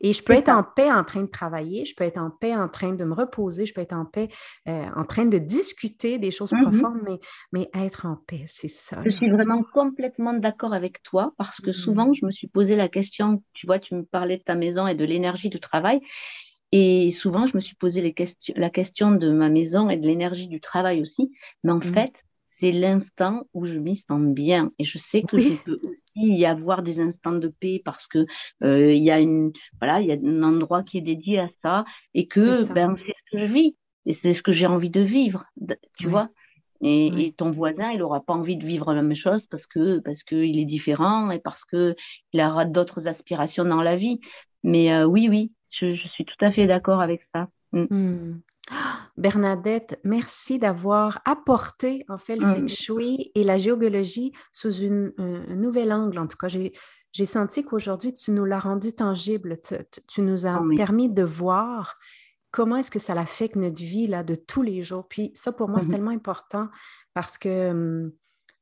Et 0.00 0.12
je 0.12 0.22
peux 0.22 0.32
être 0.32 0.48
en 0.48 0.62
paix 0.62 0.90
en 0.90 1.04
train 1.04 1.22
de 1.22 1.26
travailler, 1.26 1.84
je 1.84 1.94
peux 1.94 2.04
être 2.04 2.18
en 2.18 2.30
paix 2.30 2.54
en 2.54 2.68
train 2.68 2.92
de 2.92 3.04
me 3.04 3.14
reposer, 3.14 3.66
je 3.66 3.74
peux 3.74 3.80
être 3.80 3.92
en 3.92 4.04
paix 4.04 4.28
euh, 4.68 4.86
en 4.96 5.04
train 5.04 5.26
de 5.26 5.38
discuter 5.38 6.18
des 6.18 6.30
choses 6.30 6.52
mm-hmm. 6.52 6.62
profondes, 6.62 7.00
mais, 7.04 7.18
mais 7.52 7.70
être 7.74 8.06
en 8.06 8.16
paix, 8.16 8.44
c'est 8.46 8.68
ça. 8.68 9.00
Je 9.04 9.10
suis 9.10 9.30
vraiment 9.30 9.62
complètement 9.72 10.32
d'accord 10.32 10.74
avec 10.74 11.02
toi 11.02 11.32
parce 11.38 11.60
que 11.60 11.72
souvent, 11.72 12.08
mm-hmm. 12.08 12.18
je 12.20 12.26
me 12.26 12.30
suis 12.30 12.48
posé 12.48 12.76
la 12.76 12.88
question, 12.88 13.42
tu 13.52 13.66
vois, 13.66 13.78
tu 13.78 13.94
me 13.94 14.02
parlais 14.02 14.38
de 14.38 14.42
ta 14.42 14.54
maison 14.54 14.86
et 14.86 14.94
de 14.94 15.04
l'énergie 15.04 15.50
du 15.50 15.60
travail. 15.60 16.00
Et 16.72 17.10
souvent, 17.10 17.44
je 17.44 17.54
me 17.54 17.60
suis 17.60 17.76
posé 17.76 18.00
les 18.00 18.14
la 18.56 18.70
question 18.70 19.12
de 19.12 19.30
ma 19.30 19.50
maison 19.50 19.90
et 19.90 19.98
de 19.98 20.06
l'énergie 20.06 20.48
du 20.48 20.60
travail 20.60 21.02
aussi. 21.02 21.30
Mais 21.62 21.72
en 21.72 21.78
mm. 21.78 21.94
fait, 21.94 22.24
c'est 22.54 22.70
l'instant 22.70 23.44
où 23.54 23.66
je 23.66 23.72
m'y 23.72 24.04
sens 24.08 24.20
bien. 24.20 24.72
Et 24.78 24.84
je 24.84 24.98
sais 24.98 25.22
que 25.22 25.38
je 25.38 25.54
peux 25.64 25.80
aussi 25.82 26.36
y 26.36 26.44
avoir 26.44 26.82
des 26.82 27.00
instants 27.00 27.32
de 27.32 27.48
paix 27.48 27.80
parce 27.82 28.06
que 28.06 28.26
euh, 28.62 28.92
il 28.92 29.02
y 29.02 29.10
a 29.10 29.20
une 29.20 29.52
voilà, 29.80 30.02
il 30.02 30.08
y 30.08 30.12
a 30.12 30.16
un 30.16 30.42
endroit 30.42 30.82
qui 30.82 30.98
est 30.98 31.02
dédié 31.02 31.38
à 31.38 31.48
ça 31.62 31.86
et 32.12 32.26
que 32.26 32.70
ben 32.74 32.94
c'est 32.96 33.06
ce 33.06 33.30
que 33.32 33.46
je 33.46 33.52
vis 33.52 33.76
et 34.04 34.18
c'est 34.20 34.34
ce 34.34 34.42
que 34.42 34.52
j'ai 34.52 34.66
envie 34.66 34.90
de 34.90 35.00
vivre, 35.00 35.46
tu 35.98 36.08
vois? 36.08 36.28
Et, 36.84 37.32
ton 37.36 37.52
voisin, 37.52 37.92
il 37.92 38.00
n'aura 38.00 38.20
pas 38.20 38.32
envie 38.32 38.56
de 38.56 38.66
vivre 38.66 38.92
la 38.92 39.02
même 39.02 39.16
chose 39.16 39.40
parce 39.48 39.66
que 39.66 40.00
parce 40.00 40.24
qu'il 40.24 40.58
est 40.58 40.64
différent 40.64 41.30
et 41.30 41.38
parce 41.38 41.64
que 41.64 41.94
il 42.32 42.40
aura 42.40 42.64
d'autres 42.64 43.08
aspirations 43.08 43.64
dans 43.64 43.82
la 43.82 43.96
vie. 43.96 44.20
Mais 44.62 44.92
euh, 44.92 45.06
oui, 45.06 45.28
oui, 45.30 45.52
je, 45.70 45.94
suis 45.94 46.24
tout 46.24 46.44
à 46.44 46.52
fait 46.52 46.66
d'accord 46.66 47.00
avec 47.00 47.22
ça. 47.32 47.48
Mm. 47.72 47.86
Hmm. 47.88 48.40
Bernadette, 49.16 50.00
merci 50.04 50.58
d'avoir 50.58 51.20
apporté 51.24 52.04
en 52.08 52.16
fait 52.16 52.36
le 52.36 52.46
feng 52.46 52.66
shui 52.66 53.30
et 53.34 53.44
la 53.44 53.58
géobiologie 53.58 54.32
sous 54.52 54.72
une, 54.72 55.12
un, 55.18 55.54
nouvel 55.54 55.92
angle. 55.92 56.18
En 56.18 56.26
tout 56.26 56.38
cas, 56.38 56.48
j'ai 56.48 57.26
senti 57.26 57.62
qu'aujourd'hui, 57.62 58.14
tu 58.14 58.30
nous 58.30 58.46
l'as 58.46 58.58
rendu 58.58 58.94
tangible. 58.94 59.58
Tu, 60.08 60.22
nous 60.22 60.46
as 60.46 60.56
ah 60.56 60.62
permis 60.76 61.10
de 61.10 61.22
voir 61.22 61.98
comment 62.50 62.76
est-ce 62.76 62.90
que 62.90 62.98
ça 62.98 63.12
affecte 63.14 63.56
notre 63.56 63.82
vie 63.82 64.06
là, 64.06 64.22
de 64.22 64.34
tous 64.34 64.62
les 64.62 64.82
jours. 64.82 65.06
Puis 65.08 65.30
ça, 65.34 65.52
pour 65.52 65.68
moi, 65.68 65.80
c'est 65.80 65.88
mmh 65.88 65.92
tellement 65.92 66.10
important 66.10 66.68
parce 67.12 67.36
que 67.36 67.70
hum, 67.70 68.12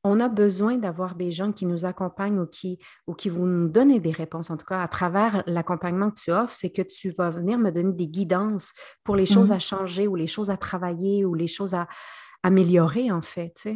on 0.03 0.21
a 0.21 0.29
besoin 0.29 0.77
d'avoir 0.79 1.15
des 1.15 1.31
gens 1.31 1.53
qui 1.53 1.67
nous 1.67 1.85
accompagnent 1.85 2.41
ou 2.41 2.47
qui, 2.47 2.79
ou 3.07 3.15
qui 3.15 3.29
vont 3.29 3.45
nous 3.45 3.69
donner 3.69 4.01
des 4.01 4.13
réponses. 4.13 4.51
En 4.51 4.57
tout 4.57 4.67
cas, 4.67 4.83
à 4.83 4.89
travers 4.89 5.43
l'accompagnement 5.47 6.11
que 6.11 6.21
tu 6.21 6.31
offres, 6.31 6.57
c'est 6.57 6.71
que 6.71 6.83
tu 6.83 7.11
vas 7.11 7.31
venir 7.31 7.59
me 7.59 7.71
donner 7.71 7.93
des 7.93 8.09
guidances 8.09 8.73
pour 9.05 9.17
les 9.17 9.27
choses 9.27 9.51
mmh. 9.51 9.55
à 9.55 9.59
changer 9.59 10.09
ou 10.09 10.17
les 10.17 10.27
choses 10.27 10.51
à 10.51 10.57
travailler 10.57 11.25
ou 11.25 11.35
les 11.35 11.47
choses 11.47 11.75
à 11.75 11.87
améliorer, 12.43 13.11
en 13.11 13.21
fait. 13.21 13.69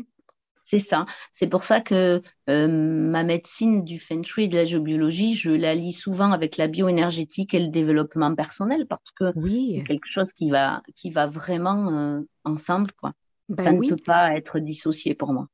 C'est 0.64 0.78
ça. 0.78 1.04
C'est 1.34 1.46
pour 1.46 1.64
ça 1.64 1.82
que 1.82 2.22
euh, 2.48 2.68
ma 2.68 3.22
médecine 3.22 3.84
du 3.84 3.98
feng 3.98 4.22
shui 4.22 4.44
et 4.44 4.48
de 4.48 4.56
la 4.56 4.64
géobiologie, 4.64 5.34
je 5.34 5.50
la 5.50 5.74
lis 5.74 5.92
souvent 5.92 6.32
avec 6.32 6.56
la 6.56 6.68
bioénergétique 6.68 7.52
et 7.52 7.60
le 7.60 7.68
développement 7.68 8.34
personnel 8.34 8.86
parce 8.88 9.10
que 9.18 9.32
oui. 9.36 9.74
c'est 9.76 9.84
quelque 9.84 10.08
chose 10.08 10.32
qui 10.32 10.50
va, 10.50 10.82
qui 10.94 11.10
va 11.10 11.26
vraiment 11.26 11.92
euh, 11.92 12.20
ensemble. 12.44 12.92
Quoi. 12.92 13.12
Ben 13.50 13.62
ça 13.62 13.72
ne 13.72 13.88
peut 13.88 14.02
pas 14.02 14.34
être 14.36 14.58
dissocié 14.58 15.14
pour 15.14 15.34
moi. 15.34 15.48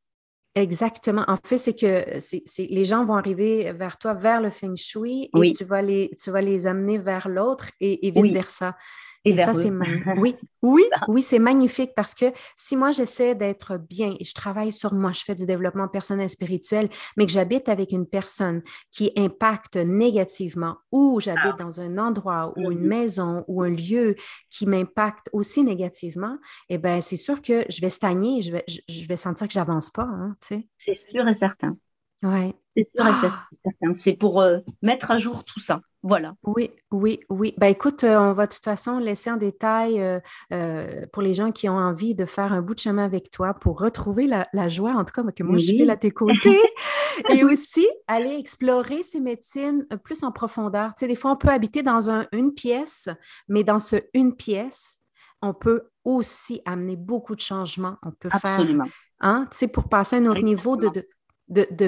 Exactement. 0.55 1.25
En 1.29 1.37
fait, 1.37 1.59
c'est 1.59 1.75
que 1.75 2.19
c'est, 2.19 2.43
les 2.59 2.85
gens 2.85 3.05
vont 3.05 3.15
arriver 3.15 3.73
vers 3.73 3.99
toi, 3.99 4.15
vers 4.15 4.41
le 4.41 4.51
feng 4.51 4.75
shui, 4.75 5.31
et 5.43 5.51
tu, 5.51 5.65
vas 5.65 5.81
les, 5.81 6.11
tu 6.21 6.31
vas 6.31 6.41
les 6.41 6.67
amener 6.67 6.99
vers 6.99 7.29
l'autre 7.29 7.71
et, 7.81 8.11
vice-versa. 8.11 8.77
Et, 9.25 9.37
ça, 9.37 9.53
c'est 9.53 9.71
oui, 10.17 10.35
oui, 10.63 10.85
oui, 11.09 11.23
c'est 11.23 11.39
magnifique 11.39 11.93
parce 11.95 12.15
que 12.15 12.33
si 12.57 12.77
moi 12.77 12.91
j'essaie 12.91 13.35
d'être 13.35 13.77
bien 13.77 14.15
et 14.19 14.25
je 14.25 14.35
travaille 14.35 14.73
sur 14.73 14.95
moi, 14.95 15.13
je 15.13 15.23
fais 15.25 15.35
du 15.35 15.45
développement 15.45 15.89
personnel 15.89 16.31
spirituel, 16.31 16.89
mais 17.17 17.27
que 17.27 17.33
j'habite 17.33 17.69
avec 17.69 17.93
une 17.93 18.07
personne 18.07 18.63
qui 18.91 19.13
impacte 19.17 19.77
négativement 19.77 20.79
ou 20.91 21.21
j'habite 21.21 21.55
ah. 21.59 21.63
dans 21.63 21.81
un 21.81 21.99
endroit 21.99 22.55
ou 22.57 22.71
une 22.71 22.79
mm-hmm. 22.79 22.87
maison 22.87 23.45
ou 23.47 23.63
un 23.63 23.71
lieu 23.71 24.17
qui 24.49 24.67
m'impacte 24.67 25.29
aussi 25.33 25.63
négativement, 25.63 26.39
eh 26.71 26.79
bien, 26.79 27.01
c'est 27.01 27.17
sûr 27.17 27.43
que 27.43 27.65
je 27.69 27.81
vais 27.81 27.91
stagner, 27.91 28.41
je 28.43 28.53
vais, 28.53 28.65
je, 28.67 29.07
vais 29.07 29.17
sentir 29.17 29.47
que 29.47 29.53
j'avance 29.53 29.91
pas. 29.91 30.03
Hein, 30.03 30.37
c'est 30.41 30.67
sûr 31.11 31.29
et 31.29 31.35
certain. 31.35 31.77
Ouais. 32.23 32.55
C'est 32.77 32.85
sûr 32.85 33.07
et 33.07 33.11
ah! 33.11 33.49
certain. 33.53 33.93
C'est 33.93 34.13
pour 34.13 34.41
euh, 34.41 34.59
mettre 34.83 35.11
à 35.11 35.19
jour 35.19 35.45
tout 35.45 35.61
ça. 35.61 35.81
Voilà. 36.03 36.35
Oui, 36.45 36.71
oui, 36.91 37.21
oui. 37.29 37.53
Ben, 37.59 37.67
écoute, 37.67 38.05
euh, 38.05 38.19
on 38.19 38.33
va 38.33 38.47
de 38.47 38.53
toute 38.53 38.65
façon 38.65 38.99
laisser 38.99 39.31
en 39.31 39.37
détail 39.37 40.01
euh, 40.01 41.07
pour 41.13 41.23
les 41.23 41.35
gens 41.35 41.51
qui 41.51 41.69
ont 41.69 41.77
envie 41.77 42.15
de 42.15 42.25
faire 42.25 42.53
un 42.53 42.63
bout 42.63 42.75
de 42.75 42.81
chemin 42.81 43.05
avec 43.05 43.31
toi 43.31 43.55
pour 43.55 43.81
retrouver 43.81 44.27
la, 44.27 44.69
joie, 44.69 44.93
en 44.93 45.05
tout 45.05 45.13
cas, 45.13 45.31
que 45.33 45.43
moi, 45.43 45.59
je 45.59 45.67
suis 45.67 45.91
à 45.91 45.97
tes 45.97 46.11
côtés. 46.11 46.61
et 47.29 47.45
aussi 47.45 47.87
aller 48.07 48.37
explorer 48.37 49.03
ces 49.03 49.21
médecines 49.21 49.87
plus 50.05 50.23
en 50.23 50.33
profondeur. 50.33 50.95
Tu 50.95 51.01
sais, 51.01 51.09
des 51.09 51.17
fois, 51.17 51.33
on 51.33 51.37
peut 51.37 51.49
habiter 51.49 51.83
dans 51.83 52.09
une 52.33 52.55
pièce, 52.55 53.09
mais 53.49 53.65
dans 53.65 53.79
ce 53.79 53.97
une 54.15 54.37
pièce, 54.37 54.99
on 55.43 55.55
peut 55.55 55.89
aussi 56.05 56.63
amener 56.65 56.97
beaucoup 56.97 57.35
de 57.35 57.41
changements. 57.41 57.97
On 58.03 58.13
peut 58.13 58.29
Absolument. 58.31 58.85
faire, 58.85 58.95
hein, 59.21 59.49
tu 59.51 59.59
sais, 59.59 59.69
pour 59.69 59.89
passer 59.89 60.17
à 60.17 60.19
un 60.21 60.27
autre 60.27 60.43
niveau 60.43 60.77
de, 60.77 60.89
de, 60.89 61.07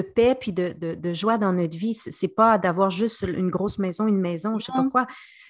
paix 0.01 0.35
puis 0.39 0.53
de, 0.53 1.13
joie 1.13 1.37
dans 1.37 1.53
notre 1.53 1.77
vie. 1.77 1.93
C'est 1.93 2.27
pas 2.27 2.57
d'avoir 2.57 2.89
juste 2.89 3.23
une 3.27 3.49
grosse 3.49 3.79
maison, 3.79 4.07
une 4.07 4.19
maison, 4.19 4.57
je 4.59 4.65
sais 4.65 4.71
pas 4.71 4.87
quoi. 4.89 5.07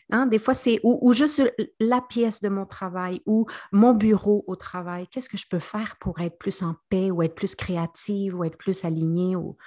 Hein. 0.10 0.28
Des 0.28 0.40
fois, 0.40 0.54
c'est 0.54 0.80
ou, 0.84 1.14
juste 1.14 1.42
la 1.80 2.02
pièce 2.02 2.42
de 2.42 2.50
mon 2.50 2.66
travail 2.66 3.22
ou 3.26 3.46
mon 3.72 3.94
bureau 3.94 4.44
au 4.48 4.56
travail. 4.56 5.08
Qu'est-ce 5.08 5.30
que 5.30 5.38
je 5.38 5.48
peux 5.50 5.60
faire 5.60 5.96
pour 6.00 6.20
être 6.20 6.38
plus 6.38 6.62
en 6.62 6.76
paix 6.90 7.12
ou 7.12 7.24
être 7.24 7.36
plus 7.36 7.56
créative 7.56 8.38
ou 8.38 8.44
être 8.44 8.58
plus 8.58 8.86
alignée? 8.86 9.36
Ou... 9.36 9.58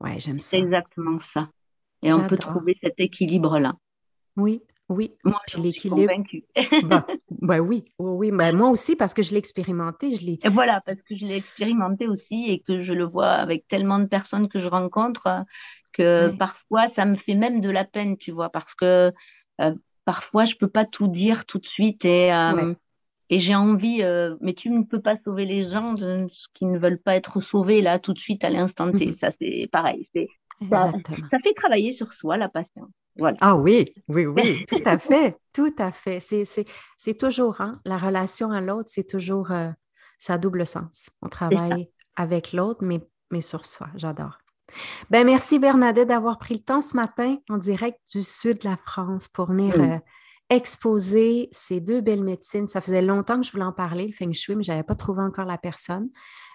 Ouais, 0.00 0.18
j'aime 0.18 0.40
ça. 0.40 0.50
C'est 0.50 0.58
exactement 0.58 1.18
ça. 1.18 1.48
Et 2.02 2.12
on 2.12 2.26
peut 2.26 2.38
trouver 2.38 2.76
cet 2.80 2.94
équilibre-là. 2.98 3.74
Oui, 4.36 4.62
oui, 4.88 5.12
moi, 5.22 5.40
je 5.46 5.60
suis 5.68 5.90
convaincue. 5.90 6.44
bah, 6.84 7.06
bah 7.30 7.58
oui, 7.58 7.84
oui, 7.98 8.30
bah, 8.30 8.52
moi 8.52 8.70
aussi, 8.70 8.96
parce 8.96 9.12
que 9.12 9.22
je 9.22 9.32
l'ai 9.32 9.38
expérimenté. 9.38 10.10
Je 10.14 10.24
l'ai... 10.24 10.38
Voilà, 10.46 10.80
parce 10.80 11.02
que 11.02 11.14
je 11.14 11.26
l'ai 11.26 11.36
expérimenté 11.36 12.06
aussi 12.06 12.46
et 12.48 12.60
que 12.60 12.80
je 12.80 12.94
le 12.94 13.04
vois 13.04 13.32
avec 13.32 13.68
tellement 13.68 13.98
de 13.98 14.06
personnes 14.06 14.48
que 14.48 14.58
je 14.58 14.68
rencontre 14.68 15.26
euh, 15.26 15.42
que 15.92 16.36
parfois, 16.36 16.88
ça 16.88 17.04
me 17.04 17.16
fait 17.16 17.34
même 17.34 17.60
de 17.60 17.68
la 17.68 17.84
peine, 17.84 18.16
tu 18.16 18.32
vois, 18.32 18.48
parce 18.48 18.74
que 18.74 19.12
euh, 19.60 19.74
parfois, 20.06 20.46
je 20.46 20.54
ne 20.54 20.58
peux 20.58 20.68
pas 20.68 20.86
tout 20.86 21.08
dire 21.08 21.44
tout 21.46 21.58
de 21.58 21.66
suite 21.66 22.06
et, 22.06 22.32
euh, 22.32 22.72
et 23.28 23.38
j'ai 23.38 23.54
envie, 23.54 24.02
mais 24.40 24.54
tu 24.54 24.70
ne 24.70 24.84
peux 24.84 25.02
pas 25.02 25.16
sauver 25.22 25.44
les 25.44 25.70
gens 25.70 25.96
qui 26.54 26.64
ne 26.64 26.78
veulent 26.78 27.00
pas 27.00 27.14
être 27.14 27.40
sauvés 27.40 27.82
là 27.82 27.98
tout 27.98 28.14
de 28.14 28.18
suite 28.18 28.42
à 28.42 28.48
l'instant 28.48 28.90
T. 28.90 29.08
Mmh 29.08 29.16
ça, 29.18 29.32
c'est 29.38 29.68
pareil. 29.70 30.08
C'est, 30.14 30.28
ça, 30.70 30.92
ça 31.30 31.38
fait 31.40 31.52
travailler 31.52 31.92
sur 31.92 32.12
soi 32.14 32.38
la 32.38 32.48
patience. 32.48 32.90
Ah 33.40 33.56
oui, 33.56 33.84
oui, 34.08 34.26
oui, 34.26 34.64
tout 34.68 34.82
à 34.84 34.98
fait, 34.98 35.36
tout 35.52 35.74
à 35.78 35.92
fait. 35.92 36.20
C'est 36.20 37.18
toujours, 37.18 37.60
hein, 37.60 37.80
la 37.84 37.98
relation 37.98 38.50
à 38.50 38.60
l'autre, 38.60 38.88
c'est 38.92 39.06
toujours, 39.06 39.50
euh, 39.50 39.70
ça 40.18 40.34
a 40.34 40.38
double 40.38 40.66
sens. 40.66 41.10
On 41.22 41.28
travaille 41.28 41.90
avec 42.16 42.52
l'autre, 42.52 42.84
mais, 42.84 43.00
mais 43.30 43.40
sur 43.40 43.66
soi. 43.66 43.88
J'adore. 43.96 44.38
Ben, 45.10 45.24
merci 45.24 45.58
Bernadette 45.58 46.08
d'avoir 46.08 46.38
pris 46.38 46.54
le 46.54 46.60
temps 46.60 46.82
ce 46.82 46.94
matin 46.94 47.36
en 47.48 47.56
direct 47.56 47.98
du 48.12 48.22
sud 48.22 48.58
de 48.58 48.68
la 48.68 48.76
France 48.76 49.26
pour 49.26 49.46
venir 49.46 49.80
euh, 49.80 49.96
exposer 50.50 51.48
ces 51.52 51.80
deux 51.80 52.00
belles 52.00 52.22
médecines. 52.22 52.68
Ça 52.68 52.80
faisait 52.80 53.02
longtemps 53.02 53.40
que 53.40 53.46
je 53.46 53.52
voulais 53.52 53.64
en 53.64 53.72
parler, 53.72 54.08
le 54.08 54.12
feng 54.12 54.32
shui, 54.32 54.56
mais 54.56 54.64
je 54.64 54.72
n'avais 54.72 54.82
pas 54.82 54.94
trouvé 54.94 55.22
encore 55.22 55.46
la 55.46 55.58
personne. 55.58 56.10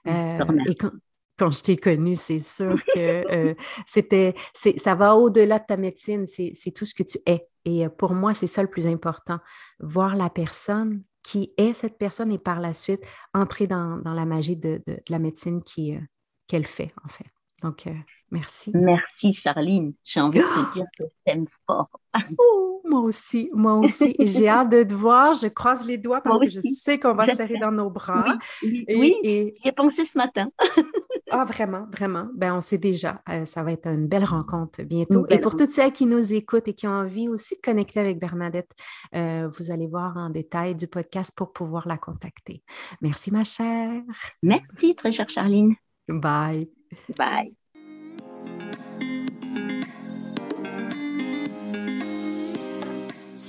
Euh, 0.08 0.40
et 0.68 0.76
quand, 0.76 0.92
je 1.40 1.62
t'ai 1.62 1.76
connue, 1.76 2.16
c'est 2.16 2.40
sûr 2.40 2.76
que 2.94 2.96
euh, 3.32 3.54
c'était, 3.86 4.34
ça 4.78 4.96
va 4.96 5.16
au-delà 5.16 5.60
de 5.60 5.66
ta 5.68 5.78
médecine, 5.78 6.26
c'est 6.28 6.72
tout 6.72 6.86
ce 6.86 6.94
que 6.94 7.04
tu 7.04 7.18
es. 7.26 7.48
Et 7.66 7.88
pour 7.98 8.14
moi, 8.14 8.34
c'est 8.34 8.48
ça 8.48 8.62
le 8.62 8.70
plus 8.70 8.88
important, 8.88 9.40
voir 9.80 10.16
la 10.16 10.30
personne 10.30 11.04
qui 11.24 11.54
est 11.58 11.74
cette 11.74 11.98
personne 11.98 12.32
et 12.32 12.38
par 12.38 12.60
la 12.60 12.74
suite 12.74 13.02
entrer 13.34 13.68
dans, 13.68 14.02
la 14.04 14.26
magie 14.26 14.58
de, 14.58 14.82
la 15.08 15.20
médecine 15.20 15.64
qu'elle 15.64 16.68
fait, 16.68 16.92
en 17.04 17.08
fait. 17.08 17.26
Donc, 17.62 17.88
euh, 17.88 17.94
merci. 18.30 18.72
Merci, 18.76 19.34
Charline. 19.34 19.94
J'ai 20.04 20.20
envie 20.20 20.40
de 20.40 20.44
te 20.44 20.74
dire 20.74 20.86
que 21.00 21.04
t'aimes 21.26 21.48
fort. 21.66 21.90
oh, 22.38 22.82
moi 22.84 23.00
aussi, 23.00 23.50
moi 23.54 23.76
aussi. 23.76 24.16
J'ai 24.20 24.50
hâte 24.50 24.70
de 24.70 24.84
te 24.84 24.94
voir. 24.94 25.34
Je 25.34 25.48
croise 25.48 25.88
les 25.88 25.98
doigts 25.98 26.20
parce 26.22 26.40
que 26.40 26.50
je 26.50 26.60
sais 26.60 27.00
qu'on 27.00 27.14
va 27.14 27.26
serrer 27.26 27.58
dans 27.58 27.72
nos 27.72 27.90
bras. 27.90 28.38
Oui, 28.62 28.86
oui, 28.90 29.16
et, 29.24 29.56
j'y 29.62 29.70
ai 29.70 29.72
pensé 29.72 30.04
ce 30.04 30.18
matin. 30.18 30.50
ah, 31.36 31.46
vraiment, 31.46 31.88
vraiment. 31.92 32.30
Ben, 32.36 32.56
on 32.56 32.62
sait 32.62 32.78
déjà. 32.78 33.22
Euh, 33.28 33.44
ça 33.46 33.64
va 33.64 33.72
être 33.72 33.88
une 33.88 34.08
belle 34.08 34.24
rencontre 34.24 34.84
bientôt. 34.84 35.26
et 35.30 35.40
pour 35.40 35.56
toutes 35.56 35.72
celles 35.72 35.92
qui 35.92 36.06
nous 36.06 36.34
écoutent 36.34 36.68
et 36.68 36.74
qui 36.74 36.88
ont 36.88 36.92
envie 36.92 37.28
aussi 37.28 37.56
de 37.56 37.62
connecter 37.62 38.00
avec 38.00 38.20
Bernadette, 38.20 38.70
euh, 39.16 39.50
vous 39.58 39.72
allez 39.72 39.88
voir 39.88 40.16
en 40.16 40.30
détail 40.30 40.76
du 40.76 40.88
podcast 40.88 41.34
pour 41.36 41.52
pouvoir 41.52 41.88
la 41.88 41.98
contacter. 41.98 42.64
Merci, 43.02 43.32
ma 43.32 43.44
chère. 43.44 44.04
Merci, 44.44 44.96
très 44.96 45.12
chère 45.12 45.30
Charline. 45.30 45.74
Bye. 46.08 46.70
Bye. 47.18 47.56